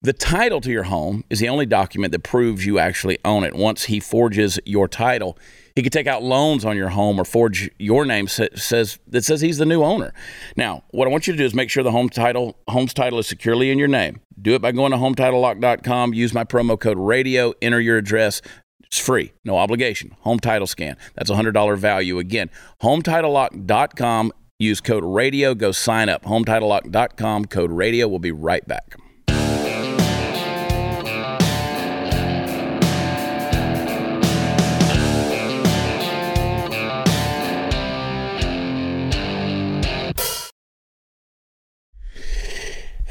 the 0.04 0.12
title 0.12 0.60
to 0.60 0.70
your 0.70 0.82
home 0.82 1.24
is 1.30 1.40
the 1.40 1.48
only 1.48 1.64
document 1.64 2.12
that 2.12 2.22
proves 2.22 2.66
you 2.66 2.78
actually 2.78 3.18
own 3.24 3.42
it. 3.42 3.54
Once 3.54 3.84
he 3.84 4.00
forges 4.00 4.60
your 4.66 4.86
title, 4.86 5.38
he 5.74 5.82
could 5.82 5.94
take 5.94 6.06
out 6.06 6.22
loans 6.22 6.62
on 6.62 6.76
your 6.76 6.90
home 6.90 7.18
or 7.18 7.24
forge 7.24 7.70
your 7.78 8.04
name 8.04 8.28
says 8.28 8.98
that 9.08 9.24
says 9.24 9.40
he's 9.40 9.56
the 9.56 9.64
new 9.64 9.82
owner. 9.82 10.12
Now, 10.56 10.84
what 10.90 11.08
I 11.08 11.10
want 11.10 11.26
you 11.26 11.32
to 11.32 11.38
do 11.38 11.44
is 11.44 11.54
make 11.54 11.70
sure 11.70 11.82
the 11.82 11.90
home 11.90 12.10
title 12.10 12.58
home's 12.68 12.92
title 12.92 13.18
is 13.18 13.26
securely 13.26 13.70
in 13.70 13.78
your 13.78 13.88
name. 13.88 14.20
Do 14.40 14.54
it 14.54 14.60
by 14.60 14.72
going 14.72 14.92
to 14.92 14.98
hometitlelock.com, 14.98 16.12
use 16.12 16.34
my 16.34 16.44
promo 16.44 16.78
code 16.78 16.98
radio, 16.98 17.54
enter 17.62 17.80
your 17.80 17.96
address. 17.96 18.42
It's 18.82 18.98
free, 18.98 19.32
no 19.42 19.56
obligation. 19.56 20.14
Home 20.20 20.38
title 20.38 20.66
scan. 20.66 20.98
That's 21.14 21.30
a 21.30 21.34
$100 21.34 21.78
value 21.78 22.18
again. 22.18 22.50
hometitlelock.com, 22.82 24.32
use 24.58 24.82
code 24.82 25.04
radio, 25.04 25.54
go 25.54 25.72
sign 25.72 26.10
up. 26.10 26.24
hometitlelock.com, 26.24 27.46
code 27.46 27.72
radio. 27.72 28.06
We'll 28.06 28.18
be 28.18 28.32
right 28.32 28.68
back. 28.68 28.98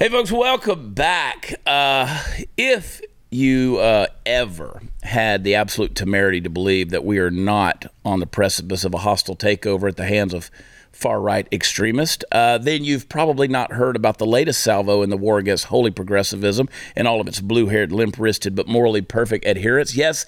Hey, 0.03 0.09
folks, 0.09 0.33
welcome 0.33 0.93
back. 0.93 1.61
Uh, 1.65 2.25
if 2.57 2.99
you 3.31 3.77
uh, 3.77 4.07
ever 4.25 4.81
had 5.01 5.45
the 5.45 5.55
absolute 5.55 5.95
temerity 5.95 6.41
to 6.41 6.49
believe 6.49 6.89
that 6.89 7.05
we 7.05 7.19
are 7.19 7.31
not 7.31 7.85
on 8.03 8.19
the 8.19 8.27
precipice 8.27 8.83
of 8.83 8.93
a 8.93 8.97
hostile 8.97 9.37
takeover 9.37 9.87
at 9.87 9.95
the 9.95 10.03
hands 10.03 10.33
of 10.33 10.51
far 10.91 11.21
right 11.21 11.47
extremists, 11.53 12.25
uh, 12.33 12.57
then 12.57 12.83
you've 12.83 13.07
probably 13.07 13.47
not 13.47 13.71
heard 13.71 13.95
about 13.95 14.17
the 14.17 14.25
latest 14.25 14.61
salvo 14.61 15.03
in 15.03 15.09
the 15.09 15.15
war 15.15 15.37
against 15.37 15.67
holy 15.67 15.89
progressivism 15.89 16.67
and 16.97 17.07
all 17.07 17.21
of 17.21 17.27
its 17.29 17.39
blue 17.39 17.67
haired, 17.67 17.93
limp 17.93 18.19
wristed, 18.19 18.57
but 18.57 18.67
morally 18.67 19.01
perfect 19.01 19.45
adherents. 19.45 19.95
Yes, 19.95 20.25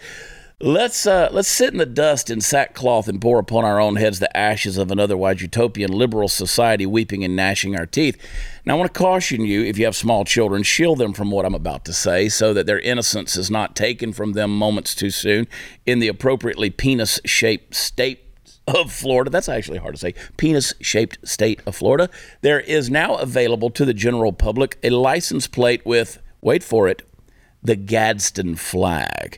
Let's 0.62 1.06
uh, 1.06 1.28
let's 1.34 1.50
sit 1.50 1.74
in 1.74 1.80
the 1.80 1.86
dust 1.86 2.30
in 2.30 2.40
sackcloth 2.40 3.10
and 3.10 3.20
pour 3.20 3.40
upon 3.40 3.66
our 3.66 3.78
own 3.78 3.98
heads 3.98 4.20
the 4.20 4.38
ashes 4.38 4.78
of 4.78 4.90
an 4.90 5.02
otherwise 5.02 5.42
utopian 5.42 5.92
liberal 5.92 6.30
society, 6.30 6.86
weeping 6.86 7.26
and 7.26 7.36
gnashing 7.36 7.76
our 7.78 7.86
teeth. 7.86 8.18
Now, 8.64 8.76
I 8.76 8.80
want 8.80 8.94
to 8.94 8.98
caution 8.98 9.42
you: 9.42 9.66
if 9.66 9.78
you 9.78 9.84
have 9.84 9.98
small 9.98 10.24
children, 10.24 10.64
shield 10.64 11.00
them 11.00 11.12
from 11.12 11.30
what 11.30 11.44
I'm 11.44 11.56
about 11.56 11.84
to 11.86 11.94
say, 11.94 12.30
so 12.30 12.54
that 12.54 12.68
their 12.68 12.80
innocence 12.80 13.36
is 13.36 13.52
not 13.52 13.76
taken 13.76 14.14
from 14.14 14.32
them 14.32 14.58
moments 14.58 14.96
too 14.96 15.10
soon 15.10 15.46
in 15.86 16.00
the 16.00 16.08
appropriately 16.08 16.70
penis-shaped 16.70 17.76
state 17.76 18.22
of 18.66 18.94
Florida. 18.94 19.30
That's 19.30 19.50
actually 19.50 19.80
hard 19.80 19.96
to 19.96 20.00
say. 20.00 20.14
Penis 20.38 20.74
shaped 20.80 21.28
state 21.28 21.62
of 21.66 21.76
Florida. 21.76 22.10
There 22.40 22.62
is 22.62 22.90
now 22.90 23.16
available 23.16 23.72
to 23.72 23.84
the 23.84 23.94
general 23.94 24.32
public 24.32 24.78
a 24.84 24.90
license 24.92 25.48
plate 25.48 25.86
with, 25.86 26.22
wait 26.40 26.64
for 26.64 26.88
it, 26.88 27.02
the 27.62 27.76
Gadsden 27.76 28.56
flag. 28.56 29.38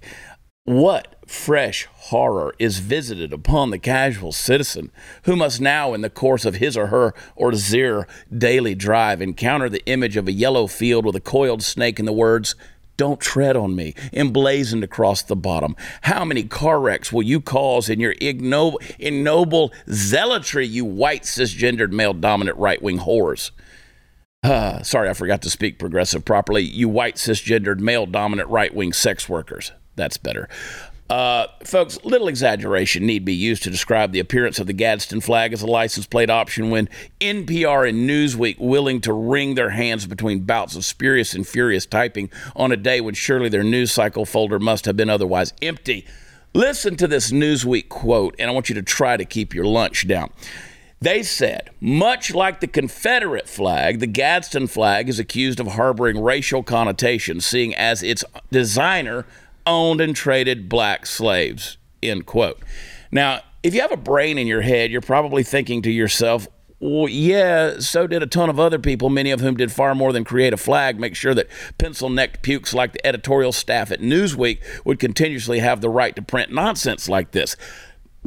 What 0.67 1.15
fresh 1.25 1.88
horror 1.93 2.53
is 2.60 2.80
visited 2.80 3.32
upon 3.32 3.69
the 3.71 3.80
casual 3.80 4.34
citizen 4.34 4.91
who 5.23 5.38
must 5.38 5.62
now, 5.62 5.93
in 5.93 6.01
the 6.01 6.10
course 6.10 6.43
of 6.43 6.56
his 6.56 6.75
or 6.75 6.88
her 6.88 7.13
or 7.38 7.56
their 7.56 8.06
daily 8.38 8.75
drive, 8.75 9.21
encounter 9.21 9.69
the 9.69 9.86
image 9.86 10.17
of 10.17 10.27
a 10.27 10.34
yellow 10.34 10.67
field 10.67 11.06
with 11.06 11.15
a 11.15 11.21
coiled 11.21 11.63
snake 11.63 11.99
and 11.99 12.08
the 12.08 12.12
words, 12.12 12.53
don't 12.97 13.21
tread 13.21 13.56
on 13.56 13.77
me, 13.77 13.93
emblazoned 14.12 14.84
across 14.84 15.21
the 15.21 15.38
bottom. 15.38 15.73
How 16.01 16.25
many 16.25 16.43
car 16.43 16.82
wrecks 16.82 17.13
will 17.13 17.23
you 17.23 17.39
cause 17.39 17.88
in 17.88 18.01
your 18.01 18.15
ignoble, 18.19 18.82
ignoble 18.99 19.71
zealotry, 19.89 20.67
you 20.67 20.84
white 20.84 21.23
cisgendered 21.23 21.93
male 21.93 22.13
dominant 22.13 22.58
right 22.58 22.82
wing 22.82 22.99
whores? 22.99 23.51
Uh, 24.43 24.84
sorry, 24.84 25.08
I 25.08 25.13
forgot 25.13 25.41
to 25.43 25.49
speak 25.49 25.80
progressive 25.80 26.25
properly. 26.25 26.63
You 26.63 26.89
white 26.89 27.15
cisgendered 27.15 27.80
male 27.80 28.06
dominant 28.06 28.49
right 28.49 28.75
wing 28.75 28.91
sex 28.91 29.30
workers. 29.30 29.71
That's 29.97 30.15
better. 30.15 30.47
Uh, 31.10 31.47
folks, 31.63 31.97
little 32.03 32.27
exaggeration 32.27 33.05
need 33.05 33.23
be 33.23 33.33
used 33.33 33.63
to 33.63 33.69
describe 33.69 34.12
the 34.12 34.19
appearance 34.19 34.60
of 34.60 34.67
the 34.67 34.73
Gadsden 34.73 35.21
flag 35.21 35.53
as 35.53 35.62
a 35.62 35.67
license 35.67 36.05
plate 36.05 36.29
option 36.29 36.69
when 36.69 36.89
NPR 37.21 37.88
and 37.88 38.10
Newsweek 38.10 38.60
willing 38.60 38.99
to 39.01 39.13
wring 39.13 39.55
their 39.55 39.69
hands 39.69 40.05
between 40.05 40.41
bouts 40.41 40.75
of 40.75 40.83
spurious 40.83 41.33
and 41.33 41.47
furious 41.47 41.86
typing 41.86 42.29
on 42.57 42.73
a 42.73 42.77
day 42.77 42.99
when 42.99 43.13
surely 43.13 43.47
their 43.47 43.63
news 43.63 43.91
cycle 43.91 44.25
folder 44.25 44.60
must 44.60 44.86
have 44.86 44.97
been 44.97 45.10
otherwise 45.10 45.53
empty. 45.62 46.05
Listen 46.53 46.97
to 46.97 47.07
this 47.07 47.31
Newsweek 47.31 47.88
quote, 47.88 48.36
and 48.38 48.49
I 48.49 48.53
want 48.53 48.67
you 48.67 48.75
to 48.75 48.81
try 48.81 49.15
to 49.15 49.25
keep 49.25 49.53
your 49.53 49.65
lunch 49.65 50.07
down. 50.07 50.31
They 50.99 51.21
said, 51.21 51.69
much 51.79 52.33
like 52.33 52.60
the 52.60 52.67
Confederate 52.67 53.47
flag, 53.47 53.99
the 53.99 54.07
Gadsden 54.07 54.67
flag 54.67 55.07
is 55.07 55.19
accused 55.19 55.60
of 55.60 55.67
harboring 55.67 56.21
racial 56.21 56.63
connotations, 56.63 57.45
seeing 57.45 57.75
as 57.75 58.01
its 58.01 58.25
designer 58.51 59.25
owned 59.67 60.01
and 60.01 60.15
traded 60.15 60.67
black 60.69 61.06
slaves. 61.06 61.77
End 62.01 62.25
quote. 62.25 62.60
Now, 63.12 63.41
if 63.62 63.75
you 63.75 63.82
have 63.82 63.91
a 63.91 63.97
brain 63.97 64.38
in 64.38 64.47
your 64.47 64.62
head, 64.62 64.91
you're 64.91 65.01
probably 65.01 65.43
thinking 65.43 65.82
to 65.84 65.91
yourself, 65.91 66.47
well, 66.80 67.10
yeah, 67.10 67.80
so 67.80 68.06
did 68.06 68.21
a 68.21 68.27
ton 68.27 68.49
of 68.49 68.60
other 68.60 68.77
people, 68.77 69.10
many 69.10 69.32
of 69.32 69.41
whom 69.41 69.58
did 69.58 69.71
far 69.71 69.95
more 69.95 70.13
than 70.13 70.23
create 70.23 70.53
a 70.53 70.58
flag, 70.58 70.99
make 70.99 71.15
sure 71.15 71.34
that 71.34 71.47
pencil 71.80 72.08
necked 72.08 72.43
pukes 72.43 72.73
like 72.73 72.93
the 72.93 73.06
editorial 73.06 73.51
staff 73.51 73.91
at 73.91 73.99
Newsweek 73.99 74.60
would 74.86 74.99
continuously 74.99 75.58
have 75.60 75.82
the 75.82 75.89
right 75.89 76.15
to 76.15 76.21
print 76.21 76.51
nonsense 76.51 77.10
like 77.10 77.32
this. 77.32 77.56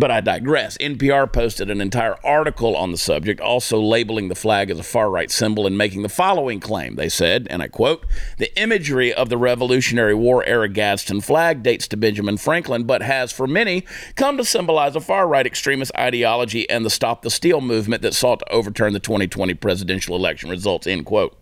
But 0.00 0.10
I 0.10 0.22
digress. 0.22 0.78
NPR 0.78 1.30
posted 1.30 1.68
an 1.68 1.82
entire 1.82 2.16
article 2.24 2.74
on 2.74 2.90
the 2.90 2.96
subject, 2.96 3.38
also 3.38 3.78
labeling 3.78 4.28
the 4.28 4.34
flag 4.34 4.70
as 4.70 4.78
a 4.78 4.82
far 4.82 5.10
right 5.10 5.30
symbol 5.30 5.66
and 5.66 5.76
making 5.76 6.00
the 6.00 6.08
following 6.08 6.58
claim. 6.58 6.96
They 6.96 7.10
said, 7.10 7.46
and 7.50 7.62
I 7.62 7.68
quote, 7.68 8.06
The 8.38 8.50
imagery 8.58 9.12
of 9.12 9.28
the 9.28 9.36
Revolutionary 9.36 10.14
War 10.14 10.42
era 10.46 10.70
Gadsden 10.70 11.20
flag 11.20 11.62
dates 11.62 11.86
to 11.88 11.98
Benjamin 11.98 12.38
Franklin, 12.38 12.84
but 12.84 13.02
has, 13.02 13.30
for 13.30 13.46
many, 13.46 13.84
come 14.14 14.38
to 14.38 14.44
symbolize 14.44 14.96
a 14.96 15.02
far 15.02 15.28
right 15.28 15.44
extremist 15.44 15.92
ideology 15.98 16.68
and 16.70 16.82
the 16.82 16.88
Stop 16.88 17.20
the 17.20 17.28
Steal 17.28 17.60
movement 17.60 18.00
that 18.00 18.14
sought 18.14 18.38
to 18.38 18.50
overturn 18.50 18.94
the 18.94 19.00
2020 19.00 19.52
presidential 19.52 20.16
election 20.16 20.48
results, 20.48 20.86
end 20.86 21.04
quote. 21.04 21.39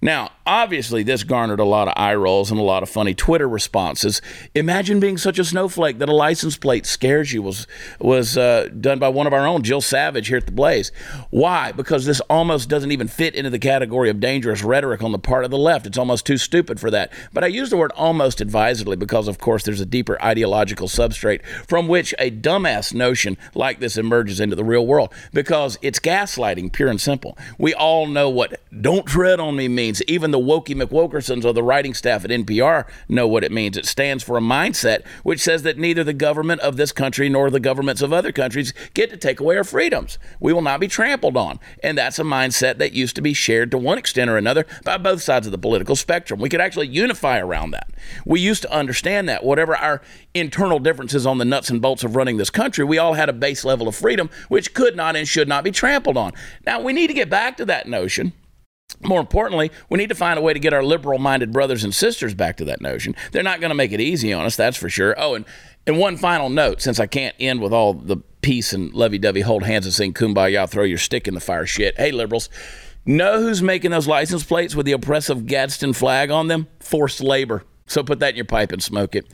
Now, 0.00 0.30
obviously, 0.44 1.02
this 1.02 1.24
garnered 1.24 1.60
a 1.60 1.64
lot 1.64 1.88
of 1.88 1.94
eye 1.96 2.14
rolls 2.14 2.50
and 2.50 2.60
a 2.60 2.62
lot 2.62 2.82
of 2.82 2.88
funny 2.90 3.14
Twitter 3.14 3.48
responses. 3.48 4.20
Imagine 4.54 5.00
being 5.00 5.16
such 5.16 5.38
a 5.38 5.44
snowflake 5.44 5.98
that 5.98 6.08
a 6.08 6.14
license 6.14 6.56
plate 6.56 6.86
scares 6.86 7.32
you 7.32 7.42
was 7.42 7.66
was 7.98 8.36
uh, 8.36 8.68
done 8.80 8.98
by 8.98 9.08
one 9.08 9.26
of 9.26 9.32
our 9.32 9.46
own, 9.46 9.62
Jill 9.62 9.80
Savage, 9.80 10.28
here 10.28 10.36
at 10.36 10.46
the 10.46 10.52
Blaze. 10.52 10.92
Why? 11.30 11.72
Because 11.72 12.04
this 12.04 12.20
almost 12.28 12.68
doesn't 12.68 12.92
even 12.92 13.08
fit 13.08 13.34
into 13.34 13.50
the 13.50 13.58
category 13.58 14.10
of 14.10 14.20
dangerous 14.20 14.62
rhetoric 14.62 15.02
on 15.02 15.12
the 15.12 15.18
part 15.18 15.44
of 15.44 15.50
the 15.50 15.58
left. 15.58 15.86
It's 15.86 15.98
almost 15.98 16.26
too 16.26 16.36
stupid 16.36 16.78
for 16.78 16.90
that. 16.90 17.12
But 17.32 17.44
I 17.44 17.48
use 17.48 17.70
the 17.70 17.76
word 17.76 17.92
almost 17.92 18.40
advisedly 18.40 18.96
because, 18.96 19.28
of 19.28 19.38
course, 19.38 19.62
there's 19.62 19.80
a 19.80 19.86
deeper 19.86 20.20
ideological 20.22 20.88
substrate 20.88 21.44
from 21.66 21.88
which 21.88 22.14
a 22.18 22.30
dumbass 22.30 22.92
notion 22.92 23.38
like 23.54 23.80
this 23.80 23.96
emerges 23.96 24.40
into 24.40 24.56
the 24.56 24.64
real 24.64 24.86
world. 24.86 25.12
Because 25.32 25.78
it's 25.80 25.98
gaslighting, 25.98 26.72
pure 26.72 26.88
and 26.88 27.00
simple. 27.00 27.36
We 27.58 27.72
all 27.72 28.06
know 28.06 28.28
what 28.28 28.60
"don't 28.78 29.06
tread 29.06 29.40
on 29.40 29.56
me" 29.56 29.68
means 29.68 29.85
means. 29.86 30.02
Even 30.08 30.32
the 30.32 30.38
Wokey 30.38 30.74
McWokersons 30.74 31.44
or 31.44 31.52
the 31.52 31.62
writing 31.62 31.94
staff 31.94 32.24
at 32.24 32.30
NPR 32.30 32.86
know 33.08 33.28
what 33.28 33.44
it 33.44 33.52
means. 33.52 33.76
It 33.76 33.86
stands 33.86 34.24
for 34.24 34.36
a 34.36 34.40
mindset 34.40 35.06
which 35.22 35.40
says 35.40 35.62
that 35.62 35.78
neither 35.78 36.02
the 36.02 36.12
government 36.12 36.60
of 36.62 36.76
this 36.76 36.90
country 36.90 37.28
nor 37.28 37.50
the 37.50 37.60
governments 37.60 38.02
of 38.02 38.12
other 38.12 38.32
countries 38.32 38.72
get 38.94 39.10
to 39.10 39.16
take 39.16 39.38
away 39.38 39.56
our 39.56 39.64
freedoms. 39.64 40.18
We 40.40 40.52
will 40.52 40.62
not 40.62 40.80
be 40.80 40.88
trampled 40.88 41.36
on. 41.36 41.60
And 41.82 41.96
that's 41.96 42.18
a 42.18 42.24
mindset 42.24 42.78
that 42.78 42.92
used 42.92 43.14
to 43.16 43.22
be 43.22 43.32
shared 43.32 43.70
to 43.70 43.78
one 43.78 43.98
extent 43.98 44.28
or 44.28 44.36
another 44.36 44.66
by 44.84 44.98
both 44.98 45.22
sides 45.22 45.46
of 45.46 45.52
the 45.52 45.58
political 45.58 45.94
spectrum. 45.94 46.40
We 46.40 46.48
could 46.48 46.60
actually 46.60 46.88
unify 46.88 47.38
around 47.38 47.70
that. 47.70 47.90
We 48.24 48.40
used 48.40 48.62
to 48.62 48.72
understand 48.72 49.28
that 49.28 49.44
whatever 49.44 49.76
our 49.76 50.02
internal 50.34 50.80
differences 50.80 51.26
on 51.26 51.38
the 51.38 51.44
nuts 51.44 51.70
and 51.70 51.80
bolts 51.80 52.02
of 52.02 52.16
running 52.16 52.38
this 52.38 52.50
country, 52.50 52.84
we 52.84 52.98
all 52.98 53.14
had 53.14 53.28
a 53.28 53.32
base 53.32 53.64
level 53.64 53.86
of 53.86 53.94
freedom 53.94 54.30
which 54.48 54.74
could 54.74 54.96
not 54.96 55.14
and 55.14 55.28
should 55.28 55.48
not 55.48 55.62
be 55.62 55.70
trampled 55.70 56.16
on. 56.16 56.32
Now, 56.66 56.80
we 56.80 56.92
need 56.92 57.06
to 57.06 57.14
get 57.14 57.30
back 57.30 57.56
to 57.58 57.64
that 57.66 57.86
notion. 57.86 58.32
More 59.02 59.20
importantly, 59.20 59.70
we 59.88 59.98
need 59.98 60.08
to 60.08 60.14
find 60.14 60.38
a 60.38 60.42
way 60.42 60.52
to 60.52 60.58
get 60.58 60.72
our 60.72 60.82
liberal 60.82 61.18
minded 61.18 61.52
brothers 61.52 61.84
and 61.84 61.94
sisters 61.94 62.34
back 62.34 62.56
to 62.56 62.64
that 62.64 62.80
notion. 62.80 63.14
They're 63.32 63.42
not 63.42 63.60
going 63.60 63.70
to 63.70 63.74
make 63.74 63.92
it 63.92 64.00
easy 64.00 64.32
on 64.32 64.46
us, 64.46 64.56
that's 64.56 64.76
for 64.76 64.88
sure. 64.88 65.14
Oh, 65.18 65.34
and, 65.34 65.44
and 65.86 65.98
one 65.98 66.16
final 66.16 66.48
note 66.48 66.80
since 66.80 66.98
I 66.98 67.06
can't 67.06 67.34
end 67.38 67.60
with 67.60 67.72
all 67.72 67.94
the 67.94 68.16
peace 68.40 68.72
and 68.72 68.92
lovey 68.94 69.18
dovey, 69.18 69.42
hold 69.42 69.64
hands 69.64 69.86
and 69.86 69.94
sing 69.94 70.14
kumbaya, 70.14 70.68
throw 70.68 70.84
your 70.84 70.98
stick 70.98 71.28
in 71.28 71.34
the 71.34 71.40
fire 71.40 71.66
shit. 71.66 71.96
Hey, 71.96 72.10
liberals, 72.10 72.48
know 73.04 73.40
who's 73.40 73.62
making 73.62 73.90
those 73.90 74.06
license 74.06 74.44
plates 74.44 74.74
with 74.74 74.86
the 74.86 74.92
oppressive 74.92 75.46
Gadsden 75.46 75.92
flag 75.92 76.30
on 76.30 76.48
them? 76.48 76.68
Forced 76.80 77.20
labor. 77.20 77.64
So 77.86 78.02
put 78.02 78.20
that 78.20 78.30
in 78.30 78.36
your 78.36 78.44
pipe 78.44 78.72
and 78.72 78.82
smoke 78.82 79.14
it. 79.14 79.26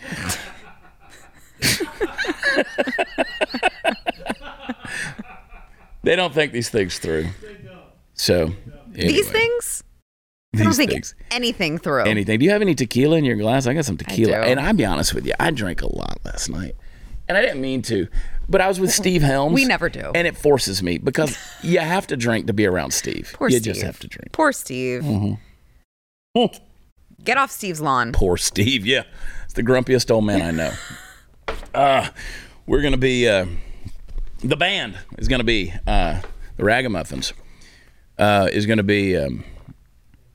they 6.03 6.17
don't 6.17 6.35
think 6.35 6.53
these 6.53 6.69
things 6.69 6.99
through. 6.99 7.29
So 8.15 8.53
Anyway. 8.95 9.13
These 9.13 9.31
things? 9.31 9.85
I 10.55 10.65
don't 10.65 10.75
think 10.75 10.91
things. 10.91 11.15
anything 11.31 11.79
through. 11.79 12.03
Anything. 12.03 12.39
Do 12.39 12.45
you 12.45 12.51
have 12.51 12.61
any 12.61 12.75
tequila 12.75 13.17
in 13.17 13.25
your 13.25 13.37
glass? 13.37 13.67
I 13.67 13.73
got 13.73 13.87
some 13.87 13.97
tequila. 13.97 14.39
And 14.41 14.61
I'll 14.61 14.75
be 14.75 14.85
honest 14.85 15.15
with 15.15 15.27
you, 15.27 15.33
I 15.41 15.51
drank 15.51 15.81
a 15.81 15.87
lot 15.87 16.19
last 16.25 16.51
night. 16.51 16.77
And 17.29 17.39
I 17.39 17.41
didn't 17.41 17.63
mean 17.63 17.81
to, 17.83 18.09
but 18.49 18.61
I 18.61 18.69
was 18.69 18.79
with 18.79 18.91
Steve 18.93 19.23
Helms. 19.23 19.55
We 19.55 19.65
never 19.65 19.89
do. 19.89 20.13
And 20.15 20.27
it 20.27 20.37
forces 20.37 20.83
me 20.83 20.99
because 20.99 21.39
you 21.63 21.79
have 21.79 22.07
to 22.09 22.17
drink 22.17 22.49
to 22.49 22.53
be 22.53 22.67
around 22.67 22.93
Steve. 22.93 23.33
Poor 23.35 23.49
you 23.49 23.59
Steve. 23.59 23.75
just 23.75 23.83
have 23.83 23.99
to 24.01 24.09
drink. 24.09 24.33
Poor 24.33 24.53
Steve. 24.53 25.03
Mm-hmm. 25.03 26.45
Get 27.25 27.39
off 27.39 27.51
Steve's 27.51 27.81
lawn. 27.81 28.13
Poor 28.13 28.37
Steve. 28.37 28.85
Yeah. 28.85 29.05
It's 29.45 29.55
the 29.55 29.63
grumpiest 29.63 30.11
old 30.11 30.25
man 30.25 30.43
I 30.43 30.51
know. 30.51 30.73
uh, 31.75 32.09
we're 32.67 32.83
going 32.83 32.93
to 32.93 32.99
be, 32.99 33.27
uh, 33.27 33.47
the 34.41 34.57
band 34.57 34.99
is 35.17 35.29
going 35.29 35.41
to 35.41 35.45
be 35.45 35.73
uh, 35.87 36.21
the 36.57 36.65
Ragamuffins 36.65 37.33
uh, 38.19 38.49
is 38.53 38.67
going 38.67 38.79
to 38.79 38.83
be 38.83 39.17
um, 39.17 39.45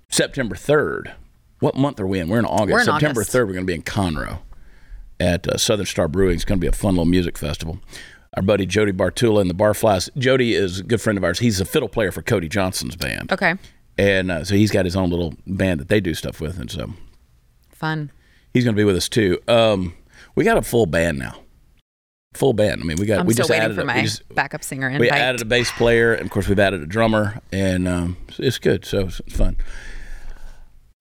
September 0.09 0.55
3rd. 0.55 1.13
What 1.59 1.75
month 1.75 1.99
are 1.99 2.07
we 2.07 2.19
in? 2.19 2.29
We're 2.29 2.39
in 2.39 2.45
August. 2.45 2.73
We're 2.73 2.79
in 2.79 2.85
September 2.85 3.21
August. 3.21 3.35
3rd, 3.35 3.47
we're 3.47 3.53
going 3.53 3.65
to 3.65 3.71
be 3.71 3.73
in 3.73 3.83
Conroe 3.83 4.39
at 5.19 5.47
uh, 5.47 5.57
Southern 5.57 5.85
Star 5.85 6.07
Brewing. 6.07 6.35
It's 6.35 6.45
going 6.45 6.59
to 6.59 6.61
be 6.61 6.67
a 6.67 6.71
fun 6.71 6.93
little 6.93 7.05
music 7.05 7.37
festival. 7.37 7.79
Our 8.35 8.43
buddy 8.43 8.65
Jody 8.65 8.91
Bartula 8.91 9.41
and 9.41 9.49
the 9.49 9.55
Barflies. 9.55 10.15
Jody 10.17 10.53
is 10.53 10.79
a 10.79 10.83
good 10.83 11.01
friend 11.01 11.17
of 11.17 11.23
ours. 11.23 11.39
He's 11.39 11.59
a 11.59 11.65
fiddle 11.65 11.89
player 11.89 12.11
for 12.11 12.21
Cody 12.21 12.47
Johnson's 12.47 12.95
band. 12.95 13.31
Okay. 13.31 13.55
And 13.97 14.29
uh, 14.29 14.43
so 14.43 14.53
he's 14.53 14.69
got 14.69 14.85
his 14.85 14.95
own 14.95 15.09
little 15.09 15.33
band 15.47 15.79
that 15.79 15.87
they 15.87 15.99
do 15.99 16.13
stuff 16.13 16.39
with. 16.39 16.59
And 16.59 16.69
so 16.69 16.93
fun. 17.71 18.11
He's 18.53 18.63
going 18.63 18.75
to 18.75 18.79
be 18.79 18.83
with 18.83 18.95
us 18.95 19.09
too. 19.09 19.39
Um, 19.47 19.95
we 20.35 20.43
got 20.43 20.57
a 20.57 20.61
full 20.61 20.85
band 20.85 21.17
now 21.17 21.39
full 22.37 22.53
band. 22.53 22.81
I 22.81 22.85
mean, 22.85 22.97
we 22.97 23.05
got. 23.05 23.19
I'm 23.19 23.25
we 23.25 23.33
still 23.33 23.43
just 23.43 23.49
waiting 23.49 23.65
added 23.65 23.75
for 23.75 23.81
a, 23.81 23.85
my 23.85 23.95
we 23.97 24.01
just, 24.03 24.33
backup 24.33 24.63
singer. 24.63 24.87
We 24.89 25.07
invite. 25.07 25.11
added 25.21 25.41
a 25.41 25.45
bass 25.45 25.71
player, 25.71 26.13
and 26.13 26.25
of 26.25 26.31
course, 26.31 26.47
we've 26.47 26.59
added 26.59 26.81
a 26.81 26.85
drummer, 26.85 27.41
and 27.51 27.87
um, 27.87 28.17
it's 28.37 28.57
good. 28.59 28.85
So 28.85 29.07
it's 29.07 29.21
fun. 29.35 29.57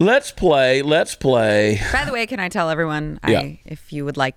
Let's 0.01 0.31
play. 0.31 0.83
Let's 0.83 1.14
play. 1.14 1.81
By 1.92 2.05
the 2.05 2.12
way, 2.12 2.27
can 2.27 2.38
I 2.40 2.49
tell 2.49 2.68
everyone, 2.68 3.18
Yeah. 3.27 3.40
I, 3.40 3.61
if 3.64 3.92
you 3.92 4.05
would 4.05 4.16
like 4.18 4.37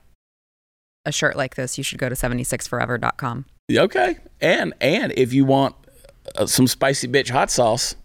a 1.05 1.11
shirt 1.11 1.35
like 1.35 1.55
this, 1.55 1.77
you 1.77 1.83
should 1.83 1.99
go 1.99 2.07
to 2.07 2.15
76forever.com. 2.15 3.45
Okay, 3.71 4.17
and 4.41 4.73
and 4.81 5.13
if 5.15 5.33
you 5.33 5.45
want 5.45 5.75
uh, 6.35 6.45
some 6.45 6.65
spicy 6.65 7.07
bitch 7.07 7.29
hot 7.29 7.51
sauce, 7.51 7.95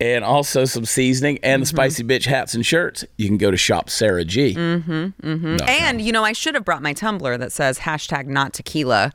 and 0.00 0.24
also 0.24 0.64
some 0.64 0.84
seasoning 0.84 1.38
and 1.42 1.62
the 1.62 1.66
spicy 1.66 2.02
bitch 2.02 2.26
hats 2.26 2.54
and 2.54 2.66
shirts, 2.66 3.04
you 3.16 3.28
can 3.28 3.38
go 3.38 3.50
to 3.50 3.56
Shop 3.56 3.88
Sara 3.88 4.24
G. 4.24 4.54
Mm-hmm. 4.54 5.56
And, 5.68 6.00
you 6.00 6.12
know, 6.12 6.24
I 6.24 6.32
should 6.32 6.54
have 6.54 6.64
brought 6.64 6.82
my 6.82 6.92
tumbler 6.92 7.38
that 7.38 7.52
says 7.52 7.78
hashtag 7.78 8.26
not 8.26 8.52
tequila 8.52 9.12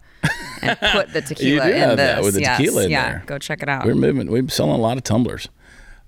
and 0.61 0.79
put 0.79 1.11
the 1.13 1.21
tequila 1.25 1.65
do 1.65 1.71
in 1.71 1.79
have 1.79 1.97
this. 1.97 2.15
that 2.15 2.23
with 2.23 2.35
the 2.35 2.41
yes. 2.41 2.57
tequila 2.57 2.85
in 2.85 2.91
yeah, 2.91 3.11
there. 3.11 3.23
go 3.25 3.37
check 3.37 3.61
it 3.61 3.69
out. 3.69 3.85
We're 3.85 3.95
moving. 3.95 4.31
We're 4.31 4.47
selling 4.47 4.73
a 4.73 4.81
lot 4.81 4.97
of 4.97 5.03
tumblers. 5.03 5.49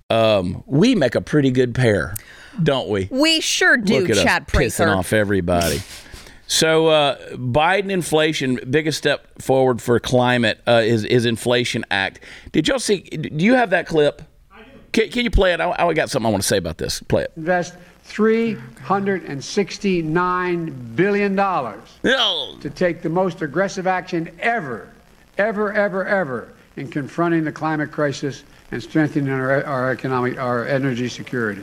Um, 0.10 0.64
we 0.66 0.96
make 0.96 1.16
a 1.16 1.22
pretty 1.22 1.52
good 1.52 1.74
pair, 1.74 2.16
don't 2.62 2.90
we? 2.90 3.08
we 3.12 3.40
sure 3.40 3.78
do, 3.78 4.02
Look 4.02 4.10
at 4.10 4.24
Chad 4.24 4.44
us 4.44 4.50
pissing 4.50 4.94
off 4.94 5.14
everybody. 5.14 5.82
So 6.48 6.88
uh, 6.88 7.30
Biden 7.36 7.92
inflation, 7.92 8.60
biggest 8.70 8.98
step 8.98 9.42
forward 9.42 9.82
for 9.82 9.98
climate 10.02 10.62
uh, 10.68 10.82
is 10.84 11.06
is 11.06 11.26
Inflation 11.26 11.86
Act. 11.90 12.20
Did 12.52 12.68
y'all 12.68 12.80
see? 12.80 13.00
Do 13.04 13.46
you 13.46 13.54
have 13.54 13.70
that 13.70 13.88
clip? 13.88 14.22
Can, 14.92 15.10
can 15.10 15.24
you 15.24 15.32
play 15.32 15.54
it? 15.54 15.62
I, 15.62 15.72
I 15.88 15.94
got 15.94 16.10
something 16.10 16.28
I 16.28 16.32
want 16.32 16.42
to 16.44 16.48
say 16.48 16.58
about 16.58 16.78
this. 16.78 17.00
Play 17.02 17.24
it. 17.24 17.32
invest 17.38 17.76
$369 18.08 20.96
billion 20.96 21.36
No. 21.36 22.58
to 22.62 22.70
take 22.70 23.02
the 23.02 23.10
most 23.10 23.42
aggressive 23.42 23.88
action 23.88 24.30
ever, 24.40 24.90
ever, 25.38 25.74
ever, 25.74 26.06
ever 26.06 26.54
in 26.76 26.90
confronting 26.90 27.44
the 27.44 27.52
climate 27.52 27.92
crisis 27.92 28.44
and 28.72 28.82
strengthening 28.82 29.30
our, 29.32 29.64
our 29.66 29.92
economic, 29.92 30.40
our 30.40 30.66
energy 30.66 31.08
security. 31.10 31.62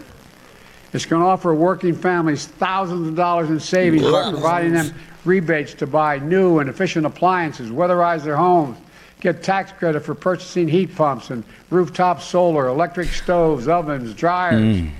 It's 0.92 1.06
going 1.06 1.22
to 1.22 1.28
offer 1.28 1.52
working 1.54 1.94
families 1.94 2.46
thousands 2.46 3.08
of 3.08 3.14
dollars 3.16 3.50
in 3.50 3.60
savings 3.60 4.04
by 4.10 4.30
providing 4.30 4.72
them 4.72 4.94
rebates 5.24 5.74
to 5.74 5.86
buy 5.86 6.18
new 6.18 6.60
and 6.60 6.70
efficient 6.70 7.04
appliances, 7.04 7.70
weatherize 7.70 8.24
their 8.24 8.36
homes, 8.36 8.78
get 9.20 9.42
tax 9.42 9.72
credit 9.72 10.04
for 10.04 10.14
purchasing 10.14 10.68
heat 10.68 10.94
pumps 10.94 11.30
and 11.30 11.42
rooftop 11.70 12.20
solar, 12.22 12.68
electric 12.68 13.08
stoves, 13.08 13.66
ovens, 13.68 14.14
dryers. 14.14 14.76
Mm. 14.78 14.90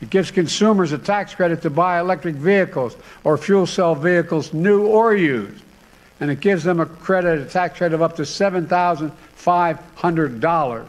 It 0.00 0.10
gives 0.10 0.30
consumers 0.30 0.92
a 0.92 0.98
tax 0.98 1.34
credit 1.34 1.60
to 1.62 1.70
buy 1.70 1.98
electric 1.98 2.36
vehicles 2.36 2.96
or 3.24 3.36
fuel 3.36 3.66
cell 3.66 3.96
vehicles, 3.96 4.54
new 4.54 4.86
or 4.86 5.12
used. 5.14 5.64
And 6.20 6.30
it 6.30 6.40
gives 6.40 6.64
them 6.64 6.80
a 6.80 6.86
credit, 6.86 7.40
a 7.40 7.44
tax 7.44 7.78
credit 7.78 7.94
of 7.94 8.02
up 8.02 8.16
to 8.16 8.22
$7,500 8.22 10.86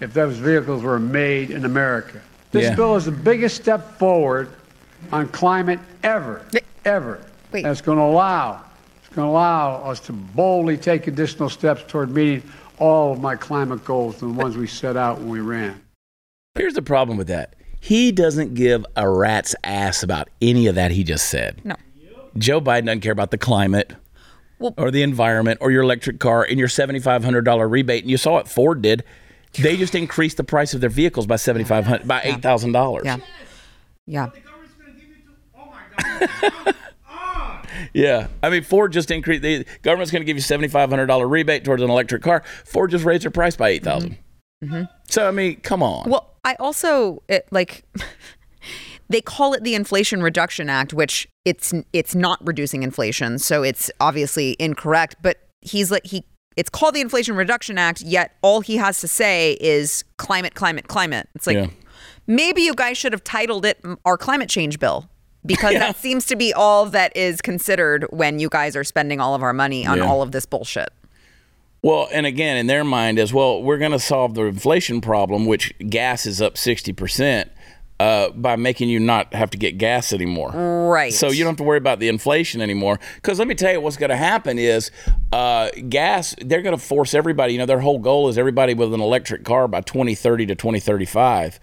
if 0.00 0.12
those 0.12 0.36
vehicles 0.36 0.82
were 0.82 0.98
made 0.98 1.50
in 1.50 1.64
America. 1.64 2.20
This 2.50 2.64
Yeah. 2.64 2.74
bill 2.74 2.96
is 2.96 3.04
the 3.04 3.12
biggest 3.12 3.54
step 3.56 3.96
forward 3.98 4.48
on 5.12 5.28
climate 5.28 5.78
ever, 6.02 6.42
ever. 6.84 7.20
Wait. 7.52 7.64
And 7.64 7.70
it's 7.72 7.80
going 7.80 7.98
to 7.98 8.04
allow, 8.04 8.52
it's 8.52 8.60
going 9.14 9.26
to 9.26 9.30
allow 9.30 9.76
us 9.82 10.00
to 10.00 10.12
boldly 10.12 10.76
take 10.76 11.06
additional 11.06 11.48
steps 11.48 11.84
toward 11.86 12.10
meeting 12.10 12.42
all 12.78 13.12
of 13.12 13.20
my 13.20 13.36
climate 13.36 13.84
goals, 13.84 14.22
and 14.22 14.36
the 14.36 14.42
ones 14.42 14.56
we 14.56 14.66
set 14.66 14.96
out 14.96 15.18
when 15.18 15.28
we 15.28 15.40
ran. 15.40 15.80
Here's 16.54 16.74
the 16.74 16.82
problem 16.82 17.16
with 17.16 17.28
that. 17.28 17.54
He 17.80 18.12
doesn't 18.12 18.54
give 18.54 18.84
a 18.96 19.08
rat's 19.08 19.54
ass 19.64 20.02
about 20.02 20.28
any 20.40 20.66
of 20.66 20.74
that 20.76 20.90
he 20.90 21.04
just 21.04 21.28
said. 21.28 21.60
No. 21.64 21.74
Joe 22.36 22.60
Biden 22.60 22.86
doesn't 22.86 23.00
care 23.00 23.12
about 23.12 23.30
the 23.30 23.38
climate 23.38 23.92
Well- 24.58 24.74
or 24.76 24.90
the 24.90 25.02
environment 25.02 25.58
or 25.60 25.70
your 25.70 25.82
electric 25.82 26.18
car 26.18 26.44
and 26.44 26.58
your 26.58 26.68
$7,500 26.68 27.70
rebate. 27.70 28.02
And 28.04 28.10
you 28.10 28.16
saw 28.16 28.32
what 28.32 28.48
Ford 28.48 28.82
did. 28.82 29.04
They 29.58 29.76
just 29.76 29.94
increased 29.94 30.38
the 30.38 30.44
price 30.44 30.72
of 30.74 30.80
their 30.80 30.90
vehicles 30.90 31.26
by 31.26 31.36
7500 31.36 32.08
by 32.08 32.20
$8,000. 32.20 33.04
Yeah. 33.04 33.18
Yeah. 34.06 34.30
Yeah. 34.30 34.38
I 38.42 38.50
mean, 38.50 38.62
Ford 38.62 38.92
just 38.92 39.10
increased, 39.10 39.42
the 39.42 39.64
government's 39.82 40.10
going 40.10 40.22
to 40.22 40.26
give 40.26 40.36
you 40.36 40.42
$7,500 40.42 41.30
rebate 41.30 41.64
towards 41.64 41.82
an 41.82 41.90
electric 41.90 42.22
car. 42.22 42.42
Ford 42.64 42.90
just 42.90 43.04
raised 43.04 43.24
their 43.24 43.30
price 43.30 43.56
by 43.56 43.70
8000 43.70 44.16
So, 45.08 45.26
I 45.28 45.30
mean, 45.30 45.60
come 45.60 45.82
on. 45.82 46.02
Mm-hmm. 46.02 46.10
Well, 46.10 46.34
I 46.44 46.54
also 46.58 47.22
it, 47.28 47.46
like 47.50 47.84
they 49.08 49.20
call 49.20 49.54
it 49.54 49.62
the 49.64 49.74
Inflation 49.74 50.22
Reduction 50.22 50.68
Act, 50.68 50.92
which 50.92 51.28
it's 51.44 51.74
it's 51.92 52.14
not 52.14 52.44
reducing 52.46 52.82
inflation, 52.82 53.38
so 53.38 53.62
it's 53.62 53.90
obviously 54.00 54.56
incorrect. 54.58 55.16
But 55.22 55.38
he's 55.60 55.90
like 55.90 56.06
he 56.06 56.24
it's 56.56 56.70
called 56.70 56.94
the 56.94 57.00
Inflation 57.00 57.34
Reduction 57.36 57.78
Act, 57.78 58.02
yet 58.02 58.36
all 58.42 58.60
he 58.60 58.76
has 58.76 59.00
to 59.00 59.08
say 59.08 59.56
is 59.60 60.04
climate, 60.18 60.54
climate, 60.54 60.88
climate. 60.88 61.28
It's 61.34 61.46
like 61.46 61.56
Yeah. 61.56 61.66
maybe 62.26 62.62
you 62.62 62.74
guys 62.74 62.98
should 62.98 63.12
have 63.12 63.24
titled 63.24 63.64
it 63.64 63.80
our 64.04 64.16
climate 64.18 64.48
change 64.48 64.78
bill. 64.78 65.08
Because 65.44 65.74
that 65.78 65.96
seems 65.96 66.26
to 66.26 66.36
be 66.36 66.52
all 66.52 66.86
that 66.86 67.16
is 67.16 67.40
considered 67.40 68.06
when 68.10 68.38
you 68.38 68.48
guys 68.48 68.76
are 68.76 68.84
spending 68.84 69.20
all 69.20 69.34
of 69.34 69.42
our 69.42 69.52
money 69.52 69.86
on 69.86 69.98
Yeah. 69.98 70.06
all 70.06 70.22
of 70.22 70.32
this 70.32 70.46
bullshit. 70.46 70.90
Well, 71.82 72.08
and 72.12 72.26
again, 72.26 72.56
in 72.56 72.68
their 72.68 72.84
mind 72.84 73.18
as 73.18 73.34
well, 73.34 73.60
we're 73.60 73.78
going 73.78 73.90
to 73.92 73.98
solve 73.98 74.34
the 74.34 74.42
inflation 74.44 75.00
problem, 75.00 75.46
which 75.46 75.72
gas 75.90 76.26
is 76.26 76.40
up 76.40 76.54
60%, 76.54 77.48
uh, 77.98 78.30
by 78.30 78.54
making 78.54 78.88
you 78.88 79.00
not 79.00 79.34
have 79.34 79.50
to 79.50 79.58
get 79.58 79.78
gas 79.78 80.12
anymore. 80.12 80.50
Right. 80.50 81.12
So 81.12 81.30
you 81.32 81.42
don't 81.42 81.52
have 81.52 81.56
to 81.58 81.64
worry 81.64 81.78
about 81.78 81.98
the 81.98 82.06
inflation 82.08 82.60
anymore. 82.60 83.00
Because 83.16 83.40
let 83.40 83.48
me 83.48 83.56
tell 83.56 83.72
you, 83.72 83.80
what's 83.80 83.96
going 83.96 84.10
to 84.10 84.16
happen 84.16 84.60
is 84.60 84.92
uh, 85.32 85.70
gas, 85.88 86.36
they're 86.40 86.62
going 86.62 86.76
to 86.76 86.82
force 86.84 87.14
everybody, 87.14 87.52
you 87.54 87.58
know, 87.58 87.66
their 87.66 87.80
whole 87.80 87.98
goal 87.98 88.28
is 88.28 88.38
everybody 88.38 88.74
with 88.74 88.94
an 88.94 89.00
electric 89.00 89.44
car 89.44 89.66
by 89.66 89.80
2030 89.80 90.46
to 90.46 90.54
2035. 90.54 91.58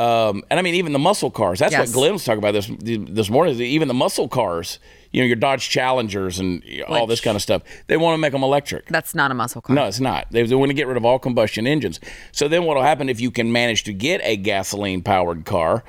Um, 0.00 0.42
and 0.50 0.58
I 0.58 0.62
mean, 0.62 0.74
even 0.76 0.92
the 0.94 0.98
muscle 0.98 1.30
cars. 1.30 1.58
That's 1.58 1.72
Yes. 1.72 1.88
what 1.88 1.94
Glenn 1.94 2.12
was 2.14 2.24
talking 2.24 2.38
about 2.38 2.52
this 2.52 2.70
this 2.78 3.28
morning. 3.28 3.60
Even 3.60 3.86
the 3.86 3.92
muscle 3.94 4.28
cars, 4.28 4.78
you 5.12 5.20
know, 5.20 5.26
your 5.26 5.36
Dodge 5.36 5.68
Challengers 5.68 6.38
and 6.38 6.62
all 6.88 7.06
this 7.06 7.20
kind 7.20 7.36
of 7.36 7.42
stuff. 7.42 7.62
They 7.86 7.98
want 7.98 8.14
to 8.14 8.18
make 8.18 8.32
them 8.32 8.42
electric. 8.42 8.86
That's 8.88 9.14
not 9.14 9.30
a 9.30 9.34
muscle 9.34 9.60
car. 9.60 9.76
No, 9.76 9.84
it's 9.84 10.00
not. 10.00 10.26
They, 10.30 10.42
they 10.44 10.54
want 10.54 10.70
to 10.70 10.74
get 10.74 10.86
rid 10.86 10.96
of 10.96 11.04
all 11.04 11.18
combustion 11.18 11.66
engines. 11.66 12.00
So 12.32 12.48
then 12.48 12.64
what 12.64 12.76
will 12.76 12.82
happen 12.82 13.08
if 13.10 13.20
you 13.20 13.30
can 13.30 13.52
manage 13.52 13.84
to 13.84 13.92
get 13.92 14.20
a 14.24 14.36
gasoline 14.36 15.02
powered 15.02 15.44
car? 15.44 15.84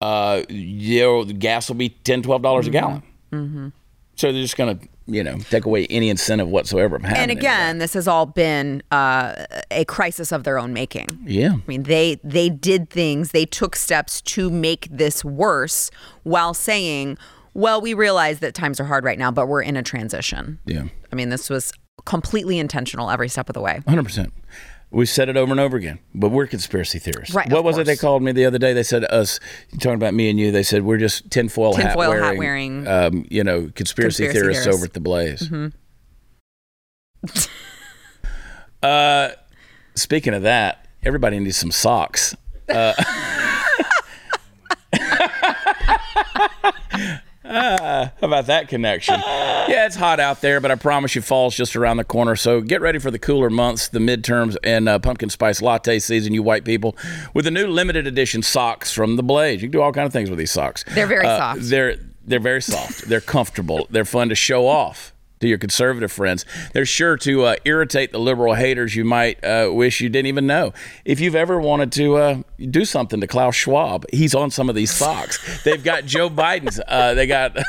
Uh, 0.00 0.42
you 0.48 1.00
know, 1.02 1.22
the 1.24 1.32
gas 1.32 1.68
will 1.68 1.76
be 1.76 1.90
$10, 1.90 2.22
$12 2.24 2.66
a 2.66 2.70
gallon. 2.70 3.02
Mm-hmm. 3.32 3.68
So 4.16 4.30
they're 4.30 4.42
just 4.42 4.56
going 4.56 4.78
to, 4.78 4.88
you 5.06 5.24
know, 5.24 5.38
take 5.38 5.64
away 5.64 5.86
any 5.88 6.08
incentive 6.10 6.48
whatsoever 6.48 6.96
of 6.96 7.02
having 7.02 7.18
and 7.18 7.30
again, 7.30 7.78
this 7.78 7.94
has 7.94 8.06
all 8.06 8.26
been 8.26 8.82
uh, 8.92 9.46
a 9.70 9.84
crisis 9.86 10.32
of 10.32 10.44
their 10.44 10.58
own 10.58 10.72
making. 10.72 11.08
yeah. 11.24 11.54
I 11.54 11.62
mean, 11.66 11.84
they 11.84 12.20
they 12.22 12.48
did 12.48 12.90
things, 12.90 13.30
they 13.32 13.46
took 13.46 13.74
steps 13.74 14.20
to 14.22 14.50
make 14.50 14.88
this 14.90 15.24
worse 15.24 15.90
while 16.22 16.54
saying, 16.54 17.18
"Well, 17.54 17.80
we 17.80 17.94
realize 17.94 18.40
that 18.40 18.54
times 18.54 18.78
are 18.80 18.84
hard 18.84 19.04
right 19.04 19.18
now, 19.18 19.30
but 19.30 19.48
we're 19.48 19.62
in 19.62 19.76
a 19.76 19.82
transition." 19.82 20.58
Yeah. 20.66 20.84
I 21.12 21.16
mean, 21.16 21.30
this 21.30 21.50
was 21.50 21.72
completely 22.04 22.58
intentional 22.58 23.10
every 23.10 23.28
step 23.28 23.48
of 23.48 23.54
the 23.54 23.60
way. 23.60 23.80
100%. 23.86 24.30
We 24.92 25.06
said 25.06 25.30
it 25.30 25.38
over 25.38 25.50
and 25.50 25.60
over 25.60 25.78
again, 25.78 25.98
but 26.14 26.28
we're 26.28 26.46
conspiracy 26.46 26.98
theorists. 26.98 27.34
Right, 27.34 27.50
What 27.50 27.64
was 27.64 27.78
it 27.78 27.86
they 27.86 27.96
called 27.96 28.22
me 28.22 28.32
the 28.32 28.44
other 28.44 28.58
day? 28.58 28.74
They 28.74 28.82
said 28.82 29.04
us 29.04 29.40
talking 29.80 29.94
about 29.94 30.12
me 30.12 30.28
and 30.28 30.38
you. 30.38 30.52
They 30.52 30.62
said 30.62 30.82
we're 30.82 30.98
just 30.98 31.30
tinfoil, 31.30 31.72
Tinfoil 31.72 32.12
hat 32.12 32.20
hat 32.20 32.36
wearing, 32.36 32.84
wearing 32.84 32.86
um, 32.86 33.24
you 33.30 33.42
know, 33.42 33.70
conspiracy, 33.74 34.24
conspiracy 34.24 34.32
theorists, 34.32 34.64
theorists. 34.64 34.78
over 34.78 34.84
at 34.84 34.92
the 34.92 35.00
Blaze. 35.00 35.50
uh, 38.86 39.30
speaking 39.94 40.34
of 40.34 40.42
that, 40.42 40.86
everybody 41.02 41.38
needs 41.38 41.56
some 41.56 41.70
socks. 41.70 42.36
Uh, 42.68 42.92
how 48.20 48.26
about 48.26 48.46
that 48.46 48.68
connection? 48.68 49.20
Yeah, 49.20 49.86
it's 49.86 49.96
hot 49.96 50.20
out 50.20 50.40
there, 50.40 50.60
but 50.60 50.70
I 50.70 50.74
promise 50.76 51.14
you, 51.14 51.22
fall's 51.22 51.54
just 51.56 51.76
around 51.76 51.98
the 51.98 52.04
corner. 52.04 52.34
So 52.36 52.60
get 52.60 52.80
ready 52.80 52.98
for 52.98 53.10
the 53.10 53.18
cooler 53.18 53.50
months, 53.50 53.88
the 53.88 53.98
midterms, 53.98 54.56
and 54.64 54.88
uh, 54.88 54.98
pumpkin 54.98 55.28
spice 55.30 55.60
latte 55.60 55.98
season, 55.98 56.32
you 56.32 56.42
white 56.42 56.64
people, 56.64 56.96
with 57.34 57.44
the 57.44 57.50
new 57.50 57.66
limited 57.66 58.06
edition 58.06 58.42
socks 58.42 58.92
from 58.92 59.16
the 59.16 59.22
Blaze. 59.22 59.60
You 59.62 59.68
can 59.68 59.72
do 59.72 59.82
all 59.82 59.92
kind 59.92 60.06
of 60.06 60.12
things 60.12 60.30
with 60.30 60.38
these 60.38 60.50
socks. 60.50 60.84
They're 60.88 61.06
very 61.06 61.26
Uh, 61.26 61.38
soft. 61.38 61.60
They're 61.64 61.96
they're 62.24 62.40
very 62.40 62.62
soft. 62.62 63.08
they're 63.08 63.20
comfortable. 63.20 63.86
They're 63.90 64.04
fun 64.04 64.28
to 64.28 64.34
show 64.36 64.66
off 64.66 65.11
to 65.42 65.48
your 65.48 65.58
conservative 65.58 66.10
friends. 66.10 66.44
They're 66.72 66.86
sure 66.86 67.16
to 67.18 67.44
uh, 67.44 67.56
irritate 67.64 68.12
the 68.12 68.18
liberal 68.18 68.54
haters 68.54 68.96
you 68.96 69.04
might 69.04 69.42
uh, 69.44 69.70
wish 69.72 70.00
you 70.00 70.08
didn't 70.08 70.26
even 70.26 70.46
know. 70.46 70.72
If 71.04 71.20
you've 71.20 71.36
ever 71.36 71.60
wanted 71.60 71.92
to 71.92 72.16
uh, 72.16 72.42
do 72.58 72.84
something 72.84 73.20
to 73.20 73.26
Klaus 73.26 73.54
Schwab, 73.54 74.06
he's 74.12 74.34
on 74.34 74.50
some 74.50 74.68
of 74.68 74.74
these 74.74 74.92
socks. 74.92 75.62
They've 75.64 75.82
got 75.82 76.04
Joe 76.06 76.30
Biden's. 76.30 76.80
Uh, 76.86 77.14
they 77.14 77.26
got. 77.26 77.56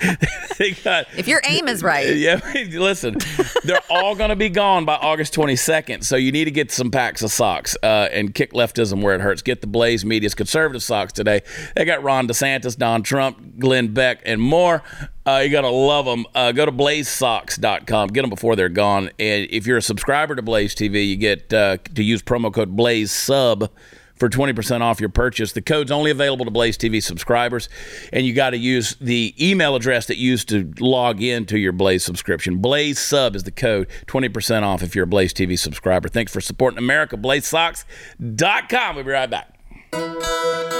they 0.58 0.72
got. 0.72 1.06
If 1.16 1.28
your 1.28 1.40
aim 1.44 1.68
is 1.68 1.82
right, 1.82 2.16
Yeah, 2.16 2.40
listen, 2.54 3.16
they're 3.64 3.80
all 3.90 4.14
going 4.14 4.30
to 4.30 4.36
be 4.36 4.48
gone 4.48 4.84
by 4.84 4.94
August 4.96 5.34
22nd. 5.34 6.04
So 6.04 6.16
you 6.16 6.32
need 6.32 6.44
to 6.44 6.50
get 6.50 6.70
some 6.70 6.90
packs 6.90 7.22
of 7.22 7.30
socks 7.30 7.76
uh, 7.82 8.08
and 8.12 8.34
kick 8.34 8.52
leftism 8.52 9.02
where 9.02 9.14
it 9.14 9.20
hurts. 9.20 9.42
Get 9.42 9.60
the 9.60 9.66
Blaze 9.66 10.04
Media's 10.04 10.34
conservative 10.34 10.82
socks 10.82 11.12
today. 11.12 11.42
They 11.74 11.84
got 11.84 12.02
Ron 12.02 12.28
DeSantis, 12.28 12.76
Don 12.76 13.02
Trump, 13.02 13.58
Glenn 13.58 13.92
Beck, 13.94 14.22
and 14.24 14.40
more. 14.40 14.82
Uh, 15.26 15.40
you're 15.42 15.50
going 15.50 15.64
to 15.64 15.70
love 15.70 16.04
them. 16.04 16.24
Uh, 16.34 16.52
go 16.52 16.64
to 16.64 16.72
blazesocks.com. 16.72 18.08
Get 18.08 18.20
them 18.20 18.30
before 18.30 18.54
they're 18.54 18.68
gone. 18.68 19.10
And 19.18 19.48
if 19.50 19.66
you're 19.66 19.78
a 19.78 19.82
subscriber 19.82 20.36
to 20.36 20.42
Blaze 20.42 20.74
TV, 20.74 21.08
you 21.08 21.16
get 21.16 21.52
uh, 21.52 21.78
to 21.94 22.02
use 22.02 22.22
promo 22.22 22.52
code 22.52 22.76
Blaze 22.76 23.10
Sub 23.10 23.70
for 24.16 24.28
20% 24.28 24.80
off 24.80 25.00
your 25.00 25.08
purchase. 25.08 25.52
The 25.52 25.62
code's 25.62 25.90
only 25.90 26.10
available 26.10 26.44
to 26.44 26.50
Blaze 26.50 26.76
TV 26.76 27.02
subscribers, 27.02 27.68
and 28.12 28.26
you 28.26 28.34
got 28.34 28.50
to 28.50 28.58
use 28.58 28.96
the 29.00 29.34
email 29.40 29.76
address 29.76 30.06
that 30.06 30.16
you 30.16 30.30
used 30.30 30.48
to 30.48 30.72
log 30.80 31.22
in 31.22 31.46
to 31.46 31.58
your 31.58 31.72
Blaze 31.72 32.04
subscription. 32.04 32.58
Blaze 32.58 32.98
Sub 32.98 33.36
is 33.36 33.44
the 33.44 33.50
code, 33.50 33.88
20% 34.06 34.62
off 34.62 34.82
if 34.82 34.94
you're 34.94 35.04
a 35.04 35.08
Blaze 35.08 35.32
TV 35.32 35.58
subscriber. 35.58 36.08
Thanks 36.08 36.32
for 36.32 36.40
supporting 36.40 36.78
America. 36.78 37.16
BlazeSocks.com. 37.16 38.96
We'll 38.96 39.04
be 39.04 39.10
right 39.10 39.30
back. 39.30 40.75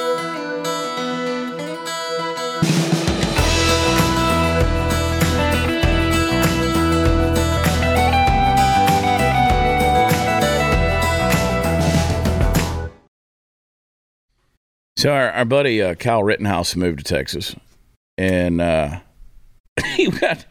So 14.96 15.12
our, 15.12 15.30
our 15.30 15.44
buddy 15.44 15.82
uh, 15.82 15.94
Kyle 15.94 16.22
Rittenhouse 16.24 16.74
moved 16.74 16.98
to 16.98 17.04
Texas, 17.04 17.54
and 18.16 18.62
uh, 18.62 19.00
he 19.94 20.10
got, 20.10 20.46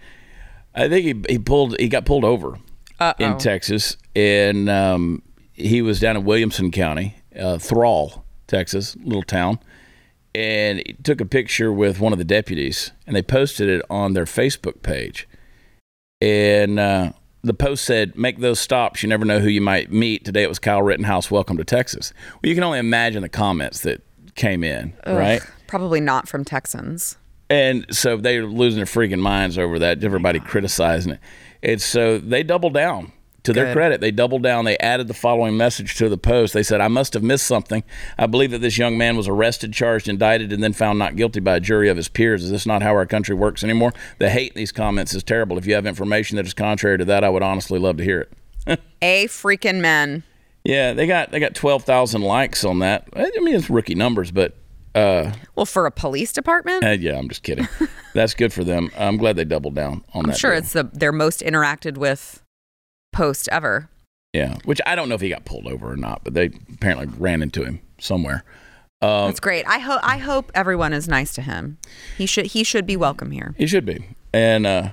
I 0.76 0.88
think 0.88 1.28
he 1.28 1.34
he 1.34 1.40
pulled 1.40 1.76
he 1.80 1.90
got 1.90 2.06
pulled 2.06 2.24
over 2.24 2.60
in 3.18 3.38
Texas, 3.40 3.98
and 4.16 4.70
um, 4.70 5.24
he 5.54 5.82
was 5.82 6.00
down 6.00 6.16
in 6.16 6.26
Williamson 6.26 6.70
County, 6.70 7.16
uh, 7.40 7.58
Thrall, 7.58 8.24
Texas, 8.46 8.96
little 9.04 9.24
town, 9.24 9.58
and 10.36 10.84
he 10.86 10.94
took 10.94 11.22
a 11.22 11.26
picture 11.26 11.74
with 11.74 12.00
one 12.00 12.12
of 12.12 12.20
the 12.20 12.24
deputies, 12.24 12.92
and 13.08 13.16
they 13.16 13.24
posted 13.24 13.68
it 13.68 13.82
on 13.90 14.14
their 14.14 14.26
Facebook 14.26 14.84
page. 14.84 15.28
And 16.22 16.80
uh, 16.80 17.14
the 17.42 17.56
post 17.56 17.84
said, 17.84 18.16
"Make 18.16 18.42
those 18.42 18.60
stops. 18.60 19.02
You 19.02 19.10
never 19.10 19.26
know 19.26 19.40
who 19.40 19.50
you 19.50 19.62
might 19.62 19.92
meet." 19.92 20.24
Today 20.24 20.44
it 20.44 20.50
was 20.50 20.60
Kyle 20.60 20.84
Rittenhouse. 20.84 21.32
Welcome 21.32 21.58
to 21.58 21.64
Texas. 21.64 22.14
Well, 22.34 22.50
you 22.50 22.54
can 22.54 22.64
only 22.64 22.78
imagine 22.78 23.24
the 23.24 23.30
comments 23.30 23.80
that 23.82 24.04
came 24.36 24.64
in, 24.64 24.94
right? 25.08 25.42
Probably 25.68 26.00
not 26.00 26.28
from 26.28 26.46
Texans. 26.46 27.18
And 27.50 27.86
so 27.96 28.18
they're 28.18 28.46
losing 28.46 28.78
their 28.78 28.86
freaking 28.86 29.20
minds 29.20 29.58
over 29.58 29.80
that. 29.80 30.04
Everybody 30.04 30.40
criticizing 30.40 31.14
it. 31.14 31.20
And 31.62 31.82
so 31.82 32.18
they 32.18 32.44
doubled 32.44 32.74
down. 32.74 33.12
To 33.44 33.54
their 33.54 33.66
Good. 33.66 33.74
credit, 33.74 34.02
they 34.02 34.10
doubled 34.10 34.42
down. 34.42 34.66
They 34.66 34.76
added 34.80 35.08
the 35.08 35.14
following 35.14 35.56
message 35.56 35.98
to 35.98 36.10
the 36.10 36.18
post. 36.18 36.56
They 36.56 36.64
said, 36.64 36.82
I 36.82 36.88
must 36.88 37.14
have 37.14 37.22
missed 37.22 37.46
something. 37.46 37.84
I 38.18 38.26
believe 38.26 38.50
that 38.50 38.62
this 38.62 38.80
young 38.80 38.98
man 38.98 39.16
was 39.16 39.28
arrested, 39.28 39.72
charged, 39.72 40.08
indicted, 40.08 40.52
and 40.52 40.64
then 40.64 40.74
found 40.74 40.98
not 40.98 41.16
guilty 41.16 41.42
by 41.42 41.58
a 41.58 41.60
jury 41.60 41.88
of 41.88 41.96
his 41.96 42.10
peers. 42.10 42.44
Is 42.44 42.50
this 42.50 42.66
not 42.66 42.82
how 42.82 42.94
our 42.96 43.06
country 43.06 43.36
works 43.36 43.64
anymore? 43.64 43.94
The 44.18 44.32
hate 44.32 44.54
in 44.54 44.58
these 44.58 44.72
comments 44.72 45.14
is 45.14 45.22
terrible. 45.22 45.60
If 45.60 45.68
you 45.68 45.76
have 45.76 45.86
information 45.86 46.38
that 46.38 46.48
is 46.48 46.56
contrary 46.56 46.98
to 46.98 47.06
that, 47.06 47.24
I 47.24 47.30
would 47.30 47.44
honestly 47.44 47.78
love 47.78 47.98
to 47.98 48.04
hear 48.04 48.22
it. 48.66 48.80
A 49.04 49.28
freaking 49.28 49.80
men. 49.80 50.24
Yeah, 50.66 50.94
they 50.94 51.08
got 51.08 51.32
they 51.32 51.40
got 51.40 51.54
twelve 51.56 51.84
thousand 51.84 52.22
likes 52.22 52.66
on 52.66 52.80
that. 52.80 53.08
I 53.16 53.30
mean, 53.40 53.56
it's 53.56 53.70
rookie 53.70 53.96
numbers, 53.96 54.32
but 54.32 54.56
uh, 54.96 55.32
Well, 55.56 55.66
for 55.66 55.86
a 55.86 55.92
police 55.92 56.32
department, 56.34 56.84
uh, 56.84 56.90
yeah, 56.92 57.18
I'm 57.18 57.30
just 57.30 57.44
kidding. 57.44 57.68
That's 58.14 58.34
good 58.34 58.52
for 58.52 58.64
them. 58.64 58.90
I'm 58.98 59.18
glad 59.18 59.36
they 59.36 59.46
doubled 59.46 59.76
down 59.76 60.04
on 60.14 60.26
I'm 60.26 60.32
that. 60.32 60.38
sure 60.38 60.52
deal. 60.52 60.60
it's 60.60 60.74
the 60.74 60.84
their 60.92 61.12
most 61.12 61.42
interacted 61.42 61.98
with 61.98 62.42
post 63.14 63.48
ever. 63.52 63.90
Yeah, 64.34 64.58
which 64.66 64.82
I 64.86 64.96
don't 64.96 65.08
know 65.08 65.16
if 65.16 65.22
he 65.22 65.30
got 65.30 65.46
pulled 65.46 65.68
over 65.68 65.92
or 65.92 65.96
not, 65.98 66.24
but 66.24 66.34
they 66.34 66.46
apparently 66.74 67.08
ran 67.18 67.42
into 67.42 67.64
him 67.64 67.80
somewhere. 68.00 68.44
Um, 69.02 69.28
That's 69.28 69.40
great. 69.40 69.66
I 69.68 69.78
hope 69.80 70.00
I 70.04 70.18
hope 70.18 70.52
everyone 70.56 70.94
is 70.94 71.08
nice 71.08 71.34
to 71.36 71.42
him. 71.42 71.78
He 72.18 72.26
should 72.26 72.48
he 72.48 72.64
should 72.64 72.86
be 72.88 72.98
welcome 72.98 73.32
here. 73.32 73.54
he 73.58 73.68
should 73.68 73.86
be. 73.86 74.04
And 74.34 74.66
uh, 74.66 74.90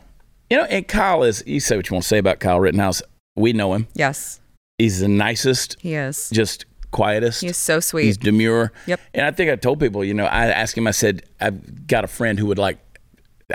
you 0.50 0.56
know, 0.58 0.64
and 0.64 0.86
Kyle 0.86 1.22
is. 1.22 1.42
You 1.46 1.60
say 1.60 1.76
what 1.76 1.88
you 1.88 1.94
want 1.94 2.02
to 2.02 2.08
say 2.08 2.18
about 2.18 2.40
Kyle 2.40 2.60
Rittenhouse. 2.60 3.02
We 3.36 3.52
know 3.54 3.72
him. 3.74 3.86
Yes, 3.94 4.38
He's 4.82 5.00
the 5.00 5.08
nicest, 5.08 5.76
he 5.80 5.94
is. 5.94 6.28
just 6.30 6.66
quietest. 6.90 7.40
He's 7.40 7.56
so 7.56 7.80
sweet. 7.80 8.04
He's 8.04 8.16
demure. 8.18 8.72
Yep. 8.86 9.00
And 9.14 9.24
I 9.26 9.30
think 9.30 9.50
I 9.50 9.56
told 9.56 9.80
people, 9.80 10.04
you 10.04 10.12
know, 10.14 10.24
I 10.26 10.46
asked 10.46 10.76
him. 10.76 10.86
I 10.86 10.90
said, 10.90 11.22
I've 11.40 11.86
got 11.86 12.04
a 12.04 12.08
friend 12.08 12.38
who 12.38 12.46
would 12.46 12.58
like. 12.58 12.78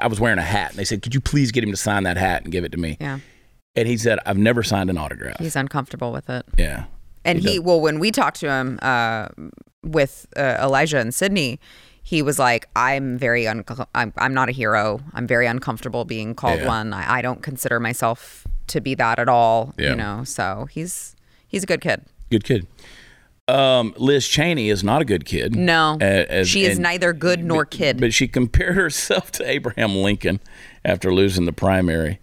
I 0.02 0.08
was 0.08 0.20
wearing 0.20 0.38
a 0.38 0.44
hat, 0.44 0.72
and 0.72 0.80
they 0.80 0.86
said, 0.86 1.02
"Could 1.02 1.14
you 1.16 1.22
please 1.22 1.52
get 1.52 1.64
him 1.64 1.72
to 1.72 1.78
sign 1.78 2.04
that 2.04 2.18
hat 2.18 2.44
and 2.44 2.52
give 2.52 2.64
it 2.64 2.72
to 2.74 2.78
me?" 2.78 2.98
Yeah, 3.02 3.20
And 3.76 3.88
he 3.88 3.98
said, 3.98 4.20
"I've 4.28 4.38
never 4.38 4.62
signed 4.64 4.90
an 4.92 4.98
autograph." 4.98 5.38
he's 5.40 5.56
uncomfortable 5.56 6.12
with 6.12 6.30
it. 6.30 6.46
yeah. 6.58 6.86
And 7.26 7.40
He 7.40 7.54
he, 7.54 7.60
well, 7.60 7.82
when 7.82 7.98
we 8.00 8.12
talked 8.12 8.40
to 8.42 8.48
him 8.50 8.78
uh, 8.82 9.28
with 9.84 10.28
uh, 10.38 10.58
Elijah 10.62 11.00
and 11.00 11.14
Sydney, 11.14 11.60
he 12.04 12.22
was 12.22 12.38
like, 12.40 12.70
"I'm 12.76 13.18
very 13.18 13.48
unco- 13.48 13.88
I'm 13.96 14.14
I'm 14.18 14.34
not 14.34 14.50
a 14.50 14.52
hero. 14.52 15.02
I'm 15.14 15.26
very 15.28 15.48
uncomfortable 15.48 16.06
being 16.06 16.36
called 16.36 16.60
Yeah. 16.62 16.68
one. 16.68 16.94
I, 16.94 17.18
I 17.18 17.22
don't 17.22 17.42
consider 17.42 17.80
myself 17.80 18.46
to 18.68 18.82
be 18.82 18.94
that 18.96 19.18
at 19.20 19.30
all. 19.30 19.74
Yeah. 19.80 19.90
You 19.92 19.96
know, 19.96 20.24
so 20.26 20.68
he's 20.70 21.16
he's 21.48 21.64
a 21.64 21.68
good 21.68 21.82
kid. 21.82 22.04
Good 22.30 22.44
kid. 22.44 22.68
Um, 23.48 23.94
Liz 23.98 24.28
Cheney 24.28 24.70
is 24.70 24.84
not 24.84 25.02
a 25.02 25.06
good 25.06 25.24
kid. 25.24 25.56
No, 25.56 25.98
as- 26.02 26.50
she 26.50 26.66
is 26.66 26.78
and- 26.78 26.84
neither 26.84 27.14
good 27.14 27.44
nor 27.44 27.66
kid. 27.66 28.00
But 28.00 28.14
she 28.14 28.28
compared 28.28 28.76
herself 28.76 29.32
to 29.34 29.50
Abraham 29.50 29.96
Lincoln 29.96 30.42
after 30.84 31.14
losing 31.14 31.46
the 31.46 31.54
primary 31.54 32.20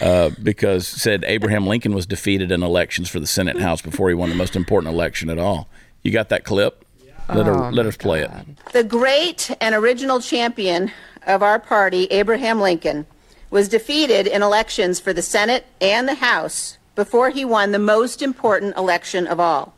uh, 0.00 0.30
because 0.42 0.86
said 0.86 1.24
Abraham 1.26 1.66
Lincoln 1.66 1.94
was 1.94 2.06
defeated 2.06 2.52
in 2.52 2.62
elections 2.62 3.08
for 3.08 3.18
the 3.18 3.26
Senate 3.26 3.60
House 3.60 3.82
before 3.82 4.08
he 4.08 4.14
won 4.14 4.28
the 4.28 4.36
most 4.36 4.54
important 4.54 4.92
election 4.94 5.28
at 5.30 5.38
all. 5.38 5.68
You 6.02 6.12
got 6.12 6.28
that 6.28 6.44
clip? 6.44 6.84
Let, 7.28 7.46
Oh, 7.46 7.68
let 7.70 7.84
us 7.84 7.96
play 7.96 8.22
it. 8.22 8.30
The 8.72 8.84
great 8.84 9.50
and 9.60 9.74
original 9.74 10.20
champion 10.20 10.92
of 11.26 11.42
our 11.42 11.58
party, 11.58 12.04
Abraham 12.06 12.58
Lincoln, 12.60 13.04
was 13.50 13.68
defeated 13.68 14.26
in 14.26 14.42
elections 14.42 14.98
for 15.00 15.12
the 15.12 15.20
Senate 15.20 15.66
and 15.80 16.08
the 16.08 16.14
House 16.14 16.77
before 16.98 17.30
he 17.30 17.44
won 17.44 17.70
the 17.70 17.78
most 17.78 18.22
important 18.22 18.76
election 18.76 19.24
of 19.28 19.38
all. 19.38 19.72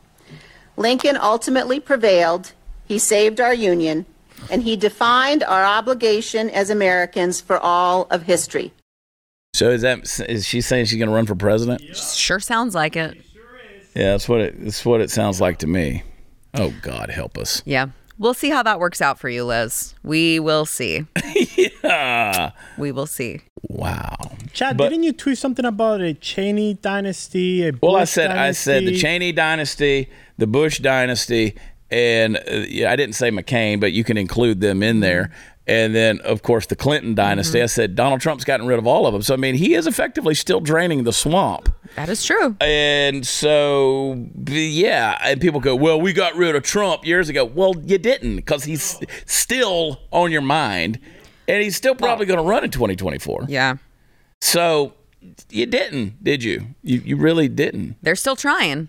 Lincoln 0.79 1.19
ultimately 1.21 1.79
prevailed, 1.79 2.53
he 2.87 2.99
saved 2.99 3.43
our 3.43 3.53
Union, 3.53 4.07
and 4.51 4.63
he 4.63 4.75
defined 4.75 5.43
our 5.43 5.63
obligation 5.63 6.49
as 6.49 6.71
Americans 6.71 7.39
for 7.39 7.59
all 7.59 8.07
of 8.11 8.23
history. 8.23 8.73
So 9.53 9.69
is 9.69 9.83
that 9.83 9.99
is 10.31 10.47
she 10.47 10.63
saying 10.63 10.87
she's 10.87 10.99
going 10.99 11.11
to 11.11 11.15
run 11.15 11.27
for 11.27 11.35
president? 11.35 11.83
sure 11.95 12.41
sounds 12.41 12.75
like 12.75 12.97
it. 12.97 13.19
Yeah, 13.95 14.13
that's 14.13 14.27
what 14.27 14.41
it 14.41 14.65
that's 14.65 14.87
what 14.87 15.03
it 15.03 15.11
sounds 15.11 15.43
like 15.43 15.59
to 15.59 15.67
me. 15.67 16.03
Oh 16.55 16.73
God, 16.81 17.11
help 17.11 17.37
us. 17.37 17.61
Yeah, 17.67 17.89
we'll 18.21 18.35
see 18.35 18.51
how 18.51 18.63
that 18.63 18.79
works 18.79 19.01
out 19.03 19.19
for 19.19 19.29
you, 19.29 19.45
Liz. 19.45 19.95
We 20.05 20.39
will 20.39 20.65
see. 20.67 21.07
yeah. 21.83 22.53
We 22.79 22.93
will 22.93 23.07
see. 23.07 23.41
wow. 23.69 24.15
Chad, 24.53 24.77
But- 24.77 24.91
didn't 24.91 25.05
you 25.05 25.13
tweet 25.13 25.39
something 25.39 25.65
about 25.65 26.01
a 26.01 26.15
Cheney 26.15 26.75
dynasty? 26.75 27.67
A 27.67 27.73
Well, 27.83 27.97
I 27.97 28.01
Bush 28.03 28.11
said 28.11 28.31
I 28.31 28.53
said 28.53 28.85
the? 28.85 28.97
Cheney 28.97 29.33
dynasty, 29.33 30.09
the 30.39 30.47
Bush 30.47 30.79
dynasty, 30.79 31.57
and 31.91 32.37
uh, 32.37 32.65
yeah, 32.69 32.93
I 32.93 32.97
didn't 32.97 33.15
say 33.17 33.31
McCain, 33.31 33.81
but 33.81 33.93
you 33.93 34.05
can 34.05 34.17
include 34.17 34.61
them 34.61 34.83
in 34.83 35.01
there. 35.01 35.33
And 35.71 35.95
then, 35.95 36.19
of 36.23 36.43
course, 36.43 36.67
the 36.67 36.75
Clinton 36.75 37.15
dynasty. 37.15 37.59
Mm-hmm. 37.59 37.63
I 37.65 37.67
said 37.67 37.95
Donald 37.95 38.21
Trump's 38.21 38.43
gotten 38.45 38.67
rid 38.67 38.79
of 38.81 38.87
all 38.89 39.07
of 39.07 39.13
them. 39.13 39.23
So 39.23 39.35
I 39.35 39.37
mean, 39.37 39.55
he 39.55 39.75
is 39.75 39.87
effectively 39.87 40.35
still 40.35 40.59
draining 40.61 41.05
the 41.05 41.13
swamp. 41.13 41.73
That 41.95 42.09
is 42.09 42.25
true. 42.25 42.57
And 42.61 43.25
so, 43.27 44.27
yeah, 44.49 45.17
and 45.23 45.41
people 45.41 45.61
go, 45.61 45.77
"Well, 45.77 46.01
we 46.01 46.13
got 46.13 46.35
rid 46.35 46.57
of 46.57 46.63
Trump 46.65 47.07
years 47.07 47.29
ago." 47.29 47.45
Well, 47.45 47.75
you 47.85 47.99
didn't, 47.99 48.37
because 48.37 48.65
he's 48.65 48.99
still 49.27 50.01
on 50.11 50.33
your 50.33 50.43
mind, 50.43 50.99
and 51.47 51.63
he's 51.63 51.77
still 51.77 51.95
probably 51.95 52.27
going 52.27 52.39
to 52.39 52.45
run 52.45 52.65
in 52.65 52.71
2024. 52.71 53.47
Yeah, 53.49 53.77
So, 54.41 54.95
you 55.51 55.67
didn't, 55.67 56.23
did 56.25 56.43
you? 56.43 56.67
You 56.83 57.01
you 57.05 57.17
really 57.17 57.49
didn't. 57.49 57.97
they're 58.03 58.17
still 58.17 58.37
trying. 58.37 58.89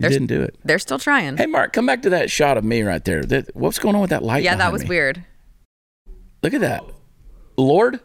There's- 0.00 0.14
didn't 0.14 0.28
do 0.28 0.42
it. 0.42 0.56
They're 0.64 0.78
still 0.78 0.98
trying. 0.98 1.36
Hey, 1.36 1.46
Mark, 1.46 1.72
come 1.72 1.86
back 1.86 2.02
to 2.02 2.10
that 2.10 2.30
shot 2.30 2.56
of 2.56 2.64
me 2.64 2.82
right 2.82 3.04
there. 3.04 3.22
That, 3.22 3.54
what's 3.54 3.78
going 3.78 3.94
on 3.94 4.00
with 4.00 4.10
that 4.10 4.22
light? 4.24 4.42
yeah, 4.42 4.56
that 4.56 4.72
was 4.72 4.82
me? 4.82 4.88
weird. 4.88 5.24
Look 6.42 6.54
at 6.54 6.62
that, 6.62 6.84
Lord, 7.56 8.00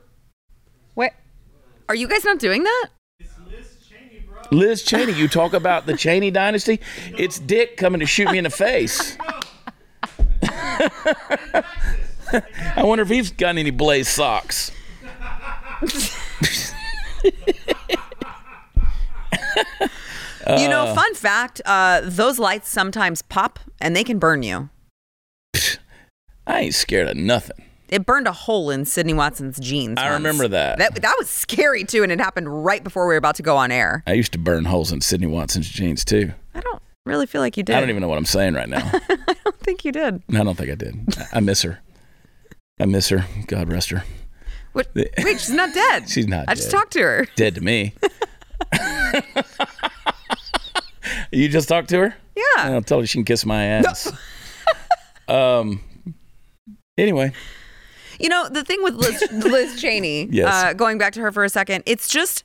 Wait, 0.96 1.12
are 1.90 1.96
you 1.96 2.08
guys 2.08 2.24
not 2.26 2.40
doing 2.40 2.64
that? 2.64 2.90
Liz 3.50 3.78
Cheney. 3.88 4.26
Bro. 4.28 4.42
Liz 4.52 4.84
Cheney, 4.84 5.14
you 5.14 5.28
talk 5.28 5.54
about 5.54 5.86
the 5.86 5.96
Cheney 5.96 6.32
dynasty. 6.32 6.80
It's 7.18 7.40
Dick 7.40 7.78
coming 7.78 8.00
to 8.00 8.06
shoot 8.06 8.32
me 8.32 8.38
in 8.38 8.46
the 8.46 8.50
face. 8.50 9.18
I 12.76 12.84
wonder 12.84 13.04
if 13.04 13.10
he's 13.10 13.32
got 13.32 13.58
any 13.58 13.72
blaze 13.72 14.08
socks. 14.08 14.72
you 17.24 17.30
know, 20.70 20.94
fun 20.96 21.14
fact: 21.14 21.62
uh, 21.66 22.02
those 22.04 22.40
lights 22.40 22.70
sometimes 22.70 23.22
pop 23.22 23.60
and 23.80 23.96
they 23.96 24.04
can 24.04 24.18
burn 24.18 24.44
you. 24.44 24.70
I 26.48 26.62
ain't 26.62 26.76
scared 26.76 27.10
of 27.10 27.18
nothing. 27.18 27.65
It 27.90 28.06
burned 28.06 28.28
a 28.28 28.32
hole 28.32 28.70
in 28.72 28.86
Sydney 28.86 29.14
Watson's 29.14 29.60
jeans. 29.60 29.98
I 30.00 30.06
once. 30.10 30.16
remember 30.16 30.48
that. 30.48 30.78
That 30.80 30.96
that 31.02 31.16
was 31.20 31.30
scary 31.30 31.84
too, 31.84 32.04
and 32.04 32.12
it 32.12 32.20
happened 32.20 32.66
right 32.66 32.84
before 32.84 33.06
we 33.08 33.14
were 33.14 33.18
about 33.18 33.36
to 33.36 33.44
go 33.44 33.58
on 33.58 33.72
air. 33.72 34.04
I 34.08 34.14
used 34.14 34.32
to 34.34 34.40
burn 34.40 34.66
holes 34.66 34.92
in 34.92 35.02
Sydney 35.02 35.28
Watson's 35.28 35.70
jeans 35.70 36.04
too. 36.04 36.32
I 36.56 36.62
don't 36.62 36.82
really 37.06 37.26
feel 37.28 37.42
like 37.42 37.58
you 37.58 37.64
did. 37.64 37.76
I 37.76 37.80
don't 37.80 37.90
even 37.90 38.02
know 38.02 38.08
what 38.08 38.18
I'm 38.18 38.26
saying 38.26 38.56
right 38.56 38.68
now. 38.70 38.90
I 38.94 39.36
don't 39.44 39.60
think 39.60 39.86
you 39.86 39.92
did. 39.92 40.24
I 40.34 40.44
don't 40.44 40.56
think 40.56 40.72
I 40.72 40.76
did. 40.76 40.96
I- 41.32 41.40
miss 41.42 41.62
her. 41.62 41.80
I 42.80 42.86
miss 42.86 43.10
her. 43.10 43.26
God 43.48 43.72
rest 43.72 43.92
her. 43.92 44.04
What? 44.74 44.90
Wait, 44.96 45.10
she's 45.18 45.52
not 45.52 45.74
dead. 45.74 46.10
She's 46.10 46.28
not 46.28 46.48
dead. 46.48 46.50
I 46.50 46.56
just 46.56 46.70
talked 46.72 46.92
to 46.94 47.00
her. 47.02 47.28
Dead 47.38 47.56
to 47.56 47.62
me. 47.62 47.94
you 51.32 51.48
just 51.50 51.70
talked 51.70 51.90
to 51.90 51.98
her? 52.00 52.16
Yeah. 52.36 52.44
I'll 52.74 52.82
tell 52.82 53.00
her 53.00 53.06
she 53.08 53.18
can 53.20 53.26
kiss 53.26 53.46
my 53.46 53.64
ass. 53.64 54.12
um. 55.28 55.82
Anyway, 56.98 57.32
You 58.20 58.30
know, 58.30 58.48
the 58.50 58.64
thing 58.64 58.82
with 58.84 58.96
Liz, 58.96 59.24
Liz 59.32 59.82
Cheney, 59.82 60.28
Yes. 60.32 60.48
uh, 60.52 60.74
going 60.74 60.98
back 60.98 61.14
to 61.14 61.22
her 61.22 61.32
for 61.32 61.44
a 61.44 61.50
second, 61.50 61.84
it's 61.86 62.08
just, 62.10 62.44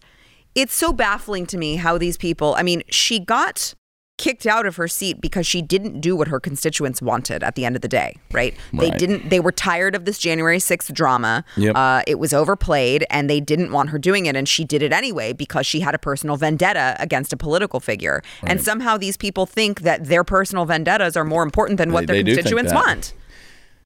it's 0.54 0.74
so 0.74 0.92
baffling 0.92 1.46
to 1.46 1.58
me 1.58 1.76
how 1.76 1.98
these 1.98 2.16
people, 2.16 2.54
I 2.56 2.62
mean, 2.62 2.82
she 2.90 3.18
got 3.20 3.74
kicked 4.18 4.44
out 4.46 4.66
of 4.66 4.76
her 4.76 4.86
seat 4.86 5.18
because 5.18 5.46
she 5.46 5.62
didn't 5.62 5.98
do 6.00 6.14
what 6.14 6.28
her 6.28 6.38
constituents 6.38 7.00
wanted 7.00 7.42
at 7.42 7.54
the 7.54 7.64
end 7.64 7.74
of 7.74 7.80
the 7.80 7.88
day, 7.88 8.14
right? 8.32 8.54
They 8.70 8.90
didn't, 8.90 9.30
they 9.30 9.40
were 9.40 9.50
tired 9.52 9.94
of 9.94 10.04
this 10.04 10.18
January 10.18 10.58
6th 10.58 10.92
drama. 10.92 11.42
Yep. 11.56 11.74
Uh, 11.74 12.02
it 12.06 12.18
was 12.18 12.34
overplayed 12.34 13.06
and 13.08 13.30
they 13.30 13.40
didn't 13.40 13.72
want 13.72 13.88
her 13.88 13.98
doing 13.98 14.26
it. 14.26 14.36
And 14.36 14.46
she 14.46 14.62
did 14.62 14.82
it 14.82 14.92
anyway 14.92 15.32
because 15.32 15.66
she 15.66 15.80
had 15.80 15.94
a 15.94 15.98
personal 15.98 16.36
vendetta 16.36 16.96
against 16.98 17.32
a 17.32 17.36
political 17.38 17.80
figure. 17.80 18.20
And 18.42 18.60
somehow 18.60 18.98
these 18.98 19.16
people 19.16 19.46
think 19.46 19.80
that 19.82 20.04
their 20.04 20.22
personal 20.22 20.66
vendettas 20.66 21.16
are 21.16 21.24
more 21.24 21.42
important 21.42 21.78
than 21.78 21.90
what 21.90 22.06
They- 22.06 22.16
their 22.22 22.22
they 22.24 22.34
constituents 22.34 22.74
want. 22.74 23.14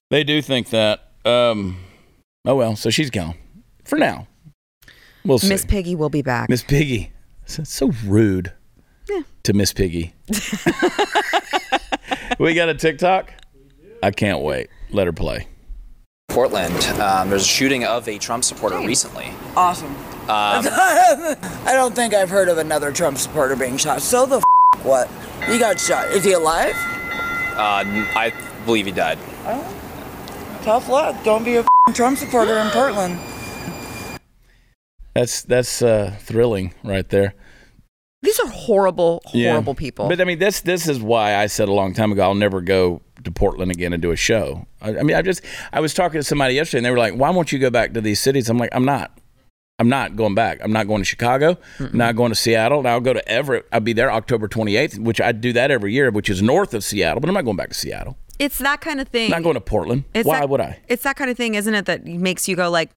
they 0.09 0.25
do 0.25 0.41
think 0.41 0.69
that. 0.71 1.11
Um. 1.25 1.77
Oh 2.45 2.55
well, 2.55 2.75
so 2.75 2.89
she's 2.89 3.09
gone 3.09 3.35
for 3.83 3.97
now. 3.97 4.27
We'll 5.25 5.39
see. 5.39 5.49
Miss 5.49 5.65
Piggy 5.65 5.95
will 5.95 6.09
be 6.09 6.21
back. 6.21 6.49
Miss 6.49 6.63
Piggy. 6.63 7.11
It's 7.43 7.59
it's 7.59 7.73
so 7.73 7.91
rude 8.05 8.53
to 9.43 9.53
Miss 9.53 9.73
Piggy. 9.73 10.13
we 12.39 12.53
got 12.53 12.69
a 12.69 12.75
TikTok. 12.75 13.33
I 14.03 14.11
can't 14.11 14.41
wait. 14.41 14.69
Let 14.91 15.07
her 15.07 15.13
play. 15.13 15.47
Portland. 16.29 16.75
Um, 16.99 17.29
there's 17.29 17.43
a 17.43 17.47
shooting 17.47 17.85
of 17.85 18.07
a 18.07 18.17
Trump 18.17 18.43
supporter 18.43 18.77
recently. 18.79 19.31
Awesome. 19.55 19.95
I 20.27 21.61
don't 21.67 21.95
think 21.95 22.13
I've 22.13 22.29
heard 22.29 22.49
of 22.49 22.57
another 22.57 22.91
Trump 22.91 23.17
supporter 23.17 23.55
being 23.55 23.77
shot. 23.77 24.01
So 24.01 24.25
the 24.25 24.37
f- 24.37 24.85
what? 24.85 25.09
He 25.47 25.59
got 25.59 25.79
shot. 25.79 26.07
Is 26.09 26.23
he 26.23 26.33
alive? 26.33 26.73
Uh, 27.55 27.83
I 27.85 28.33
believe 28.65 28.85
he 28.85 28.91
died. 28.91 29.17
Tough 30.65 30.89
luck. 30.89 31.15
Don't 31.23 31.43
be 31.45 31.57
a 31.57 31.59
f- 31.59 31.67
Trump 31.93 32.17
supporter 32.17 32.57
in 32.57 32.67
Portland. 32.71 33.19
That's 35.13 35.43
that's 35.43 35.83
uh, 35.83 36.15
thrilling 36.19 36.73
right 36.83 37.07
there. 37.07 37.35
These 38.23 38.39
are 38.39 38.47
horrible, 38.47 39.21
Yeah. 39.31 39.51
horrible 39.51 39.75
people. 39.75 40.09
But 40.09 40.19
I 40.19 40.23
mean, 40.23 40.39
this 40.39 40.61
this 40.61 40.87
is 40.87 40.99
why 40.99 41.35
I 41.35 41.45
said 41.45 41.69
a 41.69 41.71
long 41.71 41.93
time 41.93 42.11
ago 42.11 42.23
I'll 42.23 42.33
never 42.33 42.61
go 42.61 43.03
to 43.23 43.31
Portland 43.31 43.71
again 43.71 43.93
and 43.93 44.01
do 44.01 44.09
a 44.11 44.15
show. 44.15 44.65
I, 44.81 44.97
I 44.97 45.03
mean, 45.03 45.15
I 45.15 45.21
just 45.21 45.41
I 45.71 45.79
was 45.81 45.93
talking 45.93 46.19
to 46.19 46.23
somebody 46.23 46.55
yesterday 46.55 46.79
and 46.79 46.85
they 46.87 46.91
were 46.91 46.97
like, 46.97 47.13
"Why 47.13 47.29
won't 47.29 47.51
you 47.51 47.59
go 47.59 47.69
back 47.69 47.93
to 47.93 48.01
these 48.01 48.19
cities?" 48.19 48.49
I'm 48.49 48.57
like, 48.57 48.71
"I'm 48.73 48.85
not. 48.85 49.15
I'm 49.77 49.89
not 49.89 50.15
going 50.15 50.33
back. 50.33 50.61
I'm 50.63 50.71
not 50.73 50.87
going 50.87 51.01
to 51.01 51.05
Chicago. 51.05 51.57
I'm 51.79 51.95
not 51.97 52.15
going 52.15 52.31
to 52.31 52.35
Seattle. 52.35 52.79
And 52.79 52.87
I'll 52.87 53.01
go 53.01 53.13
to 53.13 53.27
Everett. 53.29 53.67
I'll 53.73 53.81
be 53.81 53.91
there 53.93 54.09
October 54.09 54.47
28th, 54.47 54.97
which 54.99 55.19
I 55.19 55.33
do 55.33 55.51
that 55.53 55.69
every 55.69 55.93
year, 55.93 56.09
which 56.11 56.29
is 56.29 56.41
north 56.41 56.73
of 56.73 56.81
Seattle. 56.81 57.19
But 57.19 57.27
I'm 57.27 57.33
not 57.33 57.43
going 57.43 57.57
back 57.57 57.69
to 57.69 57.75
Seattle. 57.75 58.17
It's 58.39 58.57
that 58.59 58.81
kind 58.81 58.99
of 58.99 59.07
thing. 59.07 59.31
Not 59.31 59.43
going 59.43 59.55
to 59.55 59.61
Portland. 59.61 60.03
It's 60.13 60.27
Why 60.27 60.39
that- 60.39 60.49
would 60.49 60.61
I? 60.61 60.79
It's 60.87 61.03
that 61.03 61.15
kind 61.15 61.29
of 61.29 61.37
thing, 61.37 61.55
isn't 61.55 61.73
it, 61.73 61.85
that 61.85 62.05
makes 62.05 62.47
you 62.47 62.55
go 62.55 62.69
like, 62.69 62.91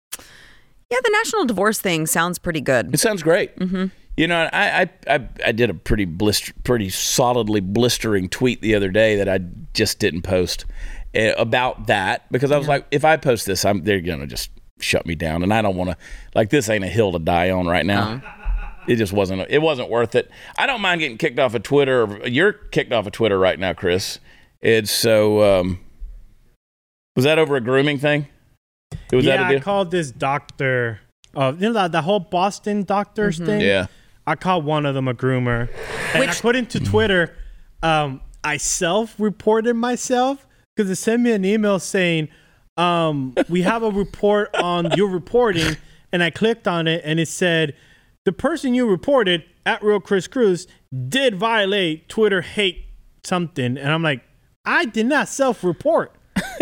yeah, 0.90 0.98
the 1.02 1.10
national 1.12 1.44
divorce 1.44 1.80
thing 1.80 2.06
sounds 2.06 2.38
pretty 2.38 2.60
good. 2.60 2.94
It 2.94 2.98
sounds 2.98 3.22
great. 3.22 3.56
Mm-hmm. 3.56 3.86
You 4.16 4.26
know, 4.26 4.48
I, 4.52 4.82
I 4.82 4.90
I 5.14 5.28
I 5.46 5.52
did 5.52 5.70
a 5.70 5.74
pretty 5.74 6.04
blister, 6.04 6.52
pretty 6.64 6.88
solidly 6.90 7.60
blistering 7.60 8.28
tweet 8.28 8.62
the 8.62 8.74
other 8.74 8.90
day 8.90 9.16
that 9.16 9.28
I 9.28 9.38
just 9.74 10.00
didn't 10.00 10.22
post 10.22 10.64
uh, 11.14 11.34
about 11.38 11.86
that 11.86 12.30
because 12.32 12.50
I 12.50 12.58
was 12.58 12.66
like, 12.66 12.84
if 12.90 13.04
I 13.04 13.16
post 13.16 13.46
this, 13.46 13.64
I'm 13.64 13.84
they're 13.84 14.00
gonna 14.00 14.26
just 14.26 14.50
shut 14.80 15.06
me 15.06 15.14
down, 15.14 15.44
and 15.44 15.54
I 15.54 15.62
don't 15.62 15.76
want 15.76 15.90
to. 15.90 15.96
Like 16.34 16.50
this 16.50 16.68
ain't 16.68 16.82
a 16.82 16.88
hill 16.88 17.12
to 17.12 17.20
die 17.20 17.50
on 17.50 17.66
right 17.68 17.86
now. 17.86 18.20
It 18.88 18.96
just 18.96 19.12
wasn't. 19.12 19.46
It 19.50 19.60
wasn't 19.60 19.88
worth 19.90 20.14
it. 20.14 20.30
I 20.56 20.66
don't 20.66 20.80
mind 20.80 21.00
getting 21.00 21.18
kicked 21.18 21.38
off 21.38 21.54
of 21.54 21.62
Twitter. 21.62 22.20
You're 22.26 22.54
kicked 22.54 22.92
off 22.92 23.06
of 23.06 23.12
Twitter 23.12 23.38
right 23.38 23.58
now, 23.58 23.72
Chris. 23.74 24.18
It's 24.60 24.90
so. 24.90 25.60
Um, 25.60 25.80
was 27.16 27.24
that 27.24 27.38
over 27.38 27.56
a 27.56 27.60
grooming 27.60 27.98
thing? 27.98 28.26
It 29.12 29.16
was 29.16 29.24
yeah, 29.24 29.36
that 29.36 29.52
a 29.52 29.56
I 29.56 29.60
called 29.60 29.90
this 29.90 30.10
doctor. 30.10 31.00
Uh, 31.34 31.52
you 31.56 31.68
know 31.68 31.72
that 31.74 31.92
the 31.92 32.02
whole 32.02 32.20
Boston 32.20 32.82
doctors 32.84 33.38
thing. 33.38 33.60
yeah. 33.60 33.86
I 34.26 34.34
called 34.34 34.64
one 34.64 34.84
of 34.84 34.94
them 34.94 35.08
a 35.08 35.14
groomer, 35.14 35.68
and 36.14 36.22
I 36.22 36.26
Which- 36.26 36.42
put 36.42 36.54
into 36.56 36.80
Twitter. 36.80 37.34
Um, 37.82 38.20
I 38.44 38.56
self-reported 38.56 39.74
myself 39.74 40.46
because 40.76 40.88
they 40.88 40.94
sent 40.94 41.22
me 41.22 41.32
an 41.32 41.44
email 41.44 41.78
saying, 41.78 42.28
um, 42.76 43.34
"We 43.48 43.62
have 43.62 43.82
a 43.82 43.90
report 43.90 44.54
on 44.54 44.90
your 44.96 45.08
reporting," 45.08 45.76
and 46.12 46.22
I 46.22 46.30
clicked 46.30 46.68
on 46.68 46.86
it, 46.86 47.02
and 47.04 47.18
it 47.20 47.28
said, 47.28 47.74
"The 48.24 48.32
person 48.32 48.74
you 48.74 48.88
reported 48.88 49.44
at 49.64 49.82
Real 49.82 50.00
Chris 50.00 50.26
Cruz 50.26 50.66
did 51.08 51.36
violate 51.36 52.08
Twitter 52.08 52.42
hate 52.42 52.84
something," 53.24 53.76
and 53.78 53.90
I'm 53.92 54.02
like, 54.02 54.22
"I 54.64 54.84
did 54.84 55.06
not 55.06 55.28
self-report." 55.28 56.12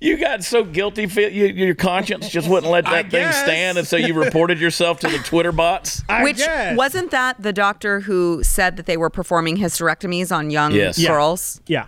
You 0.00 0.16
got 0.16 0.42
so 0.44 0.64
guilty, 0.64 1.02
you, 1.06 1.46
your 1.46 1.74
conscience 1.74 2.28
just 2.28 2.48
wouldn't 2.48 2.70
let 2.72 2.86
I 2.86 3.02
that 3.02 3.10
thing 3.10 3.22
guess. 3.22 3.40
stand, 3.42 3.78
and 3.78 3.86
so 3.86 3.96
you 3.96 4.14
reported 4.14 4.60
yourself 4.60 4.98
to 5.00 5.08
the 5.08 5.18
Twitter 5.18 5.52
bots. 5.52 6.02
I 6.08 6.22
Which 6.24 6.38
guess. 6.38 6.76
wasn't 6.76 7.10
that 7.12 7.40
the 7.40 7.52
doctor 7.52 8.00
who 8.00 8.42
said 8.42 8.76
that 8.76 8.86
they 8.86 8.96
were 8.96 9.10
performing 9.10 9.56
hysterectomies 9.56 10.34
on 10.34 10.50
young 10.50 10.72
Yes. 10.72 11.04
Girls? 11.04 11.60
yeah. 11.66 11.86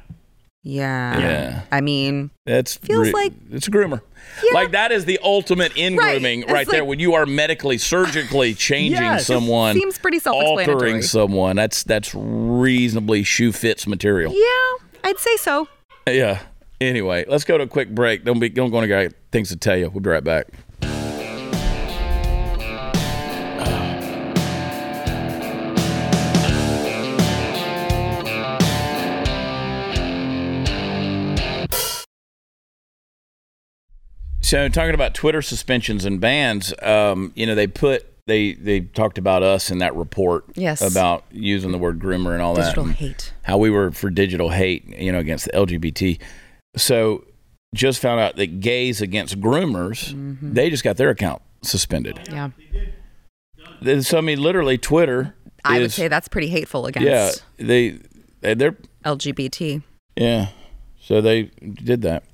Yeah. 0.62 1.18
Yeah. 1.18 1.62
I 1.72 1.80
mean, 1.80 2.30
That's 2.46 2.76
Feels 2.76 3.06
re- 3.08 3.12
like- 3.12 3.32
it's 3.50 3.66
a 3.66 3.70
groomer. 3.70 4.00
Yeah. 4.44 4.52
Like 4.54 4.72
that 4.72 4.92
is 4.92 5.04
the 5.06 5.18
ultimate 5.22 5.72
in 5.76 5.96
Right. 5.96 6.12
grooming 6.14 6.42
It's 6.42 6.52
right 6.52 6.68
there. 6.68 6.80
like- 6.80 6.88
When 6.88 6.98
you 7.00 7.14
are 7.14 7.26
medically, 7.26 7.78
surgically 7.78 8.54
changing 8.54 9.02
Yes. 9.02 9.26
someone, 9.26 9.74
Seems 9.76 9.98
pretty 9.98 10.18
self-explanatory. 10.18 10.74
altering 10.74 11.02
someone. 11.02 11.56
That's 11.56 11.82
that's 11.82 12.14
reasonably 12.14 13.22
shoe 13.24 13.52
fits 13.52 13.86
material. 13.86 14.32
yeah, 14.34 14.86
I'd 15.04 15.18
say 15.18 15.36
so. 15.36 15.68
Yeah. 16.06 16.40
Anyway, 16.80 17.24
let's 17.28 17.44
go 17.44 17.58
to 17.58 17.64
a 17.64 17.66
quick 17.66 17.94
break. 17.94 18.24
Don't 18.24 18.38
be 18.38 18.48
don't 18.48 18.70
go 18.70 18.80
to 18.80 18.88
guy 18.88 19.10
things 19.32 19.50
to 19.50 19.56
tell 19.56 19.76
you. 19.76 19.90
We'll 19.90 20.00
be 20.00 20.10
right 20.10 20.24
back. 20.24 20.46
So 34.50 34.68
talking 34.68 34.94
about 34.94 35.14
Twitter 35.14 35.42
suspensions 35.42 36.04
and 36.04 36.20
bans, 36.20 36.74
um, 36.82 37.30
you 37.36 37.46
know, 37.46 37.54
they 37.54 37.68
put 37.68 38.09
they 38.30 38.52
they 38.54 38.80
talked 38.80 39.18
about 39.18 39.42
us 39.42 39.70
in 39.70 39.78
that 39.78 39.94
report 39.96 40.44
Yes. 40.54 40.80
about 40.80 41.24
using 41.30 41.72
the 41.72 41.78
word 41.78 41.98
groomer 41.98 42.32
and 42.32 42.40
all 42.40 42.54
Digital 42.54 42.84
that. 42.84 42.88
and 42.90 42.96
hate. 42.96 43.32
How 43.42 43.58
we 43.58 43.68
were 43.70 43.90
for 43.90 44.08
digital 44.10 44.50
hate, 44.50 44.88
you 44.98 45.10
know, 45.12 45.18
against 45.18 45.44
the 45.46 45.52
LGBT. 45.52 46.18
So 46.76 47.24
just 47.74 48.00
found 48.00 48.20
out 48.20 48.36
that 48.36 48.60
gays 48.60 49.00
against 49.02 49.40
groomers, 49.40 50.12
Mm-hmm. 50.14 50.54
they 50.54 50.70
just 50.70 50.82
got 50.84 50.96
their 50.96 51.10
account 51.10 51.42
suspended. 51.62 52.18
Yeah. 52.30 52.50
So 54.00 54.18
I 54.18 54.20
mean, 54.20 54.40
literally, 54.42 54.78
Twitter. 54.78 55.34
I 55.64 55.78
would 55.80 55.92
say 55.92 56.08
that's 56.08 56.28
pretty 56.28 56.48
hateful 56.48 56.86
against. 56.86 57.06
yeah, 57.06 57.30
they 57.66 57.98
they're 58.54 58.76
LGBT. 59.04 59.82
yeah. 60.16 60.48
So 61.02 61.20
they 61.20 61.44
did 61.84 62.02
that. 62.02 62.24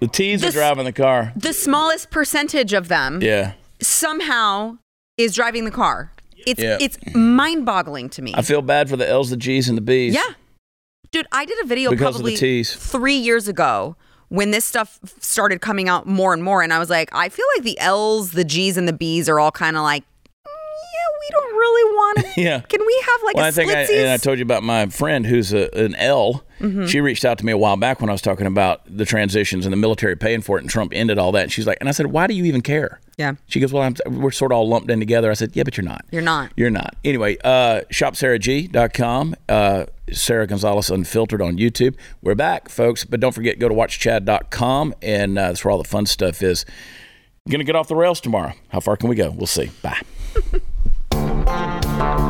The 0.00 0.08
T's 0.08 0.44
are 0.44 0.50
driving 0.50 0.84
the 0.84 0.92
car. 0.92 1.32
The 1.36 1.52
smallest 1.52 2.10
percentage 2.10 2.72
of 2.72 2.88
them 2.88 3.20
Yeah. 3.22 3.52
somehow 3.80 4.78
is 5.16 5.34
driving 5.34 5.64
the 5.64 5.70
car. 5.70 6.12
It's 6.46 6.62
Yeah. 6.62 6.78
it's 6.80 6.96
mind-boggling 7.14 8.08
to 8.10 8.22
me. 8.22 8.32
I 8.34 8.42
feel 8.42 8.62
bad 8.62 8.88
for 8.88 8.96
the 8.96 9.08
L's, 9.08 9.30
the 9.30 9.36
G's, 9.36 9.68
and 9.68 9.76
the 9.76 9.82
B's. 9.82 10.14
Yeah. 10.14 10.22
Dude, 11.12 11.26
I 11.32 11.44
did 11.44 11.58
a 11.62 11.66
video 11.66 11.90
Because 11.90 12.14
the 12.16 12.20
probably 12.22 12.36
Ts. 12.36 12.74
three 12.74 13.16
years 13.16 13.46
ago 13.48 13.96
when 14.28 14.52
this 14.52 14.64
stuff 14.64 14.98
started 15.20 15.60
coming 15.60 15.88
out 15.88 16.06
more 16.06 16.32
and 16.32 16.42
more. 16.42 16.62
And 16.62 16.72
I 16.72 16.78
was 16.78 16.88
like, 16.88 17.10
I 17.12 17.28
feel 17.28 17.44
like 17.56 17.64
the 17.64 17.78
L's, 17.80 18.30
the 18.30 18.44
G's, 18.44 18.76
and 18.76 18.86
the 18.88 18.92
B's 18.92 19.28
are 19.28 19.38
all 19.40 19.50
kind 19.50 19.76
of 19.76 19.82
like, 19.82 20.02
"Mm, 20.04 20.46
yeah, 20.46 21.18
we 21.20 21.28
don't 21.30 21.54
really 21.56 21.92
want 21.94 22.18
to. 22.18 22.26
Yeah. 22.40 22.60
Can 22.60 22.80
we 22.86 23.02
have 23.06 23.22
like 23.24 23.34
Well, 23.36 23.44
a 23.44 23.48
I 23.48 23.50
think 23.50 23.70
I, 23.72 23.82
and 23.92 24.08
I 24.10 24.16
told 24.16 24.38
you 24.38 24.44
about 24.44 24.62
my 24.62 24.86
friend 24.86 25.26
who's 25.26 25.52
a, 25.52 25.68
an 25.76 25.94
L. 25.96 26.44
Mm-hmm. 26.60 26.86
She 26.86 27.00
reached 27.00 27.24
out 27.24 27.38
to 27.38 27.46
me 27.46 27.52
a 27.52 27.58
while 27.58 27.76
back 27.76 28.00
when 28.00 28.10
I 28.10 28.12
was 28.12 28.20
talking 28.20 28.46
about 28.46 28.82
the 28.86 29.04
transitions 29.04 29.64
and 29.66 29.72
the 29.72 29.76
military 29.76 30.16
paying 30.16 30.42
for 30.42 30.58
it, 30.58 30.60
and 30.60 30.70
Trump 30.70 30.92
ended 30.94 31.18
all 31.18 31.32
that. 31.32 31.44
And 31.44 31.52
she's 31.52 31.66
like, 31.66 31.78
and 31.80 31.88
I 31.88 31.92
said, 31.92 32.08
why 32.08 32.26
do 32.26 32.34
you 32.34 32.44
even 32.44 32.60
care? 32.60 33.00
Yeah. 33.16 33.34
She 33.46 33.60
goes, 33.60 33.72
well, 33.72 33.82
I'm, 33.82 34.20
we're 34.20 34.30
sort 34.30 34.52
of 34.52 34.56
all 34.56 34.68
lumped 34.68 34.90
in 34.90 35.00
together. 35.00 35.30
I 35.30 35.34
said, 35.34 35.50
yeah, 35.54 35.62
but 35.62 35.76
you're 35.76 35.84
not. 35.84 36.04
You're 36.10 36.22
not. 36.22 36.52
You're 36.56 36.70
not. 36.70 36.96
Anyway, 37.04 37.38
uh, 37.44 37.82
shopsarag.com. 37.90 39.36
Uh, 39.48 39.86
Sara 40.12 40.46
Gonzales 40.46 40.90
Unfiltered 40.90 41.40
on 41.40 41.56
YouTube. 41.56 41.96
We're 42.22 42.34
back, 42.34 42.68
folks. 42.68 43.04
But 43.04 43.20
don't 43.20 43.32
forget, 43.32 43.58
go 43.58 43.68
to 43.68 43.74
watchchad.com, 43.74 44.94
and 45.02 45.38
uh, 45.38 45.48
that's 45.48 45.64
where 45.64 45.72
all 45.72 45.78
the 45.78 45.88
fun 45.88 46.06
stuff 46.06 46.42
is. 46.42 46.64
Going 47.48 47.60
to 47.60 47.64
get 47.64 47.76
off 47.76 47.88
the 47.88 47.96
rails 47.96 48.20
tomorrow. 48.20 48.52
How 48.68 48.80
far 48.80 48.96
can 48.96 49.08
we 49.08 49.16
go? 49.16 49.30
We'll 49.30 49.46
see. 49.46 49.70
Bye. 49.82 50.00